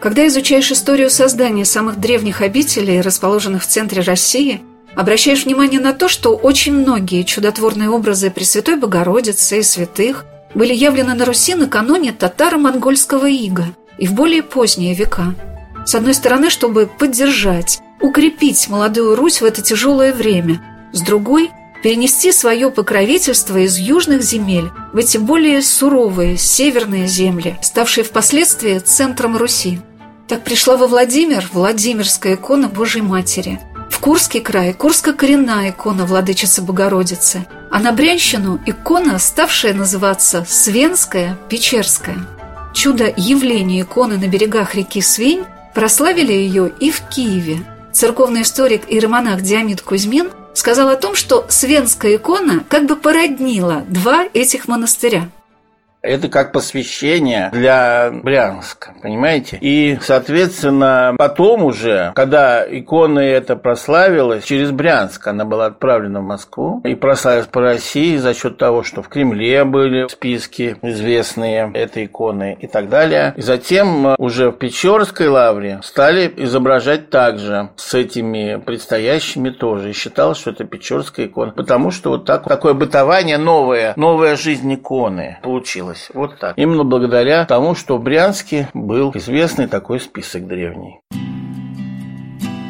Когда 0.00 0.26
изучаешь 0.28 0.72
историю 0.72 1.10
создания 1.10 1.66
самых 1.66 2.00
древних 2.00 2.40
обителей, 2.40 3.02
расположенных 3.02 3.62
в 3.62 3.66
центре 3.66 4.00
России, 4.00 4.62
обращаешь 4.94 5.44
внимание 5.44 5.78
на 5.78 5.92
то, 5.92 6.08
что 6.08 6.34
очень 6.34 6.72
многие 6.72 7.22
чудотворные 7.22 7.90
образы 7.90 8.30
Пресвятой 8.30 8.76
Богородицы 8.76 9.58
и 9.58 9.62
святых 9.62 10.24
были 10.54 10.74
явлены 10.74 11.14
на 11.14 11.24
Руси 11.24 11.54
накануне 11.54 12.12
татаро-монгольского 12.12 13.26
ига 13.26 13.66
и 13.98 14.06
в 14.06 14.12
более 14.12 14.42
поздние 14.42 14.94
века. 14.94 15.34
С 15.84 15.94
одной 15.94 16.14
стороны, 16.14 16.50
чтобы 16.50 16.86
поддержать, 16.86 17.80
укрепить 18.00 18.68
молодую 18.68 19.16
Русь 19.16 19.40
в 19.40 19.44
это 19.44 19.62
тяжелое 19.62 20.12
время, 20.12 20.60
с 20.92 21.00
другой– 21.00 21.50
перенести 21.82 22.30
свое 22.30 22.70
покровительство 22.70 23.56
из 23.56 23.78
южных 23.78 24.22
земель 24.22 24.70
в 24.92 24.98
эти 24.98 25.16
более 25.16 25.62
суровые 25.62 26.36
северные 26.36 27.06
земли, 27.06 27.56
ставшие 27.62 28.04
впоследствии 28.04 28.78
центром 28.80 29.38
Руси. 29.38 29.80
Так 30.28 30.44
пришла 30.44 30.76
во 30.76 30.86
Владимир 30.86 31.48
Владимирская 31.52 32.34
икона 32.34 32.68
Божьей 32.68 33.02
Матери– 33.02 33.60
в 33.90 33.98
Курский 33.98 34.40
край– 34.40 34.72
Курско-коренная 34.78 35.70
икона 35.70 36.06
Владычицы 36.06 36.62
Богородицы, 36.62 37.46
а 37.70 37.80
на 37.80 37.92
Брянщину– 37.92 38.58
икона, 38.66 39.18
ставшая 39.18 39.74
называться 39.74 40.46
Свенская 40.48 41.36
Печерская. 41.48 42.16
Чудо 42.72 43.12
явления 43.16 43.82
иконы 43.82 44.16
на 44.16 44.28
берегах 44.28 44.74
реки 44.74 45.02
Свень 45.02 45.44
прославили 45.74 46.32
ее 46.32 46.72
и 46.80 46.90
в 46.90 47.02
Киеве. 47.08 47.58
Церковный 47.92 48.42
историк 48.42 48.82
и 48.88 49.00
романах 49.00 49.42
Диамид 49.42 49.82
Кузьмин 49.82 50.30
сказал 50.54 50.88
о 50.88 50.96
том, 50.96 51.14
что 51.14 51.44
Свенская 51.48 52.16
икона 52.16 52.64
как 52.68 52.86
бы 52.86 52.96
породнила 52.96 53.84
два 53.88 54.24
этих 54.32 54.68
монастыря– 54.68 55.28
это 56.02 56.28
как 56.28 56.52
посвящение 56.52 57.50
для 57.52 58.10
Брянска, 58.10 58.94
понимаете? 59.02 59.58
И, 59.60 59.98
соответственно, 60.00 61.14
потом 61.18 61.64
уже, 61.64 62.12
когда 62.14 62.64
икона 62.66 63.20
эта 63.20 63.56
прославилась, 63.56 64.44
через 64.44 64.70
Брянск 64.70 65.26
она 65.26 65.44
была 65.44 65.66
отправлена 65.66 66.20
в 66.20 66.24
Москву 66.24 66.80
и 66.84 66.94
прославилась 66.94 67.46
по 67.46 67.60
России 67.60 68.16
за 68.16 68.34
счет 68.34 68.56
того, 68.56 68.82
что 68.82 69.02
в 69.02 69.08
Кремле 69.08 69.64
были 69.64 70.08
списки 70.08 70.76
известные 70.82 71.70
этой 71.74 72.06
иконы 72.06 72.56
и 72.58 72.66
так 72.66 72.88
далее. 72.88 73.34
И 73.36 73.42
затем 73.42 74.14
уже 74.18 74.50
в 74.50 74.52
Печорской 74.52 75.28
лавре 75.28 75.80
стали 75.82 76.32
изображать 76.36 77.10
также 77.10 77.70
с 77.76 77.94
этими 77.94 78.60
предстоящими 78.64 79.50
тоже. 79.50 79.90
И 79.90 79.92
считалось, 79.92 80.38
что 80.38 80.50
это 80.50 80.64
Печорская 80.64 81.26
икона, 81.26 81.52
потому 81.52 81.90
что 81.90 82.10
вот 82.10 82.24
так, 82.24 82.44
такое 82.44 82.72
бытование 82.72 83.38
новое, 83.38 83.92
новая 83.96 84.36
жизнь 84.36 84.72
иконы 84.74 85.38
получилась 85.42 85.89
получилось. 85.90 86.10
Вот 86.14 86.38
так. 86.38 86.56
Именно 86.58 86.84
благодаря 86.84 87.44
тому, 87.44 87.74
что 87.74 87.98
в 87.98 88.02
Брянске 88.02 88.68
был 88.74 89.12
известный 89.14 89.66
такой 89.66 90.00
список 90.00 90.46
древний. 90.46 91.00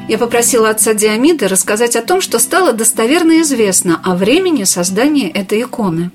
Я 0.09 0.19
попросила 0.19 0.71
отца 0.71 0.93
Диамида 0.93 1.47
рассказать 1.49 1.95
о 1.95 2.03
том, 2.03 2.21
что 2.21 2.41
стало 2.41 2.73
достоверно 2.73 3.43
известно 3.43 4.01
о 4.03 4.17
времени 4.17 4.65
создания 4.65 5.31
этой 5.31 5.63
иконы. 5.63 6.11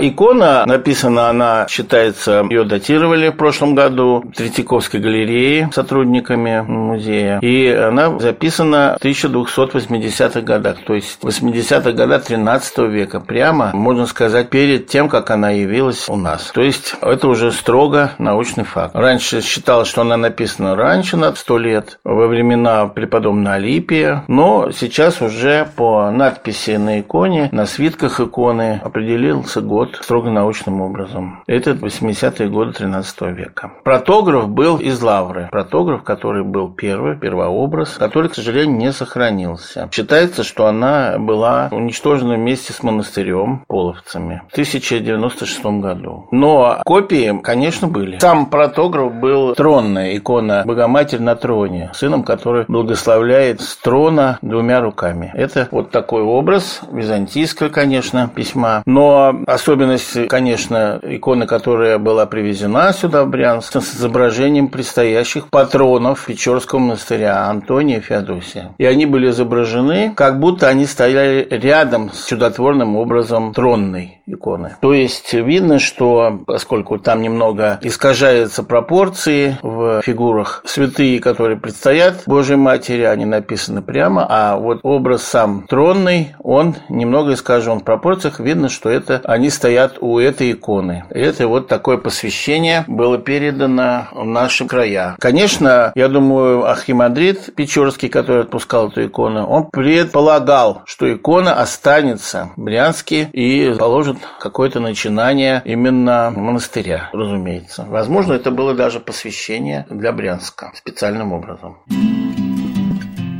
Икона 0.00 0.64
написана, 0.66 1.28
она 1.28 1.66
считается, 1.68 2.46
ее 2.48 2.64
датировали 2.64 3.28
в 3.28 3.36
прошлом 3.36 3.74
году 3.74 4.22
в 4.24 4.36
Третьяковской 4.36 4.98
галерее 4.98 5.70
сотрудниками 5.72 6.60
музея. 6.66 7.38
И 7.40 7.68
она 7.68 8.18
записана 8.18 8.96
в 9.00 9.04
1280-х 9.04 10.40
годах, 10.40 10.78
то 10.86 10.94
есть 10.94 11.18
80-х 11.22 11.92
годах 11.92 12.24
13 12.24 12.78
века, 12.78 13.20
прямо, 13.20 13.70
можно 13.74 14.06
сказать, 14.06 14.48
перед 14.48 14.88
тем, 14.88 15.08
как 15.08 15.30
она 15.30 15.50
явилась 15.50 16.08
у 16.08 16.16
нас. 16.16 16.50
То 16.54 16.62
есть 16.62 16.94
это 17.02 17.28
уже 17.28 17.52
строго 17.52 18.12
научный 18.18 18.64
факт. 18.64 18.94
Раньше 18.94 19.42
считалось, 19.42 19.88
что 19.88 20.00
она 20.00 20.16
написана 20.16 20.76
раньше, 20.76 21.16
на 21.16 21.34
100 21.34 21.58
лет, 21.58 22.00
во 22.04 22.26
времена 22.26 22.86
преподобного 22.86 23.56
Алипия, 23.56 24.24
но 24.28 24.70
сейчас 24.70 25.20
уже 25.20 25.68
по 25.76 26.10
надписи 26.10 26.72
на 26.72 27.00
иконе, 27.00 27.48
на 27.52 27.66
свитках 27.66 28.20
иконы 28.20 28.80
определился 28.82 29.60
год 29.60 29.89
год 29.90 30.04
строго 30.04 30.30
научным 30.30 30.80
образом. 30.80 31.42
Это 31.46 31.72
80-е 31.72 32.48
годы 32.48 32.72
13 32.72 33.20
века. 33.22 33.72
Протограф 33.84 34.48
был 34.48 34.78
из 34.78 35.00
Лавры. 35.02 35.48
Протограф, 35.50 36.02
который 36.02 36.44
был 36.44 36.70
первый, 36.70 37.16
первообраз, 37.16 37.96
который, 37.98 38.28
к 38.28 38.34
сожалению, 38.34 38.76
не 38.76 38.92
сохранился. 38.92 39.88
Считается, 39.92 40.44
что 40.44 40.66
она 40.66 41.16
была 41.18 41.68
уничтожена 41.70 42.34
вместе 42.34 42.72
с 42.72 42.82
монастырем 42.82 43.64
половцами 43.66 44.42
в 44.48 44.52
1096 44.52 45.64
году. 45.80 46.28
Но 46.30 46.80
копии, 46.84 47.38
конечно, 47.42 47.88
были. 47.88 48.18
Сам 48.18 48.46
протограф 48.46 49.14
был 49.14 49.54
тронная 49.54 50.16
икона 50.16 50.62
Богоматерь 50.64 51.20
на 51.20 51.34
троне, 51.36 51.90
сыном 51.94 52.22
который 52.22 52.64
благословляет 52.68 53.60
с 53.60 53.76
трона 53.76 54.38
двумя 54.42 54.80
руками. 54.80 55.32
Это 55.34 55.68
вот 55.70 55.90
такой 55.90 56.22
образ, 56.22 56.80
византийского, 56.92 57.68
конечно, 57.68 58.30
письма. 58.34 58.82
Но 58.86 59.34
особенно 59.46 59.79
Особенность, 59.80 60.28
конечно, 60.28 61.00
иконы, 61.02 61.46
которая 61.46 61.96
была 61.96 62.26
привезена 62.26 62.92
сюда, 62.92 63.24
в 63.24 63.30
Брянск, 63.30 63.80
с 63.80 63.96
изображением 63.96 64.68
предстоящих 64.68 65.48
патронов 65.48 66.26
Печорского 66.26 66.80
монастыря 66.80 67.48
Антония 67.48 67.96
и 67.96 68.00
Феодосия. 68.02 68.74
И 68.76 68.84
они 68.84 69.06
были 69.06 69.30
изображены, 69.30 70.12
как 70.14 70.38
будто 70.38 70.68
они 70.68 70.84
стояли 70.84 71.48
рядом 71.50 72.12
с 72.12 72.26
чудотворным 72.26 72.94
образом 72.96 73.54
тронной 73.54 74.19
иконы. 74.34 74.76
То 74.80 74.92
есть 74.92 75.32
видно, 75.32 75.78
что 75.78 76.40
поскольку 76.46 76.98
там 76.98 77.22
немного 77.22 77.78
искажаются 77.82 78.62
пропорции 78.62 79.58
в 79.62 80.02
фигурах, 80.02 80.62
святые, 80.66 81.20
которые 81.20 81.56
предстоят 81.56 82.22
Божьей 82.26 82.56
Матери, 82.56 83.02
они 83.02 83.24
написаны 83.24 83.82
прямо, 83.82 84.26
а 84.28 84.56
вот 84.56 84.80
образ 84.82 85.22
сам 85.22 85.66
тронный, 85.68 86.34
он 86.42 86.76
немного 86.88 87.34
искажен 87.34 87.80
в 87.80 87.84
пропорциях, 87.84 88.40
видно, 88.40 88.68
что 88.68 88.88
это 88.88 89.20
они 89.24 89.50
стоят 89.50 89.98
у 90.00 90.18
этой 90.18 90.52
иконы. 90.52 91.04
Это 91.10 91.48
вот 91.48 91.68
такое 91.68 91.98
посвящение 91.98 92.84
было 92.86 93.18
передано 93.18 94.08
в 94.12 94.24
наши 94.24 94.66
края. 94.66 95.16
Конечно, 95.18 95.92
я 95.94 96.08
думаю, 96.08 96.68
Архимандрит 96.68 97.54
Печорский, 97.54 98.08
который 98.08 98.42
отпускал 98.42 98.88
эту 98.88 99.06
икону, 99.06 99.46
он 99.46 99.70
предполагал, 99.70 100.82
что 100.84 101.12
икона 101.12 101.60
останется 101.60 102.50
в 102.56 102.62
Брянске 102.62 103.28
и 103.32 103.74
положит 103.78 104.16
какое-то 104.38 104.80
начинание 104.80 105.62
именно 105.64 106.32
монастыря, 106.34 107.10
разумеется. 107.12 107.84
Возможно, 107.88 108.34
это 108.34 108.50
было 108.50 108.74
даже 108.74 109.00
посвящение 109.00 109.86
для 109.90 110.12
Брянска 110.12 110.72
специальным 110.74 111.32
образом. 111.32 111.78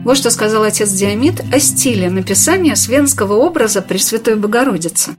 Вот 0.05 0.16
что 0.16 0.31
сказал 0.31 0.62
отец 0.64 0.91
Диамид 0.91 1.43
о 1.53 1.61
стиле 1.61 2.11
написания 2.11 2.74
свенского 2.74 3.35
образа 3.35 3.83
Пресвятой 3.83 4.35
Богородицы. 4.35 5.16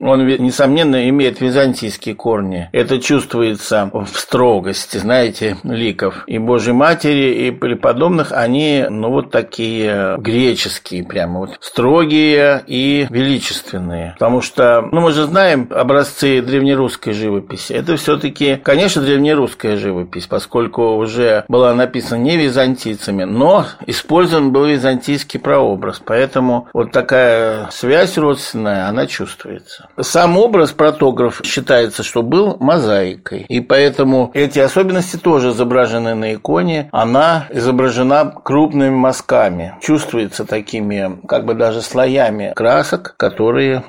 Он, 0.00 0.26
несомненно, 0.26 1.08
имеет 1.08 1.40
византийские 1.40 2.14
корни. 2.14 2.68
Это 2.72 3.00
чувствуется 3.00 3.90
в 3.92 4.18
строгости, 4.18 4.98
знаете, 4.98 5.56
ликов. 5.62 6.24
И 6.26 6.38
Божьей 6.38 6.72
Матери, 6.72 7.46
и 7.46 7.50
преподобных, 7.50 8.32
они, 8.32 8.84
ну, 8.88 9.10
вот 9.10 9.30
такие 9.30 10.16
греческие 10.18 11.04
прямо, 11.04 11.40
вот 11.40 11.58
строгие 11.60 12.62
и 12.66 13.06
величественные. 13.08 14.12
Потому 14.18 14.40
что, 14.40 14.82
ну, 14.92 15.00
мы 15.00 15.12
же 15.12 15.24
знаем 15.24 15.68
образцы 15.70 16.42
древнерусской 16.42 17.12
живописи. 17.12 17.72
Это 17.72 17.96
все-таки, 17.96 18.56
конечно, 18.56 19.02
древнерусская 19.02 19.76
живопись, 19.76 20.26
поскольку 20.26 20.96
уже 20.96 21.44
была 21.48 21.74
написана 21.74 22.20
не 22.20 22.36
византийцами, 22.36 23.24
но 23.24 23.66
использован 23.86 24.52
был 24.52 24.66
византийский 24.66 25.40
прообраз. 25.40 26.02
Поэтому 26.04 26.68
вот 26.72 26.92
такая 26.92 27.68
связь 27.70 28.18
родственная, 28.18 28.88
она 28.88 29.06
чувствуется. 29.06 29.88
Сам 30.00 30.36
образ 30.38 30.72
протограф 30.72 31.40
считается, 31.44 32.02
что 32.02 32.22
был 32.22 32.56
мозаикой. 32.58 33.46
И 33.48 33.60
поэтому 33.60 34.30
эти 34.34 34.58
особенности 34.58 35.16
тоже 35.16 35.50
изображены 35.50 36.14
на 36.14 36.34
иконе. 36.34 36.88
Она 36.90 37.46
изображена 37.50 38.34
крупными 38.42 38.90
мазками. 38.90 39.74
Чувствуется 39.80 40.44
такими, 40.44 41.20
как 41.28 41.44
бы 41.44 41.54
даже 41.54 41.80
слоями 41.80 42.52
красок, 42.56 43.14
которые 43.16 43.84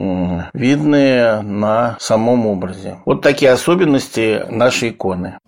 видны 0.53 1.41
на 1.41 1.97
самом 1.99 2.45
образе. 2.45 2.97
Вот 3.05 3.21
такие 3.21 3.51
особенности 3.51 4.45
нашей 4.49 4.89
иконы. 4.89 5.39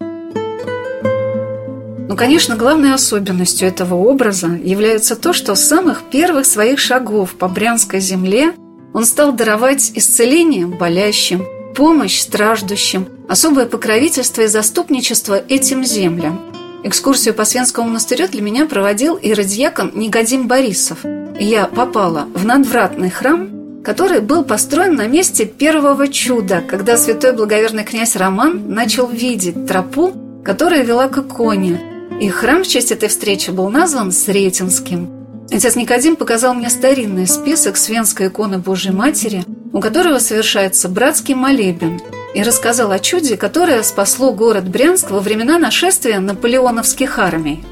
Ну, 2.10 2.16
конечно, 2.16 2.56
главной 2.56 2.94
особенностью 2.94 3.68
этого 3.68 3.94
образа 3.94 4.48
является 4.48 5.16
то, 5.16 5.34
что 5.34 5.54
с 5.54 5.64
самых 5.64 6.04
первых 6.10 6.46
своих 6.46 6.80
шагов 6.80 7.36
по 7.36 7.48
Брянской 7.48 8.00
земле 8.00 8.54
он 8.98 9.06
стал 9.06 9.32
даровать 9.32 9.92
исцеление 9.94 10.66
болящим, 10.66 11.46
помощь 11.76 12.20
страждущим, 12.20 13.08
особое 13.30 13.68
покровительство 13.68 14.42
и 14.42 14.48
заступничество 14.48 15.36
этим 15.36 15.86
землям. 15.86 16.42
Экскурсию 16.84 17.36
по 17.36 17.46
Свенскому 17.46 17.90
монастырю 17.90 18.28
для 18.28 18.42
меня 18.42 18.66
проводил 18.66 19.14
иродиакон 19.16 19.92
Негодим 19.94 20.48
Борисов. 20.48 20.98
Я 21.40 21.68
попала 21.68 22.28
в 22.34 22.44
надвратный 22.44 23.12
храм, 23.12 23.84
который 23.84 24.20
был 24.20 24.44
построен 24.44 24.96
на 24.96 25.06
месте 25.06 25.46
первого 25.46 26.08
чуда, 26.08 26.64
когда 26.68 26.98
святой 26.98 27.34
благоверный 27.34 27.84
князь 27.84 28.16
Роман 28.16 28.74
начал 28.74 29.08
видеть 29.08 29.68
тропу, 29.68 30.12
которая 30.44 30.82
вела 30.82 31.08
к 31.08 31.20
иконе– 31.20 31.80
и 32.20 32.30
храм 32.30 32.64
в 32.64 32.68
честь 32.68 32.92
этой 32.92 33.10
встречи 33.10 33.52
был 33.52 33.70
назван 33.70 34.12
Сретенским. 34.12 35.17
Отец 35.52 35.76
Никодим 35.76 36.16
показал 36.16 36.54
мне 36.54 36.70
старинный 36.70 37.26
список 37.26 37.78
Свенской 37.78 38.28
иконы 38.28 38.58
Божьей 38.58 38.92
Матери, 38.92 39.46
у 39.72 39.80
которого 39.80 40.20
совершается 40.20 40.90
братский 40.90 41.36
молебен, 41.36 42.02
и 42.36 42.44
рассказал 42.44 42.92
о 42.92 43.00
чуде, 43.00 43.38
которое 43.38 43.82
спасло 43.84 44.34
город 44.34 44.68
Брянск 44.68 45.10
во 45.10 45.20
времена 45.20 45.58
нашествия 45.58 46.20
наполеоновских 46.20 47.18
армий. 47.18 47.64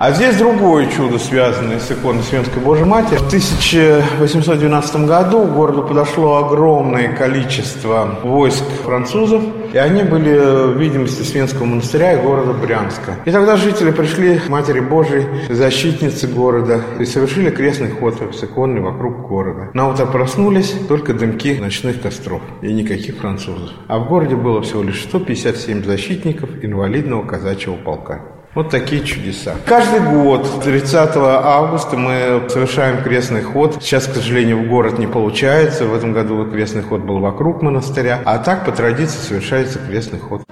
А 0.00 0.12
здесь 0.12 0.38
другое 0.38 0.86
чудо, 0.86 1.18
связанное 1.18 1.78
с 1.78 1.92
иконой 1.92 2.22
Свенской 2.22 2.62
Божьей 2.62 2.86
Матери. 2.86 3.18
В 3.18 3.26
1812 3.26 5.04
году 5.04 5.44
к 5.44 5.52
городу 5.52 5.82
подошло 5.82 6.38
огромное 6.38 7.14
количество 7.14 8.18
войск 8.24 8.64
французов, 8.82 9.42
и 9.74 9.76
они 9.76 10.02
были 10.02 10.72
в 10.72 10.78
видимости 10.78 11.20
Свенского 11.20 11.66
монастыря 11.66 12.14
и 12.14 12.22
города 12.22 12.54
Брянска. 12.54 13.16
И 13.26 13.30
тогда 13.30 13.56
жители 13.56 13.90
пришли 13.90 14.38
к 14.38 14.48
Матери 14.48 14.80
Божией, 14.80 15.26
защитнице 15.50 16.28
города, 16.28 16.80
и 16.98 17.04
совершили 17.04 17.50
крестный 17.50 17.90
ход 17.90 18.22
с 18.34 18.42
иконой 18.42 18.80
вокруг 18.80 19.28
города. 19.28 19.68
На 19.74 19.86
утро 19.86 20.06
проснулись 20.06 20.74
только 20.88 21.12
дымки 21.12 21.58
ночных 21.60 22.00
костров 22.00 22.40
и 22.62 22.72
никаких 22.72 23.16
французов. 23.18 23.68
А 23.86 23.98
в 23.98 24.08
городе 24.08 24.34
было 24.34 24.62
всего 24.62 24.82
лишь 24.82 25.02
157 25.02 25.84
защитников 25.84 26.48
инвалидного 26.64 27.26
казачьего 27.26 27.76
полка. 27.76 28.39
Вот 28.52 28.68
такие 28.68 29.04
чудеса. 29.04 29.54
Каждый 29.64 30.00
год 30.00 30.64
30 30.64 31.10
августа 31.16 31.96
мы 31.96 32.48
совершаем 32.48 33.00
крестный 33.00 33.42
ход. 33.42 33.76
Сейчас, 33.80 34.08
к 34.08 34.14
сожалению, 34.14 34.64
в 34.64 34.68
город 34.68 34.98
не 34.98 35.06
получается. 35.06 35.84
В 35.84 35.94
этом 35.94 36.12
году 36.12 36.44
крестный 36.50 36.82
ход 36.82 37.02
был 37.02 37.20
вокруг 37.20 37.62
монастыря. 37.62 38.20
А 38.24 38.38
так, 38.38 38.64
по 38.64 38.72
традиции, 38.72 39.18
совершается 39.18 39.78
крестный 39.78 40.18
ход. 40.18 40.42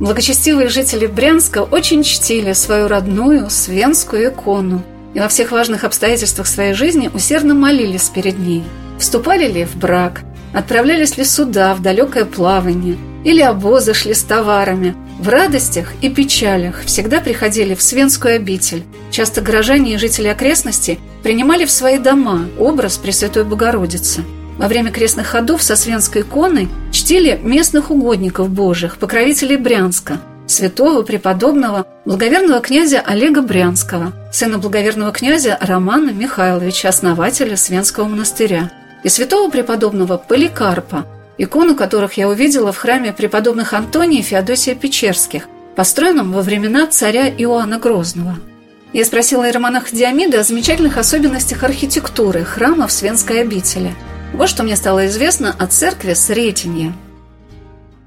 Благочестивые 0.00 0.68
жители 0.68 1.06
Брянска 1.06 1.62
очень 1.62 2.02
чтили 2.02 2.54
свою 2.54 2.88
родную 2.88 3.50
свенскую 3.50 4.30
икону 4.30 4.82
и 5.14 5.20
во 5.20 5.28
всех 5.28 5.52
важных 5.52 5.84
обстоятельствах 5.84 6.48
своей 6.48 6.74
жизни 6.74 7.08
усердно 7.14 7.54
молились 7.54 8.08
перед 8.08 8.36
ней. 8.36 8.64
Вступали 8.98 9.46
ли 9.46 9.64
в 9.64 9.76
брак, 9.76 10.22
отправлялись 10.52 11.16
ли 11.16 11.24
сюда 11.24 11.74
в 11.74 11.82
далекое 11.82 12.24
плавание– 12.24 12.96
или 13.24 13.42
обозы 13.42 13.94
шли 13.94 14.14
с 14.14 14.22
товарами. 14.22 14.94
В 15.18 15.28
радостях 15.28 15.92
и 16.00 16.08
печалях 16.08 16.82
всегда 16.84 17.20
приходили 17.20 17.74
в 17.74 17.82
Свенскую 17.82 18.36
обитель. 18.36 18.84
Часто 19.10 19.42
горожане 19.42 19.94
и 19.94 19.98
жители 19.98 20.28
окрестностей 20.28 20.98
принимали 21.22 21.66
в 21.66 21.70
свои 21.70 21.98
дома 21.98 22.46
образ 22.58 22.96
Пресвятой 22.96 23.44
Богородицы. 23.44 24.24
Во 24.56 24.68
время 24.68 24.90
крестных 24.90 25.26
ходов 25.26 25.62
со 25.62 25.76
Свенской 25.76 26.22
иконой 26.22 26.68
чтили 26.92 27.38
местных 27.42 27.90
угодников 27.90 28.50
Божьих, 28.50 28.96
покровителей 28.96 29.56
Брянска, 29.56 30.20
святого 30.46 31.02
преподобного 31.02 31.86
благоверного 32.04 32.60
князя 32.60 33.00
Олега 33.00 33.42
Брянского, 33.42 34.12
сына 34.32 34.58
благоверного 34.58 35.12
князя 35.12 35.58
Романа 35.60 36.10
Михайловича, 36.10 36.88
основателя 36.88 37.56
Свенского 37.56 38.04
монастыря, 38.04 38.70
и 39.02 39.08
святого 39.08 39.50
преподобного 39.50 40.16
Поликарпа, 40.16 41.06
икону 41.38 41.74
которых 41.74 42.14
я 42.14 42.28
увидела 42.28 42.72
в 42.72 42.78
храме 42.78 43.12
преподобных 43.12 43.72
Антония 43.72 44.20
и 44.20 44.22
Феодосия 44.22 44.74
Печерских, 44.74 45.48
построенном 45.76 46.32
во 46.32 46.42
времена 46.42 46.86
царя 46.86 47.28
Иоанна 47.28 47.78
Грозного. 47.78 48.36
Я 48.92 49.04
спросила 49.04 49.44
иеромонаха 49.44 49.94
Диамида 49.94 50.40
о 50.40 50.42
замечательных 50.42 50.98
особенностях 50.98 51.62
архитектуры 51.62 52.44
храма 52.44 52.86
в 52.86 52.92
Свенской 52.92 53.42
обители. 53.42 53.94
Вот 54.32 54.48
что 54.48 54.62
мне 54.62 54.76
стало 54.76 55.06
известно 55.06 55.54
о 55.58 55.66
церкви 55.66 56.14
Сретенье– 56.14 56.92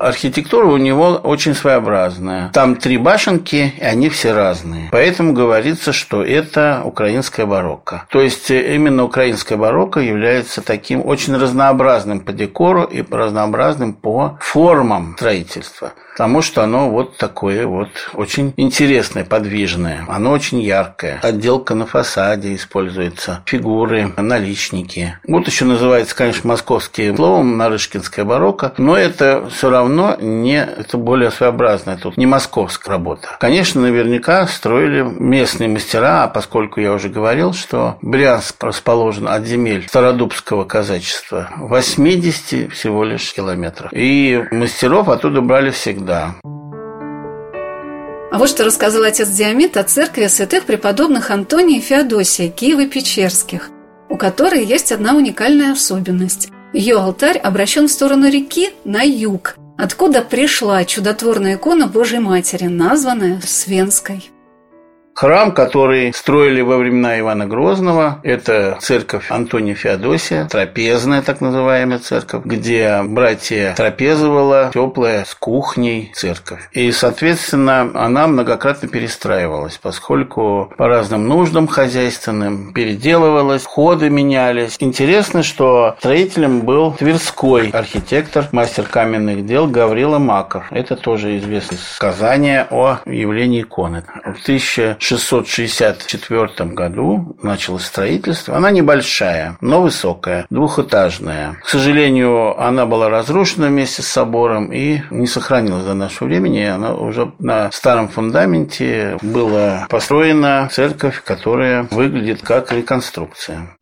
архитектура 0.07 0.67
у 0.67 0.77
него 0.77 1.11
очень 1.23 1.55
своеобразная. 1.55 2.49
Там 2.53 2.75
три 2.75 2.97
башенки, 2.97 3.73
и 3.77 3.83
они 3.83 4.09
все 4.09 4.33
разные. 4.33 4.89
Поэтому 4.91 5.33
говорится, 5.33 5.93
что 5.93 6.23
это 6.23 6.81
украинская 6.83 7.45
барокко. 7.45 8.05
То 8.09 8.21
есть 8.21 8.51
э, 8.51 8.75
именно 8.75 9.03
украинская 9.03 9.57
барокко 9.57 9.99
является 9.99 10.61
таким 10.61 11.05
очень 11.05 11.35
разнообразным 11.35 12.19
по 12.19 12.31
декору 12.33 12.83
и 12.83 13.03
разнообразным 13.09 13.93
по 13.93 14.37
формам 14.39 15.15
строительства 15.17 15.93
потому 16.13 16.41
что 16.41 16.63
оно 16.63 16.89
вот 16.89 17.17
такое 17.17 17.65
вот 17.65 17.89
очень 18.13 18.53
интересное, 18.57 19.25
подвижное. 19.25 20.05
Оно 20.07 20.31
очень 20.31 20.61
яркое. 20.61 21.19
Отделка 21.21 21.73
на 21.73 21.85
фасаде 21.85 22.55
используется, 22.55 23.41
фигуры, 23.45 24.13
наличники. 24.15 25.17
Вот 25.27 25.47
еще 25.47 25.65
называется, 25.65 26.15
конечно, 26.15 26.47
московским 26.47 27.15
словом 27.15 27.57
Нарышкинская 27.57 28.25
барокко, 28.25 28.73
но 28.77 28.95
это 28.95 29.49
все 29.49 29.69
равно 29.69 30.15
не, 30.19 30.63
это 30.63 30.97
более 30.97 31.31
своеобразная, 31.31 31.97
тут 31.97 32.15
не 32.17 32.25
московская 32.25 32.91
работа. 32.91 33.29
Конечно, 33.39 33.81
наверняка 33.81 34.45
строили 34.47 35.01
местные 35.01 35.69
мастера, 35.69 36.23
а 36.23 36.27
поскольку 36.27 36.79
я 36.79 36.93
уже 36.93 37.09
говорил, 37.09 37.53
что 37.53 37.97
Брянск 38.01 38.63
расположен 38.63 39.27
от 39.27 39.45
земель 39.45 39.87
Стародубского 39.87 40.65
казачества 40.65 41.49
80 41.57 42.71
всего 42.71 43.03
лишь 43.03 43.33
километров. 43.33 43.91
И 43.93 44.43
мастеров 44.51 45.09
оттуда 45.09 45.41
брали 45.41 45.71
всегда 45.71 46.02
всегда. 46.03 46.35
А 48.31 48.37
вот 48.37 48.49
что 48.49 48.65
рассказал 48.65 49.03
отец 49.03 49.29
Диамид 49.29 49.77
о 49.77 49.83
церкви 49.83 50.27
святых 50.27 50.65
преподобных 50.65 51.29
Антония 51.31 51.77
и 51.77 51.81
Феодосия 51.81 52.49
Киева-Печерских, 52.49 53.69
у 54.09 54.17
которой 54.17 54.65
есть 54.65 54.91
одна 54.91 55.15
уникальная 55.15 55.73
особенность. 55.73 56.49
Ее 56.73 56.97
алтарь 56.97 57.37
обращен 57.37 57.87
в 57.87 57.91
сторону 57.91 58.29
реки 58.29 58.71
на 58.85 59.03
юг, 59.03 59.55
откуда 59.77 60.21
пришла 60.21 60.83
чудотворная 60.83 61.55
икона 61.55 61.87
Божьей 61.87 62.19
Матери, 62.19 62.65
названная 62.65 63.39
Свенской. 63.45 64.31
Храм, 65.15 65.51
который 65.51 66.11
строили 66.13 66.61
во 66.61 66.77
времена 66.77 67.19
Ивана 67.19 67.45
Грозного, 67.45 68.19
это 68.23 68.77
церковь 68.81 69.29
Антония 69.29 69.75
Феодосия, 69.75 70.47
трапезная 70.49 71.21
так 71.21 71.39
называемая 71.39 71.99
церковь, 71.99 72.43
где 72.45 73.01
братья 73.03 73.75
трапезовала 73.77 74.71
теплая 74.73 75.23
с 75.23 75.35
кухней 75.35 76.11
церковь. 76.15 76.67
И, 76.71 76.91
соответственно, 76.91 77.91
она 77.93 78.27
многократно 78.27 78.87
перестраивалась, 78.87 79.77
поскольку 79.77 80.73
по 80.77 80.87
разным 80.87 81.27
нуждам 81.27 81.67
хозяйственным 81.67 82.73
переделывалась, 82.73 83.65
ходы 83.65 84.09
менялись. 84.09 84.77
Интересно, 84.79 85.43
что 85.43 85.95
строителем 85.99 86.61
был 86.61 86.93
Тверской 86.93 87.69
архитектор, 87.69 88.47
мастер 88.51 88.85
каменных 88.85 89.45
дел 89.45 89.67
Гаврила 89.67 90.17
Маков. 90.17 90.71
Это 90.71 90.95
тоже 90.95 91.37
известное 91.37 91.77
сказание 91.77 92.67
о 92.71 92.97
явлении 93.05 93.61
иконы. 93.61 94.03
В 94.23 94.41
1000 94.41 94.97
1664 95.03 96.69
году 96.69 97.35
началось 97.41 97.83
строительство. 97.83 98.55
Она 98.55 98.71
небольшая, 98.71 99.57
но 99.59 99.81
высокая, 99.81 100.45
двухэтажная. 100.49 101.57
К 101.61 101.67
сожалению, 101.67 102.57
она 102.59 102.85
была 102.85 103.09
разрушена 103.09 103.67
вместе 103.67 104.01
с 104.01 104.07
собором 104.07 104.71
и 104.71 105.01
не 105.11 105.27
сохранилась 105.27 105.83
до 105.83 105.93
нашего 105.93 106.27
времени. 106.29 106.63
Она 106.63 106.93
уже 106.93 107.33
на 107.39 107.69
старом 107.71 108.07
фундаменте 108.07 109.17
была 109.21 109.87
построена 109.89 110.69
церковь, 110.71 111.21
которая 111.21 111.87
выглядит 111.91 112.41
как 112.41 112.71
реконструкция. 112.71 113.77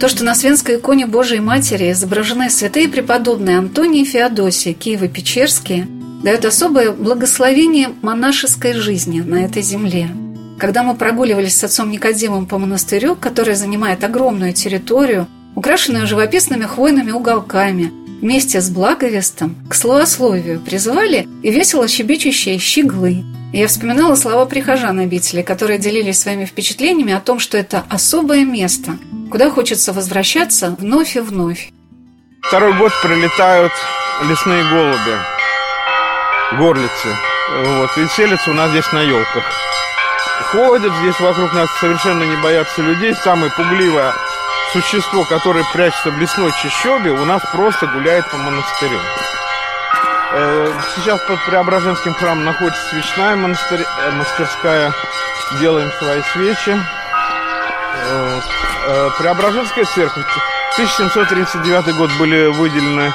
То, 0.00 0.08
что 0.08 0.24
на 0.24 0.34
свенской 0.34 0.76
иконе 0.76 1.06
Божией 1.06 1.40
Матери 1.40 1.90
изображены 1.92 2.50
святые 2.50 2.88
преподобные 2.88 3.58
Антоний 3.58 4.02
и 4.02 4.04
Феодосия 4.04 4.74
Киево-Печерские– 4.74 5.86
дает 6.22 6.44
особое 6.44 6.92
благословение 6.92 7.90
монашеской 8.02 8.74
жизни 8.74 9.20
на 9.20 9.44
этой 9.44 9.62
земле. 9.62 10.08
когда 10.58 10.84
мы 10.84 10.94
прогуливались 10.94 11.56
с 11.56 11.64
отцом 11.64 11.90
Никодимом 11.90 12.46
по 12.46 12.56
монастырю, 12.56 13.16
который 13.16 13.56
занимает 13.56 14.04
огромную 14.04 14.52
территорию, 14.52 15.26
украшенную 15.56 16.06
живописными 16.06 16.66
хвойными 16.66 17.10
уголками, 17.10 17.92
вместе 18.20 18.60
с 18.60 18.70
благовестом 18.70 19.56
к 19.68 19.74
словословию 19.74 20.60
призывали 20.60 21.26
и 21.42 21.50
весело 21.50 21.88
щебечущие 21.88 22.58
щеглы. 22.58 23.24
Я 23.52 23.66
вспоминала 23.66 24.14
слова 24.14 24.46
прихожан 24.46 25.00
обители, 25.00 25.42
которые 25.42 25.80
делились 25.80 26.20
своими 26.20 26.44
впечатлениями 26.44 27.12
о 27.12 27.20
том, 27.20 27.40
что 27.40 27.58
это 27.58 27.84
особое 27.90 28.44
место, 28.44 28.98
куда 29.32 29.50
хочется 29.50 29.92
возвращаться 29.92 30.76
вновь 30.78 31.16
и 31.16 31.20
вновь. 31.20 31.72
Второй 32.42 32.72
год 32.78 32.92
прилетают 33.02 33.72
лесные 34.28 34.62
голуби, 34.70 35.16
горлицы, 36.58 37.16
вот, 37.64 37.96
и 37.96 38.06
селятся 38.08 38.50
у 38.50 38.54
нас 38.54 38.70
здесь 38.70 38.90
на 38.92 39.00
елках. 39.00 39.44
Ходят 40.50 40.92
здесь 40.94 41.18
вокруг 41.20 41.52
нас, 41.52 41.70
совершенно 41.80 42.24
не 42.24 42.36
боятся 42.36 42.82
людей. 42.82 43.14
Самое 43.14 43.50
пугливое 43.52 44.12
существо, 44.72 45.24
которое 45.24 45.64
прячется 45.72 46.10
в 46.10 46.18
лесной 46.18 46.52
чащобе, 46.52 47.10
у 47.10 47.24
нас 47.24 47.42
просто 47.52 47.86
гуляет 47.86 48.28
по 48.30 48.36
монастырю. 48.36 48.98
Э, 50.34 50.72
сейчас 50.94 51.20
под 51.20 51.44
Преображенским 51.44 52.14
храмом 52.14 52.44
находится 52.44 52.80
свечная 52.88 53.36
монастырь, 53.36 53.82
э, 53.82 54.10
мастерская. 54.12 54.92
Делаем 55.60 55.92
свои 55.92 56.22
свечи. 56.32 56.78
Э, 58.04 59.10
Преображенская 59.18 59.84
церковь. 59.84 60.26
В 60.72 60.74
1739 60.74 61.96
год 61.96 62.10
были 62.18 62.46
выделены 62.46 63.12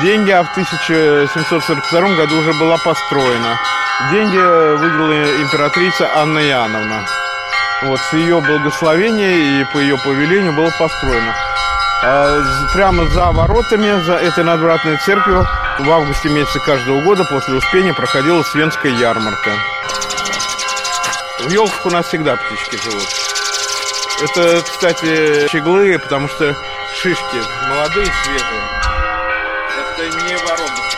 деньги, 0.00 0.30
а 0.30 0.44
в 0.44 0.50
1742 0.52 2.00
году 2.14 2.38
уже 2.38 2.52
была 2.52 2.78
построена. 2.78 3.58
Деньги 4.12 4.36
выделила 4.36 5.42
императрица 5.42 6.08
Анна 6.14 6.38
Иоанновна. 6.38 7.04
Вот, 7.82 7.98
с 7.98 8.12
ее 8.12 8.40
благословения 8.40 9.60
и 9.60 9.64
по 9.72 9.78
ее 9.78 9.98
повелению 9.98 10.52
было 10.52 10.70
построено. 10.78 11.34
А 12.04 12.42
прямо 12.74 13.04
за 13.08 13.32
воротами, 13.32 14.00
за 14.04 14.14
этой 14.14 14.44
надвратной 14.44 14.96
церковью, 14.98 15.48
в 15.80 15.90
августе 15.90 16.28
месяце 16.28 16.60
каждого 16.60 17.00
года 17.00 17.24
после 17.24 17.54
Успения 17.54 17.92
проходила 17.92 18.44
Свенская 18.44 18.92
ярмарка. 18.92 19.50
В 21.40 21.50
елках 21.50 21.86
у 21.86 21.90
нас 21.90 22.06
всегда 22.06 22.36
птички 22.36 22.76
живут. 22.76 23.08
Это, 24.22 24.62
кстати, 24.62 25.48
щеглы, 25.48 25.98
потому 25.98 26.28
что 26.28 26.54
шишки 26.94 27.42
молодые, 27.68 28.06
свежие. 28.24 28.62
Это 29.78 30.02
не 30.24 30.36
воробушки. 30.36 30.96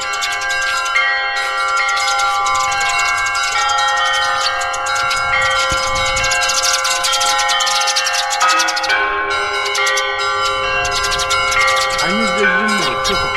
Они 12.04 12.24
здесь 12.26 12.48
зимой, 12.68 13.32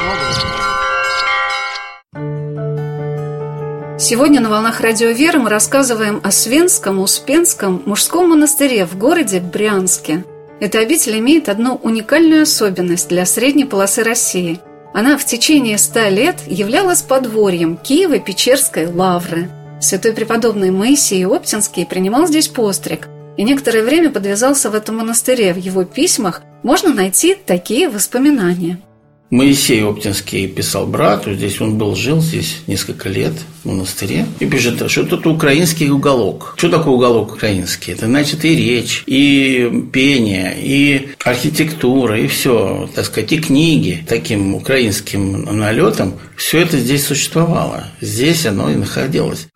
Сегодня 4.00 4.40
на 4.42 4.50
«Волнах 4.50 4.82
Радио 4.82 5.10
Веры» 5.10 5.40
мы 5.40 5.50
рассказываем 5.50 6.22
о 6.24 6.32
Свенском, 6.32 7.00
Успенском 7.00 7.82
мужском 7.86 8.30
монастыре 8.30 8.86
в 8.86 8.98
городе 8.98 9.40
Брянске. 9.40 10.24
Эта 10.60 10.80
обитель 10.80 11.20
имеет 11.20 11.50
одну 11.50 11.76
уникальную 11.76 12.44
особенность 12.44 13.10
для 13.10 13.26
средней 13.26 13.66
полосы 13.66 14.04
России. 14.04 14.60
Она 14.94 15.18
в 15.18 15.26
течение 15.26 15.78
ста 15.78 16.10
лет 16.10 16.38
являлась 16.48 17.02
подворьем 17.02 17.78
Киево-Печерской 17.84 18.88
лавры. 18.94 19.50
Святой 19.82 20.14
преподобный 20.14 20.72
Моисей 20.72 21.26
Оптинский 21.26 21.86
принимал 21.86 22.28
здесь 22.28 22.48
постриг 22.48 23.10
и 23.36 23.44
некоторое 23.44 23.84
время 23.84 24.10
подвязался 24.10 24.70
в 24.70 24.76
этом 24.76 24.98
монастыре. 24.98 25.54
В 25.54 25.58
его 25.58 25.84
письмах 25.84 26.42
можно 26.64 26.94
найти 26.94 27.36
такие 27.36 27.90
воспоминания– 27.90 28.80
Моисей 29.36 29.84
Оптинский 29.84 30.48
писал 30.48 30.88
брату, 30.88 31.34
здесь 31.34 31.60
он 31.60 31.78
был, 31.78 31.94
жил 31.94 32.22
здесь 32.22 32.62
несколько 32.68 33.10
лет 33.10 33.34
в 33.64 33.68
монастыре, 33.68 34.26
и 34.40 34.46
пишет, 34.46 34.90
что 34.90 35.02
это 35.02 35.30
украинский 35.30 35.90
уголок. 35.90 36.54
Что 36.56 36.70
такое 36.70 36.94
уголок 36.94 37.34
украинский? 37.34 37.92
Это 37.92 38.06
значит 38.06 38.46
и 38.46 38.56
речь, 38.56 39.04
и 39.06 39.70
пение, 39.92 40.56
и 40.58 41.10
архитектура, 41.26 42.18
и 42.18 42.28
все, 42.28 42.90
так 42.96 43.04
сказать, 43.04 43.34
и 43.34 43.40
книги 43.40 44.06
таким 44.08 44.56
украинским 44.56 45.44
налетом. 45.44 46.14
Все 46.38 46.62
это 46.62 46.78
здесь 46.78 47.06
существовало. 47.06 47.88
Здесь 48.00 48.46
оно 48.46 48.72
и 48.72 48.76
находилось. 48.76 49.48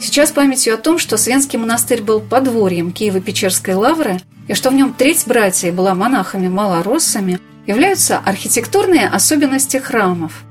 Сейчас 0.00 0.30
памятью 0.32 0.74
о 0.74 0.78
том, 0.78 0.98
что 0.98 1.16
Свенский 1.16 1.58
монастырь 1.58 2.02
был 2.02 2.20
подворьем 2.20 2.90
Киево-Печерской 2.90 3.74
лавры– 3.74 4.20
и 4.48 4.54
что 4.54 4.70
в 4.70 4.74
нем 4.74 4.94
треть 4.94 5.24
братьев 5.26 5.74
была 5.74 5.94
монахами-малороссами, 5.94 7.38
являются 7.66 8.18
архитектурные 8.18 9.06
особенности 9.06 9.76
храмов. 9.76 10.42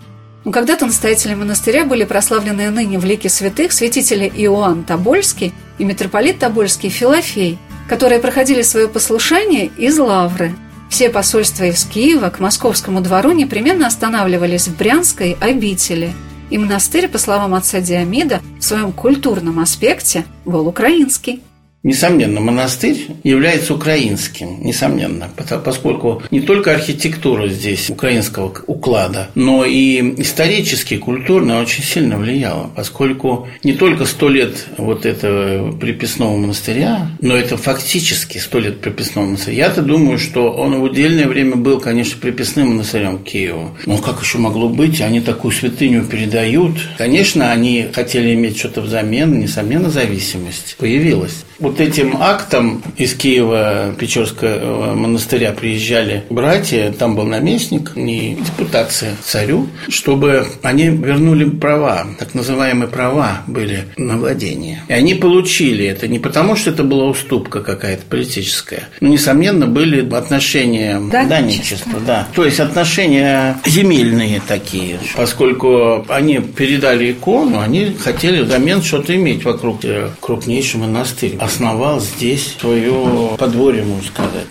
Но 0.46 0.52
когда-то 0.52 0.86
настоятели 0.86 1.34
монастыря 1.34 1.84
были 1.84 2.06
прославлены 2.06 2.70
ныне 2.70 3.00
в 3.00 3.06
лике 3.06 3.28
святых 3.28 3.74
святители 3.74 4.32
Иоанн 4.34 4.84
Тобольский 4.84 5.52
и 5.78 5.84
митрополит 5.84 6.40
Тобольский 6.40 6.90
Филофей, 6.90 7.58
которые 7.90 8.22
проходили 8.22 8.62
свое 8.62 8.88
послушание 8.88 9.66
из 9.78 9.98
Лавры. 9.98 10.56
Все 10.90 11.10
посольства 11.10 11.66
из 11.66 11.84
Киева 11.84 12.30
к 12.30 12.40
московскому 12.40 13.02
двору 13.02 13.32
непременно 13.32 13.88
останавливались 13.88 14.68
в 14.68 14.78
Брянской 14.78 15.36
обители, 15.42 16.14
и 16.50 16.58
монастырь, 16.58 17.08
по 17.08 17.18
словам 17.18 17.54
отца 17.54 17.82
Диамида, 17.82 18.42
в 18.60 18.64
своем 18.64 18.92
культурном 18.92 19.60
аспекте 19.60 20.26
был 20.46 20.68
украинский. 20.68 21.42
Несомненно, 21.88 22.42
монастырь 22.42 23.08
является 23.24 23.74
украинским, 23.74 24.62
несомненно, 24.62 25.30
поскольку 25.64 26.22
не 26.32 26.42
только 26.42 26.74
архитектура 26.74 27.48
здесь 27.48 27.90
украинского 27.90 28.54
уклада, 28.68 29.30
но 29.36 29.64
и 29.64 30.16
исторически, 30.22 30.98
культурно 30.98 31.62
очень 31.62 31.86
сильно 31.86 32.18
влияла, 32.18 32.70
поскольку 32.76 33.48
не 33.64 33.72
только 33.72 34.04
сто 34.04 34.28
лет 34.28 34.68
вот 34.78 35.06
этого 35.06 35.72
приписного 35.78 36.36
монастыря, 36.36 37.10
но 37.22 37.38
это 37.38 37.56
фактически 37.56 38.38
сто 38.38 38.60
лет 38.60 38.82
приписного 38.82 39.28
монастыря. 39.28 39.68
Я-то 39.68 39.82
думаю, 39.82 40.20
что 40.20 40.52
он 40.52 40.82
в 40.82 40.84
удельное 40.84 41.26
время 41.26 41.56
был, 41.56 41.80
конечно, 41.80 42.20
приписным 42.20 42.72
монастырем 42.72 43.20
Киеву. 43.20 43.78
Но 43.86 43.98
как 43.98 44.22
еще 44.22 44.40
могло 44.40 44.68
быть? 44.68 45.00
Они 45.00 45.22
такую 45.22 45.54
святыню 45.54 46.04
передают. 46.04 46.74
Конечно, 46.98 47.50
они 47.50 47.88
хотели 47.94 48.34
иметь 48.34 48.58
что-то 48.58 48.82
взамен, 48.82 49.40
несомненно, 49.40 49.90
зависимость 49.90 50.76
появилась. 50.78 51.46
Вот 51.60 51.80
этим 51.80 52.18
актом 52.20 52.84
из 52.98 53.16
Киева 53.16 53.96
Печорского 53.98 54.94
монастыря 54.94 55.54
приезжали 55.54 56.24
братья, 56.30 56.92
там 56.92 57.16
был 57.16 57.26
наместник, 57.26 57.96
не 57.96 58.36
депутация 58.36 59.16
царю, 59.24 59.68
чтобы 59.90 60.46
они 60.62 60.90
вернули 60.90 61.50
права, 61.50 62.06
так 62.20 62.36
называемые 62.36 62.88
права 62.88 63.42
были 63.48 63.86
на 63.98 64.18
владение. 64.18 64.84
И 64.88 64.94
они 64.94 65.16
получили 65.16 65.86
это 65.86 66.08
не 66.08 66.20
потому, 66.20 66.56
что 66.56 66.70
это 66.70 66.84
была 66.84 67.06
уступка 67.06 67.62
какая-то 67.62 68.04
политическая, 68.08 68.90
но, 69.02 69.08
несомненно, 69.08 69.66
были 69.66 70.08
отношения 70.14 71.02
данничества, 71.10 72.00
да. 72.06 72.28
То 72.36 72.46
есть 72.46 72.60
отношения 72.60 73.58
земельные 73.66 74.42
такие, 74.48 75.00
поскольку 75.16 76.06
они 76.08 76.38
передали 76.40 77.12
икону, 77.12 77.60
они 77.60 77.96
хотели 78.00 78.42
взамен 78.42 78.84
что-то 78.84 79.16
иметь 79.16 79.44
вокруг 79.44 79.82
крупнейший 80.20 80.80
монастырь 80.82 81.36
основал 81.48 82.00
здесь 82.02 82.56
свое 82.60 83.36
подворье, 83.38 83.84
можно 83.84 84.08
сказать. 84.08 84.48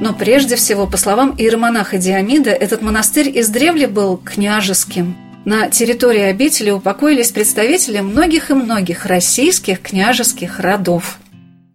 Но 0.00 0.12
прежде 0.12 0.54
всего, 0.54 0.86
по 0.86 0.96
словам 0.96 1.34
иеромонаха 1.36 1.98
Диамида, 1.98 2.50
этот 2.50 2.82
монастырь 2.82 3.32
издревле 3.40 3.88
был 3.88 4.16
княжеским. 4.16 5.16
На 5.44 5.70
территории 5.70 6.20
обители 6.20 6.70
упокоились 6.70 7.32
представители 7.32 8.00
многих 8.00 8.50
и 8.50 8.54
многих 8.54 9.06
российских 9.06 9.80
княжеских 9.80 10.60
родов. 10.60 11.18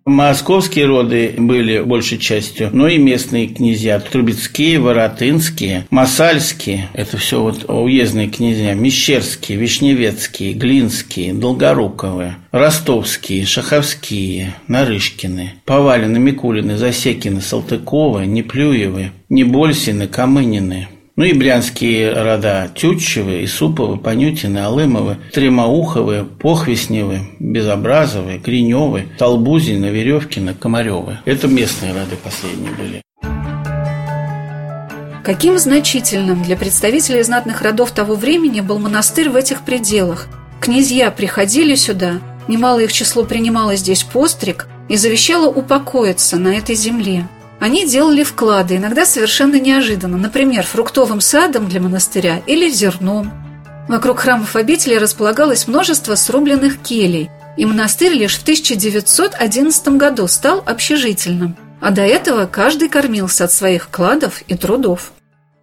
Московские 0.06 0.86
роды 0.86 1.34
были 1.38 1.80
большей 1.80 2.18
частью, 2.18 2.70
но 2.74 2.89
и 2.89 2.97
местные 2.97 3.47
князья. 3.47 3.99
Трубецкие, 4.01 4.80
Воротынские, 4.80 5.88
Масальские– 5.89 6.89
это 6.93 7.18
все 7.18 7.41
вот 7.41 7.70
уездные 7.70 8.28
князья. 8.28 8.74
Мещерские, 8.74 9.58
Вишневецкие, 9.58 10.54
Глинские, 10.54 11.34
Долгоруковые, 11.34 12.36
Ростовские, 12.51 13.45
Шаховские, 13.45 14.56
Нарышкины, 14.68 15.54
Повалины, 15.64 16.20
Микулины, 16.20 16.78
Засекины, 16.78 17.39
Салтыковы, 17.39 18.26
Неплюевы, 18.26 19.12
Небольсины, 19.30 20.08
Камынины– 20.08 20.89
ну 21.16 21.24
и 21.24 21.34
брянские 21.34 22.14
рода 22.14 22.72
Тютчевы, 22.74 23.43
Исуповы, 23.43 23.97
Понютины, 23.97 24.59
Алымовы, 24.59 25.18
Тремоуховы, 25.32 26.26
Похвесневы, 26.26 27.22
Безобразовы, 27.39 28.38
Гриневы, 28.38 29.07
Толбузины, 29.18 29.88
Веревкины, 29.88 30.53
Комаревы. 30.53 31.20
Это 31.26 31.47
местные 31.47 31.93
роды 31.93 32.16
последние 32.16 32.72
были. 32.72 33.01
Каким 35.24 35.57
значительным 35.57 36.43
для 36.43 36.57
представителей 36.57 37.24
знатных 37.24 37.61
родов 37.61 37.91
того 37.91 38.16
времени 38.16 38.59
был 38.59 38.80
монастырь 38.80 39.30
в 39.30 39.36
этих 39.36 39.61
пределах? 39.61 40.28
князья 40.64 41.11
приходили 41.11 41.76
сюда, 41.76 42.22
немало 42.47 42.80
их 42.80 42.93
число 42.93 43.26
принимало 43.26 43.76
здесь 43.76 44.03
постриг 44.03 44.68
и 44.88 44.95
завещало 44.95 45.49
упокоиться 45.49 46.38
на 46.38 46.55
этой 46.55 46.76
земле. 46.76 47.28
Они 47.64 47.86
делали 47.86 48.24
вклады, 48.24 48.76
иногда 48.76 49.05
совершенно 49.05 49.57
неожиданно, 49.57 50.18
например, 50.18 50.66
фруктовым 50.66 51.22
садом 51.22 51.70
для 51.70 51.80
монастыря 51.80 52.41
или 52.45 52.70
зерном. 52.70 53.32
Вокруг 53.88 54.20
храмов 54.20 54.57
обители 54.57 54.95
располагалось 54.95 55.66
множество 55.66 56.16
срубленных 56.16 56.82
келей, 56.82 57.30
и 57.55 57.66
монастырь 57.66 58.11
лишь 58.16 58.36
в 58.36 58.41
1911 58.41 59.88
году 59.95 60.28
стал 60.28 60.61
общежительным, 60.66 61.55
а 61.80 61.91
до 61.91 62.01
этого 62.01 62.47
каждый 62.47 62.89
кормился 62.89 63.45
от 63.45 63.53
своих 63.53 63.86
вкладов 63.86 64.41
и 64.49 64.57
трудов. 64.57 65.14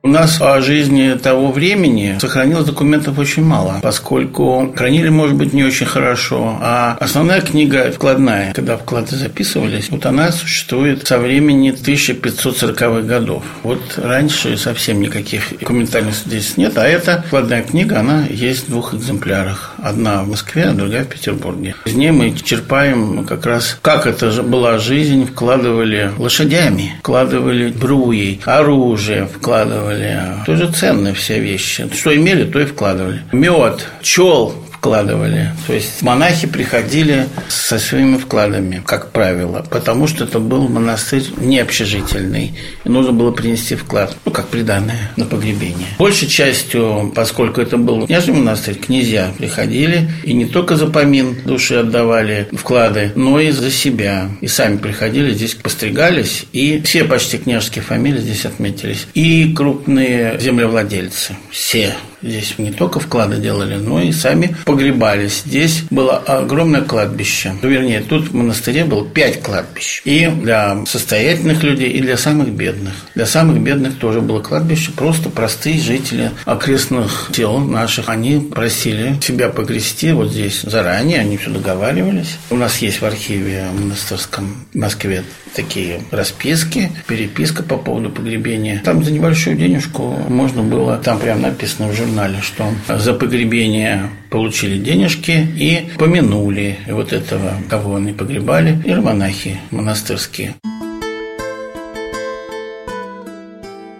У 0.02 0.08
нас 0.08 0.40
о 0.40 0.62
жизни 0.62 1.12
того 1.22 1.52
времени 1.52 2.16
сохранилось 2.18 2.64
документов 2.64 3.18
очень 3.18 3.44
мало, 3.44 3.80
поскольку 3.82 4.72
хранили, 4.74 5.10
может 5.10 5.36
быть, 5.36 5.52
не 5.52 5.62
очень 5.62 5.84
хорошо. 5.84 6.56
А 6.62 6.96
основная 6.98 7.42
книга 7.42 7.92
вкладная, 7.92 8.54
когда 8.54 8.78
вклады 8.78 9.16
записывались, 9.16 9.90
вот 9.90 10.06
она 10.06 10.32
существует 10.32 11.06
со 11.06 11.18
времени 11.18 11.72
1540-х 11.72 13.02
годов. 13.02 13.42
Вот 13.62 13.82
раньше 13.98 14.56
совсем 14.56 15.02
никаких 15.02 15.58
документальных 15.58 16.14
здесь 16.14 16.56
нет, 16.56 16.78
а 16.78 16.88
эта 16.88 17.22
вкладная 17.26 17.62
книга, 17.62 18.00
она 18.00 18.24
есть 18.24 18.68
в 18.68 18.70
двух 18.70 18.94
экземплярах. 18.94 19.69
Одна 19.82 20.22
в 20.22 20.28
Москве, 20.28 20.64
а 20.64 20.72
другая 20.72 21.04
в 21.04 21.08
Петербурге. 21.08 21.74
Из 21.84 21.94
ней 21.94 22.10
мы 22.10 22.32
черпаем 22.32 23.24
как 23.24 23.46
раз, 23.46 23.78
как 23.82 24.06
это 24.06 24.30
же 24.30 24.42
была 24.42 24.78
жизнь, 24.78 25.26
вкладывали 25.26 26.12
лошадями, 26.18 26.96
вкладывали 27.00 27.68
бруей, 27.70 28.40
оружие 28.44 29.26
вкладывали. 29.26 30.20
Тоже 30.46 30.70
ценные 30.70 31.14
все 31.14 31.40
вещи. 31.40 31.88
Что 31.92 32.14
имели, 32.14 32.44
то 32.44 32.60
и 32.60 32.64
вкладывали. 32.64 33.22
Мед, 33.32 33.86
чел 34.02 34.54
вкладывали. 34.80 35.50
То 35.66 35.74
есть 35.74 36.00
монахи 36.00 36.46
приходили 36.46 37.26
со 37.48 37.78
своими 37.78 38.16
вкладами, 38.16 38.82
как 38.86 39.12
правило, 39.12 39.62
потому 39.70 40.06
что 40.06 40.24
это 40.24 40.38
был 40.38 40.68
монастырь 40.68 41.24
не 41.36 41.58
общежительный. 41.58 42.54
И 42.84 42.88
нужно 42.88 43.12
было 43.12 43.30
принести 43.30 43.74
вклад, 43.74 44.16
ну, 44.24 44.32
как 44.32 44.48
приданное 44.48 45.10
на 45.16 45.26
погребение. 45.26 45.88
Большей 45.98 46.28
частью, 46.28 47.12
поскольку 47.14 47.60
это 47.60 47.76
был 47.76 48.06
княжий 48.06 48.32
монастырь, 48.32 48.76
князья 48.76 49.30
приходили 49.36 50.10
и 50.24 50.32
не 50.32 50.46
только 50.46 50.76
за 50.76 50.86
помин 50.86 51.36
души 51.44 51.74
отдавали 51.74 52.48
вклады, 52.50 53.12
но 53.14 53.38
и 53.38 53.50
за 53.50 53.70
себя. 53.70 54.30
И 54.40 54.46
сами 54.46 54.78
приходили, 54.78 55.34
здесь 55.34 55.54
постригались, 55.56 56.46
и 56.52 56.80
все 56.80 57.04
почти 57.04 57.36
княжеские 57.36 57.84
фамилии 57.84 58.20
здесь 58.20 58.46
отметились. 58.46 59.06
И 59.12 59.52
крупные 59.52 60.40
землевладельцы, 60.40 61.36
все 61.50 61.94
Здесь 62.22 62.58
не 62.58 62.70
только 62.70 63.00
вклады 63.00 63.36
делали, 63.38 63.76
но 63.76 64.00
и 64.00 64.12
сами 64.12 64.54
погребались. 64.64 65.42
Здесь 65.46 65.84
было 65.90 66.16
огромное 66.18 66.82
кладбище. 66.82 67.54
Ну, 67.62 67.68
вернее, 67.68 68.00
тут 68.00 68.28
в 68.28 68.34
монастыре 68.34 68.84
было 68.84 69.06
пять 69.06 69.42
кладбищ. 69.42 70.02
И 70.04 70.26
для 70.26 70.84
состоятельных 70.86 71.62
людей, 71.62 71.90
и 71.90 72.00
для 72.00 72.16
самых 72.16 72.50
бедных. 72.50 72.94
Для 73.14 73.26
самых 73.26 73.60
бедных 73.60 73.98
тоже 73.98 74.20
было 74.20 74.40
кладбище. 74.40 74.92
Просто 74.92 75.30
простые 75.30 75.80
жители 75.80 76.30
окрестных 76.44 77.30
сел 77.34 77.58
наших, 77.58 78.08
они 78.08 78.40
просили 78.40 79.16
себя 79.22 79.48
погрести 79.48 80.12
вот 80.12 80.30
здесь 80.30 80.62
заранее. 80.62 81.20
Они 81.20 81.36
все 81.36 81.50
договаривались. 81.50 82.36
У 82.50 82.56
нас 82.56 82.78
есть 82.78 83.00
в 83.00 83.04
архиве 83.04 83.64
монастырском 83.72 84.66
в 84.72 84.76
Москве 84.76 85.24
такие 85.54 86.00
расписки, 86.10 86.92
переписка 87.06 87.62
по 87.62 87.76
поводу 87.76 88.10
погребения. 88.10 88.80
Там 88.84 89.04
за 89.04 89.10
небольшую 89.10 89.56
денежку 89.56 90.16
можно 90.28 90.62
было, 90.62 90.96
там 90.98 91.18
прям 91.18 91.42
написано 91.42 91.92
журнале, 91.92 92.09
что 92.42 92.72
за 92.88 93.14
погребение 93.14 94.10
получили 94.30 94.78
денежки 94.78 95.30
и 95.30 95.88
помянули 95.98 96.78
вот 96.88 97.12
этого, 97.12 97.54
кого 97.68 97.96
они 97.96 98.12
погребали, 98.12 98.80
и 98.84 98.94
монахи 98.94 99.60
монастырские. 99.70 100.54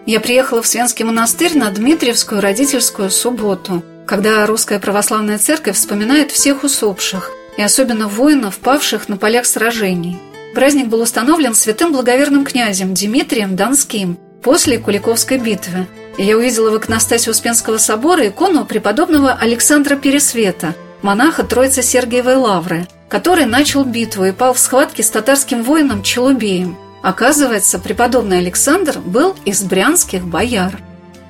Я 0.05 0.19
приехала 0.19 0.61
в 0.61 0.67
Свенский 0.67 1.05
монастырь 1.05 1.57
на 1.57 1.69
Дмитриевскую 1.69 2.41
родительскую 2.41 3.09
субботу, 3.09 3.83
когда 4.05 4.45
русская 4.45 4.79
православная 4.79 5.37
церковь 5.37 5.75
вспоминает 5.75 6.31
всех 6.31 6.63
усопших, 6.63 7.31
и 7.57 7.61
особенно 7.61 8.07
воинов, 8.07 8.59
павших 8.59 9.09
на 9.09 9.17
полях 9.17 9.45
сражений– 9.45 10.17
Праздник 10.53 10.87
был 10.87 11.01
установлен 11.01 11.55
святым 11.55 11.93
благоверным 11.93 12.43
князем 12.43 12.93
Дмитрием 12.93 13.55
Донским 13.55 14.17
после 14.43 14.77
Куликовской 14.79 15.37
битвы. 15.37 15.87
Я 16.17 16.37
увидела 16.37 16.71
в 16.71 16.77
иконостасе 16.77 17.31
Успенского 17.31 17.77
собора 17.77 18.27
икону 18.27 18.65
преподобного 18.65 19.33
Александра 19.33 19.95
Пересвета, 19.95 20.75
монаха 21.01 21.43
Троицы 21.43 21.81
Сергиевой 21.81 22.35
Лавры, 22.35 22.87
который 23.07 23.45
начал 23.45 23.83
битву 23.83 24.25
и 24.25 24.31
пал 24.31 24.53
в 24.53 24.59
схватке 24.59 25.03
с 25.03 25.09
татарским 25.09 25.63
воином 25.63 26.03
Челубеем. 26.03 26.77
Оказывается, 27.01 27.79
преподобный 27.79 28.39
Александр 28.39 28.99
был 28.99 29.35
из 29.45 29.63
брянских 29.63 30.23
бояр. 30.25 30.79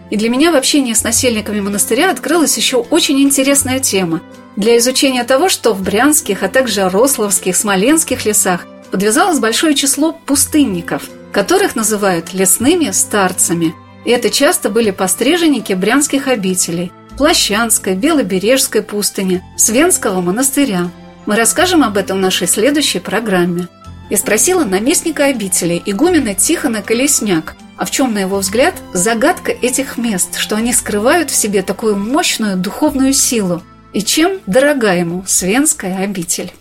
И 0.09 0.17
для 0.17 0.29
меня 0.29 0.51
в 0.51 0.55
общении 0.55 0.93
с 0.93 1.03
насельниками 1.03 1.61
монастыря 1.61 2.11
открылась 2.11 2.57
еще 2.57 2.77
очень 2.77 3.21
интересная 3.21 3.79
тема 3.79 4.21
для 4.57 4.77
изучения 4.77 5.23
того, 5.23 5.47
что 5.47 5.73
в 5.73 5.81
брянских, 5.81 6.43
а 6.43 6.49
также 6.49 6.89
рословских, 6.89 7.55
смоленских 7.55 8.25
лесах 8.25 8.65
подвязалось 8.91 9.39
большое 9.39 9.73
число 9.73 10.11
пустынников, 10.11 11.03
которых 11.31 11.75
называют 11.77 12.33
лесными 12.33 12.91
старцами. 12.91 13.73
Это 14.05 14.29
часто 14.29 14.69
были 14.69 14.91
постриженники 14.91 15.73
брянских 15.73 16.27
обителей– 16.27 16.91
Плащанской, 17.17 17.93
Белобережской 17.93 18.81
пустыни, 18.81 19.43
Свенского 19.55 20.21
монастыря. 20.21 20.89
Мы 21.27 21.35
расскажем 21.35 21.83
об 21.83 21.97
этом 21.97 22.17
в 22.17 22.21
нашей 22.21 22.47
следующей 22.47 22.99
программе. 22.99 23.67
Я 24.09 24.17
спросила 24.17 24.63
наместника 24.63 25.25
обители, 25.25 25.81
игумена 25.85 26.33
Тихона 26.33 26.81
Колесняк, 26.81 27.55
а 27.77 27.85
в 27.85 27.91
чем, 27.91 28.13
на 28.13 28.19
его 28.19 28.39
взгляд, 28.39 28.73
загадка 28.93 29.51
этих 29.51 29.97
мест, 29.97 30.37
что 30.37 30.55
они 30.55 30.73
скрывают 30.73 31.29
в 31.29 31.35
себе 31.35 31.61
такую 31.61 31.95
мощную 31.95 32.57
духовную 32.57 33.13
силу, 33.13 33.61
и 33.93 34.01
чем 34.01 34.39
дорога 34.47 34.93
ему 34.93 35.23
Свенская 35.27 36.03
обитель. 36.03 36.51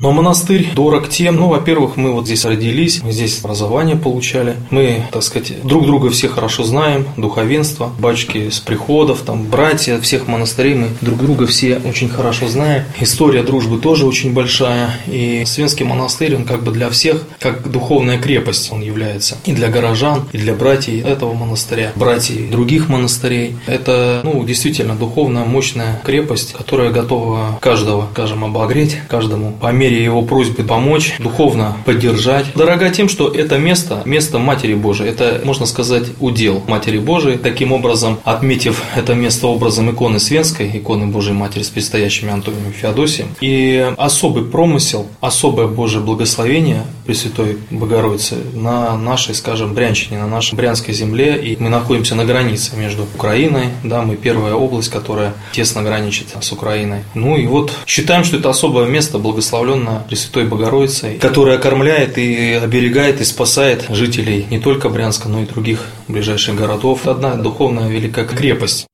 Но 0.00 0.12
монастырь 0.12 0.70
дорог 0.76 1.08
тем, 1.08 1.34
ну, 1.34 1.48
во-первых, 1.48 1.96
мы 1.96 2.12
вот 2.12 2.26
здесь 2.26 2.44
родились, 2.44 3.02
мы 3.02 3.10
здесь 3.10 3.40
образование 3.40 3.96
получали, 3.96 4.54
мы, 4.70 5.02
так 5.10 5.24
сказать, 5.24 5.54
друг 5.64 5.86
друга 5.86 6.08
все 6.10 6.28
хорошо 6.28 6.62
знаем, 6.62 7.04
духовенство, 7.16 7.90
батюшки 7.98 8.50
с 8.50 8.60
приходов, 8.60 9.22
там, 9.22 9.42
братья 9.42 10.00
всех 10.00 10.28
монастырей, 10.28 10.76
мы 10.76 10.90
друг 11.00 11.18
друга 11.18 11.48
все 11.48 11.80
очень 11.84 12.08
хорошо 12.08 12.46
знаем. 12.46 12.84
История 13.00 13.42
дружбы 13.42 13.78
тоже 13.78 14.06
очень 14.06 14.32
большая, 14.32 15.00
и 15.08 15.42
Свенский 15.44 15.84
монастырь, 15.84 16.36
он 16.36 16.44
как 16.44 16.62
бы 16.62 16.70
для 16.70 16.90
всех, 16.90 17.24
как 17.40 17.68
духовная 17.68 18.18
крепость 18.18 18.70
он 18.70 18.82
является. 18.82 19.36
И 19.46 19.52
для 19.52 19.66
горожан, 19.66 20.28
и 20.30 20.38
для 20.38 20.54
братьев 20.54 21.04
этого 21.06 21.34
монастыря, 21.34 21.90
братьев 21.96 22.52
других 22.52 22.88
монастырей. 22.88 23.56
Это, 23.66 24.20
ну, 24.22 24.44
действительно 24.44 24.94
духовная 24.94 25.44
мощная 25.44 26.00
крепость, 26.04 26.52
которая 26.52 26.90
готова 26.90 27.58
каждого, 27.60 28.06
скажем, 28.12 28.44
обогреть, 28.44 28.96
каждому 29.08 29.54
померить 29.60 29.87
мере 29.88 30.04
его 30.04 30.22
просьбы 30.22 30.62
помочь, 30.62 31.14
духовно 31.18 31.76
поддержать. 31.84 32.46
Дорога 32.54 32.90
тем, 32.90 33.08
что 33.08 33.28
это 33.28 33.58
место, 33.58 34.02
место 34.04 34.38
Матери 34.38 34.74
Божией, 34.74 35.10
это, 35.10 35.40
можно 35.44 35.66
сказать, 35.66 36.04
удел 36.20 36.62
Матери 36.66 36.98
Божией. 36.98 37.38
Таким 37.38 37.72
образом, 37.72 38.18
отметив 38.24 38.82
это 38.96 39.14
место 39.14 39.46
образом 39.46 39.90
иконы 39.90 40.20
Свенской, 40.20 40.70
иконы 40.74 41.06
Божией 41.06 41.34
Матери 41.34 41.62
с 41.62 41.68
предстоящими 41.68 42.30
Антонием 42.30 42.68
и 42.70 42.72
Феодосием, 42.72 43.28
и 43.40 43.92
особый 43.96 44.44
промысел, 44.44 45.06
особое 45.20 45.66
Божье 45.66 46.00
благословение 46.00 46.82
Пресвятой 47.06 47.56
Богородицы 47.70 48.36
на 48.54 48.96
нашей, 48.96 49.34
скажем, 49.34 49.72
Брянщине, 49.72 50.18
на 50.18 50.26
нашей 50.26 50.54
брянской 50.54 50.92
земле, 50.92 51.38
и 51.42 51.56
мы 51.58 51.70
находимся 51.70 52.14
на 52.14 52.24
границе 52.24 52.76
между 52.76 53.06
Украиной, 53.14 53.68
да, 53.82 54.02
мы 54.02 54.16
первая 54.16 54.54
область, 54.54 54.90
которая 54.90 55.32
тесно 55.52 55.82
граничит 55.82 56.26
с 56.38 56.52
Украиной. 56.52 57.04
Ну 57.14 57.36
и 57.36 57.46
вот 57.46 57.72
считаем, 57.86 58.24
что 58.24 58.36
это 58.36 58.50
особое 58.50 58.86
место, 58.86 59.18
благословленное 59.18 59.77
окружена 59.78 60.04
Пресвятой 60.08 60.44
Богородицей, 60.44 61.18
которая 61.18 61.58
кормляет 61.58 62.18
и 62.18 62.52
оберегает 62.52 63.20
и 63.20 63.24
спасает 63.24 63.86
жителей 63.90 64.46
не 64.50 64.58
только 64.58 64.88
Брянска, 64.88 65.28
но 65.28 65.42
и 65.42 65.46
других 65.46 65.86
ближайших 66.08 66.56
городов. 66.56 67.06
Одна 67.06 67.34
духовная 67.34 67.88
великая 67.88 68.24
крепость. 68.24 68.86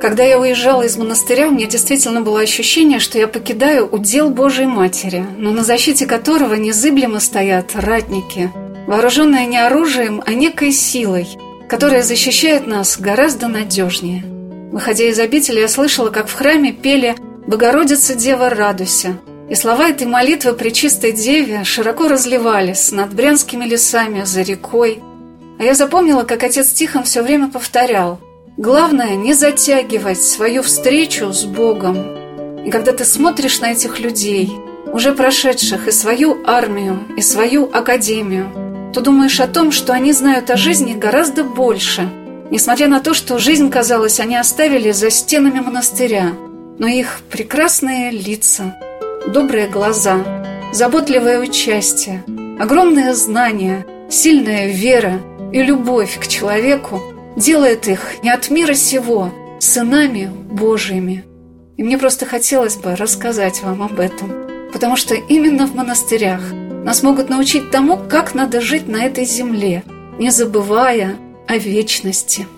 Когда 0.00 0.24
я 0.24 0.40
уезжала 0.40 0.82
из 0.82 0.96
монастыря, 0.96 1.46
у 1.46 1.52
меня 1.52 1.66
действительно 1.66 2.22
было 2.22 2.40
ощущение, 2.40 2.98
что 2.98 3.18
я 3.18 3.28
покидаю 3.28 3.86
удел 3.86 4.30
Божьей 4.30 4.66
Матери, 4.66 5.24
но 5.38 5.52
на 5.52 5.62
защите 5.62 6.06
которого 6.06 6.54
незыблемо 6.54 7.20
стоят 7.20 7.70
ратники, 7.74 8.50
вооруженные 8.88 9.46
не 9.46 9.58
оружием, 9.58 10.20
а 10.26 10.34
некой 10.34 10.72
силой, 10.72 11.28
которая 11.68 12.02
защищает 12.02 12.66
нас 12.66 12.98
гораздо 12.98 13.46
надежнее. 13.46 14.24
Выходя 14.72 15.04
из 15.04 15.20
обители, 15.20 15.60
я 15.60 15.68
слышала, 15.68 16.10
как 16.10 16.26
в 16.26 16.32
храме 16.32 16.72
пели 16.72 17.14
«Богородица, 17.46 18.14
Дева, 18.14 18.50
радуйся!» 18.50 19.18
И 19.50 19.54
слова 19.54 19.88
этой 19.88 20.06
молитвы 20.06 20.52
при 20.52 20.70
чистой 20.70 21.12
Деве 21.12 21.64
широко 21.64 22.08
разливались 22.08 22.92
над 22.92 23.12
брянскими 23.12 23.64
лесами, 23.64 24.24
за 24.24 24.42
рекой. 24.42 25.02
А 25.58 25.64
я 25.64 25.74
запомнила, 25.74 26.22
как 26.22 26.42
отец 26.42 26.72
Тихон 26.72 27.04
все 27.04 27.22
время 27.22 27.48
повторял 27.48 28.18
Главное 28.58 29.16
не 29.16 29.32
затягивать 29.32 30.22
свою 30.22 30.62
встречу 30.62 31.32
с 31.32 31.44
Богом. 31.44 31.96
И 32.66 32.70
когда 32.70 32.92
ты 32.92 33.06
смотришь 33.06 33.60
на 33.60 33.72
этих 33.72 33.98
людей, 33.98 34.52
уже 34.92 35.12
прошедших 35.12 35.88
и 35.88 35.90
свою 35.90 36.36
армию, 36.46 37.00
и 37.16 37.22
свою 37.22 37.70
академию, 37.72 38.90
то 38.92 39.00
думаешь 39.00 39.40
о 39.40 39.46
том, 39.46 39.72
что 39.72 39.94
они 39.94 40.12
знают 40.12 40.50
о 40.50 40.58
жизни 40.58 40.92
гораздо 40.92 41.44
больше, 41.44 42.10
несмотря 42.50 42.88
на 42.88 43.00
то, 43.00 43.14
что 43.14 43.38
жизнь, 43.38 43.70
казалось, 43.70 44.20
они 44.20 44.36
оставили 44.36 44.92
за 44.92 45.08
стенами 45.08 45.60
монастыря. 45.60 46.32
Но 46.82 46.88
их 46.88 47.20
прекрасные 47.30 48.10
лица, 48.10 48.76
добрые 49.28 49.68
глаза, 49.68 50.24
заботливое 50.72 51.38
участие, 51.38 52.24
огромное 52.58 53.14
знание, 53.14 53.86
сильная 54.10 54.66
вера 54.66 55.20
и 55.52 55.62
любовь 55.62 56.18
к 56.18 56.26
человеку 56.26 57.00
делает 57.36 57.86
их 57.86 58.00
не 58.24 58.30
от 58.30 58.50
мира 58.50 58.74
сего, 58.74 59.32
сынами 59.60 60.28
Божьими. 60.50 61.24
И 61.76 61.84
мне 61.84 61.98
просто 61.98 62.26
хотелось 62.26 62.74
бы 62.74 62.96
рассказать 62.96 63.62
вам 63.62 63.80
об 63.80 64.00
этом, 64.00 64.32
потому 64.72 64.96
что 64.96 65.14
именно 65.14 65.68
в 65.68 65.76
монастырях 65.76 66.40
нас 66.84 67.04
могут 67.04 67.28
научить 67.28 67.70
тому, 67.70 67.96
как 67.96 68.34
надо 68.34 68.60
жить 68.60 68.88
на 68.88 69.04
этой 69.04 69.24
земле, 69.24 69.84
не 70.18 70.30
забывая 70.30 71.14
о 71.46 71.58
вечности 71.58 72.48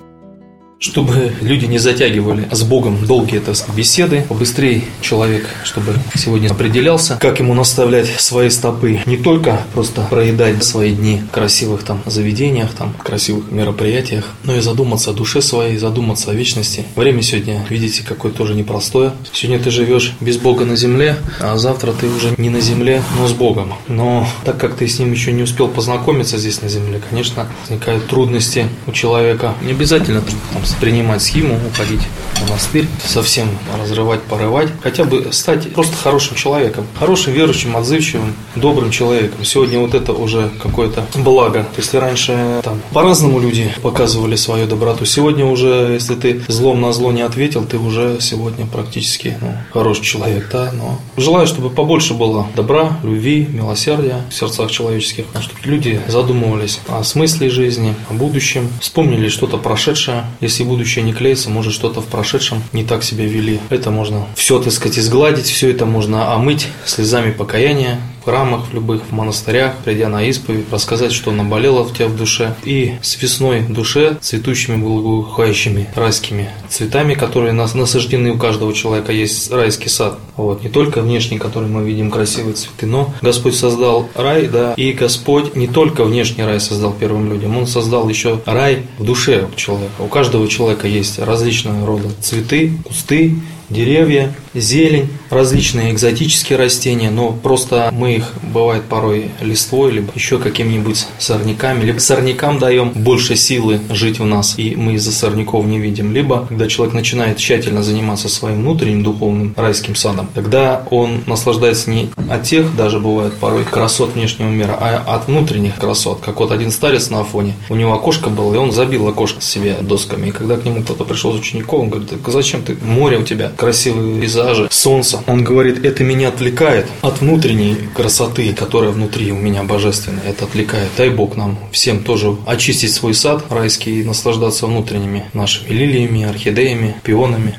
чтобы 0.79 1.33
люди 1.41 1.66
не 1.66 1.79
затягивали 1.79 2.49
с 2.51 2.62
Богом 2.62 3.05
долгие 3.07 3.39
это 3.39 3.55
беседы, 3.75 4.25
побыстрее 4.29 4.85
человек, 5.01 5.49
чтобы 5.64 5.95
сегодня 6.14 6.51
определялся, 6.51 7.16
как 7.20 7.39
ему 7.41 7.55
наставлять 7.55 8.09
свои 8.20 8.51
стопы, 8.51 9.01
не 9.07 9.16
только 9.16 9.62
просто 9.72 10.03
проедать 10.11 10.62
свои 10.64 10.93
дни 10.93 11.22
в 11.29 11.33
красивых 11.33 11.85
там 11.85 12.03
заведениях, 12.07 12.70
там 12.72 12.95
красивых 13.03 13.51
мероприятиях, 13.51 14.31
но 14.45 14.57
и 14.57 14.61
задуматься 14.61 15.11
о 15.11 15.14
душе 15.14 15.41
своей, 15.41 15.79
задуматься 15.79 16.31
о 16.31 16.35
вечности. 16.35 16.85
Время 16.97 17.22
сегодня, 17.22 17.64
видите, 17.70 18.03
какое 18.07 18.33
тоже 18.33 18.55
непростое. 18.55 19.12
Сегодня 19.33 19.62
ты 19.62 19.70
живешь 19.70 20.12
без 20.20 20.37
Бога 20.37 20.64
на 20.64 20.77
земле, 20.77 21.16
а 21.41 21.57
завтра 21.57 21.93
ты 21.93 22.09
уже 22.09 22.35
не 22.37 22.51
на 22.51 22.61
земле, 22.61 23.03
но 23.18 23.27
с 23.29 23.33
Богом. 23.33 23.75
Но 23.89 24.27
так 24.45 24.59
как 24.59 24.77
ты 24.77 24.87
с 24.87 24.99
ним 24.99 25.12
еще 25.12 25.33
не 25.33 25.43
успел 25.43 25.68
познакомиться 25.68 26.39
здесь 26.39 26.62
на 26.62 26.68
земле, 26.68 27.01
конечно, 27.09 27.47
возникают 27.62 28.07
трудности 28.07 28.68
у 28.87 28.93
человека. 28.93 29.55
Не 29.62 29.72
обязательно 29.72 30.20
там, 30.20 30.64
принимать 30.81 31.23
схему, 31.23 31.59
уходить 31.67 32.03
в 32.35 32.43
монастырь, 32.43 32.87
совсем 33.05 33.49
разрывать, 33.79 34.23
порывать, 34.23 34.69
хотя 34.83 35.05
бы 35.05 35.33
стать 35.33 35.73
просто 35.73 35.97
хорошим 35.97 36.37
человеком, 36.37 36.87
хорошим, 36.99 37.33
верующим, 37.33 37.77
отзывчивым, 37.77 38.35
добрым 38.55 38.91
человеком. 38.91 39.45
Сегодня 39.45 39.79
вот 39.79 39.95
это 39.95 40.12
уже 40.12 40.51
какое-то 40.62 41.05
благо. 41.15 41.67
Если 41.77 41.97
раньше 41.97 42.61
там 42.62 42.81
по-разному 42.93 43.41
люди 43.41 43.73
показывали 43.83 44.37
свою 44.37 44.67
доброту, 44.67 45.05
сегодня 45.05 45.45
уже, 45.45 45.91
если 45.93 46.15
ты 46.15 46.43
злом 46.49 46.81
на 46.81 46.93
зло 46.93 47.12
не 47.12 47.23
ответил, 47.23 47.65
ты 47.65 47.79
уже 47.79 48.19
сегодня 48.21 48.67
практически 48.67 49.37
ну, 49.41 49.57
хороший 49.73 50.05
человек, 50.05 50.49
да, 50.53 50.71
но 50.73 51.01
желаю, 51.17 51.47
чтобы 51.47 51.71
побольше 51.71 52.15
было 52.15 52.47
добра, 52.55 52.99
любви, 53.03 53.47
милосердия 53.51 54.23
в 54.31 54.35
сердцах 54.35 54.71
человеческих, 54.71 55.25
чтобы 55.41 55.61
люди 55.65 56.01
задумывались 56.09 56.81
о 56.89 57.03
смысле 57.03 57.51
жизни, 57.51 57.95
о 58.09 58.15
будущем, 58.15 58.69
вспомнили 58.81 59.29
что-то 59.29 59.57
прошедшее, 59.57 60.25
если 60.41 60.54
будущее 60.63 61.05
не 61.05 61.13
клеится, 61.13 61.51
может 61.51 61.73
что-то 61.73 62.01
в 62.01 62.07
прошедшем 62.07 62.63
не 62.73 62.85
так 62.85 63.03
себя 63.03 63.25
вели. 63.25 63.61
Это 63.71 63.91
можно 63.91 64.27
все, 64.37 64.61
так 64.61 64.73
сказать, 64.73 64.99
изгладить, 64.99 65.47
все 65.47 65.71
это 65.71 65.87
можно 65.87 66.33
омыть 66.35 66.69
слезами 66.85 67.33
покаяния, 67.33 68.01
в 68.25 68.27
храмах 68.27 68.69
в 68.71 68.75
любых, 68.75 69.03
в 69.11 69.13
монастырях, 69.13 69.75
придя 69.85 70.09
на 70.09 70.25
исповедь, 70.25 70.73
рассказать, 70.73 71.13
что 71.13 71.31
наболело 71.31 71.83
в 71.83 71.93
тебя 71.93 72.09
в 72.09 72.17
душе. 72.17 72.55
И 72.65 72.95
с 73.03 73.21
весной 73.21 73.61
душе, 73.61 74.17
цветущими, 74.21 74.77
благоухающими 74.77 75.89
райскими 75.95 76.49
цветами, 76.71 77.13
которые 77.13 77.53
нас 77.53 77.75
насаждены 77.75 78.31
у 78.31 78.39
каждого 78.39 78.73
человека, 78.73 79.13
есть 79.13 79.53
райский 79.53 79.91
сад. 79.91 80.19
Вот. 80.37 80.63
Не 80.63 80.71
только 80.71 81.03
внешний, 81.03 81.39
который 81.39 81.69
мы 81.69 81.85
видим, 81.85 82.11
красивые 82.11 82.55
цветы, 82.55 82.87
но 82.87 83.13
Господь 83.21 83.57
создал 83.57 84.09
рай, 84.15 84.49
да, 84.49 84.73
и 84.75 84.93
Господь 84.93 85.55
не 85.55 85.69
только 85.69 86.05
внешний 86.05 86.45
рай 86.45 86.61
создал 86.61 86.95
первым 86.99 87.31
людям, 87.31 87.57
Он 87.59 87.67
создал 87.67 88.09
еще 88.09 88.41
рай 88.47 88.87
в 88.99 89.05
душе 89.05 89.49
человека. 89.55 90.01
У 90.01 90.07
каждого 90.07 90.44
человека 90.49 90.87
есть 90.87 91.19
различного 91.19 91.87
рода 91.87 92.09
цветы, 92.21 92.73
кусты, 92.85 93.35
деревья, 93.69 94.33
зелень, 94.55 95.09
различные 95.31 95.93
экзотические 95.93 96.59
растения, 96.59 97.11
но 97.11 97.33
просто 97.33 97.91
мы 97.93 98.17
их, 98.17 98.33
бывает, 98.43 98.85
порой 98.85 99.31
листвой, 99.41 99.93
либо 99.93 100.12
еще 100.15 100.39
какими-нибудь 100.39 101.07
сорняками, 101.19 101.85
либо 101.85 101.99
сорнякам 101.99 102.59
даем 102.59 102.91
больше 102.91 103.37
силы 103.37 103.81
жить 103.91 104.19
в 104.19 104.25
нас, 104.25 104.55
и 104.59 104.77
мы 104.77 104.95
из-за 104.95 105.12
сорняков 105.12 105.65
не 105.67 105.79
видим. 105.79 106.12
Либо, 106.12 106.47
когда 106.47 106.69
человек 106.69 106.95
начинает 106.95 107.39
тщательно 107.39 107.83
заниматься 107.83 108.29
своим 108.29 108.61
внутренним 108.61 109.03
духовным 109.03 109.55
райским 109.57 109.95
садом, 109.95 110.29
тогда 110.35 110.87
он 110.91 111.23
наслаждается 111.27 111.91
не 111.91 112.11
от 112.29 112.45
тех, 112.45 112.77
даже 112.77 113.01
бывает 113.01 113.35
порой, 113.35 113.65
красот 113.65 114.15
внешнего 114.15 114.49
мира, 114.49 114.77
а 114.81 115.03
от 115.15 115.27
внутренних 115.27 115.77
красот. 115.77 116.21
Как 116.21 116.39
вот 116.41 116.53
один 116.53 116.71
старец 116.71 117.11
на 117.11 117.21
Афоне, 117.21 117.55
у 117.69 117.75
него 117.75 117.93
окошко 117.93 118.31
было, 118.31 118.55
и 118.55 118.59
он 118.59 118.73
забил 118.73 119.09
окошко 119.09 119.41
себе 119.41 119.77
досками. 119.81 120.29
И 120.29 120.31
когда 120.31 120.57
к 120.57 120.65
нему 120.65 120.83
кто-то 120.83 121.05
пришел 121.05 121.33
с 121.33 121.41
учеников, 121.41 121.81
он 121.81 121.89
говорит, 121.91 122.11
зачем 122.27 122.62
ты, 122.62 122.77
море 122.83 123.19
у 123.19 123.23
тебя, 123.23 123.51
красивые 123.57 124.21
пейзажи, 124.21 124.69
солнце. 124.71 125.23
Он 125.27 125.45
говорит, 125.45 125.85
это 125.85 126.05
меня 126.05 126.29
отвлекает 126.29 126.87
от 127.03 127.21
внутренней 127.21 127.77
красоты, 127.95 128.53
которая 128.53 128.91
внутри 128.91 129.33
у 129.33 129.37
меня 129.37 129.63
божественная. 129.63 130.25
Это 130.29 130.45
отвлекает. 130.45 130.89
Дай 130.97 131.11
Бог 131.11 131.37
нам 131.37 131.59
всем 131.73 132.03
тоже 132.03 132.37
очистить 132.47 132.93
свой 132.93 133.15
сад 133.15 133.45
райский 133.51 134.01
и 134.01 134.05
наслаждаться 134.05 134.67
внутренними 134.67 135.25
нашими 135.33 135.69
лилиями, 135.69 136.25
орхидеями, 136.25 136.97
пионами. 137.03 137.59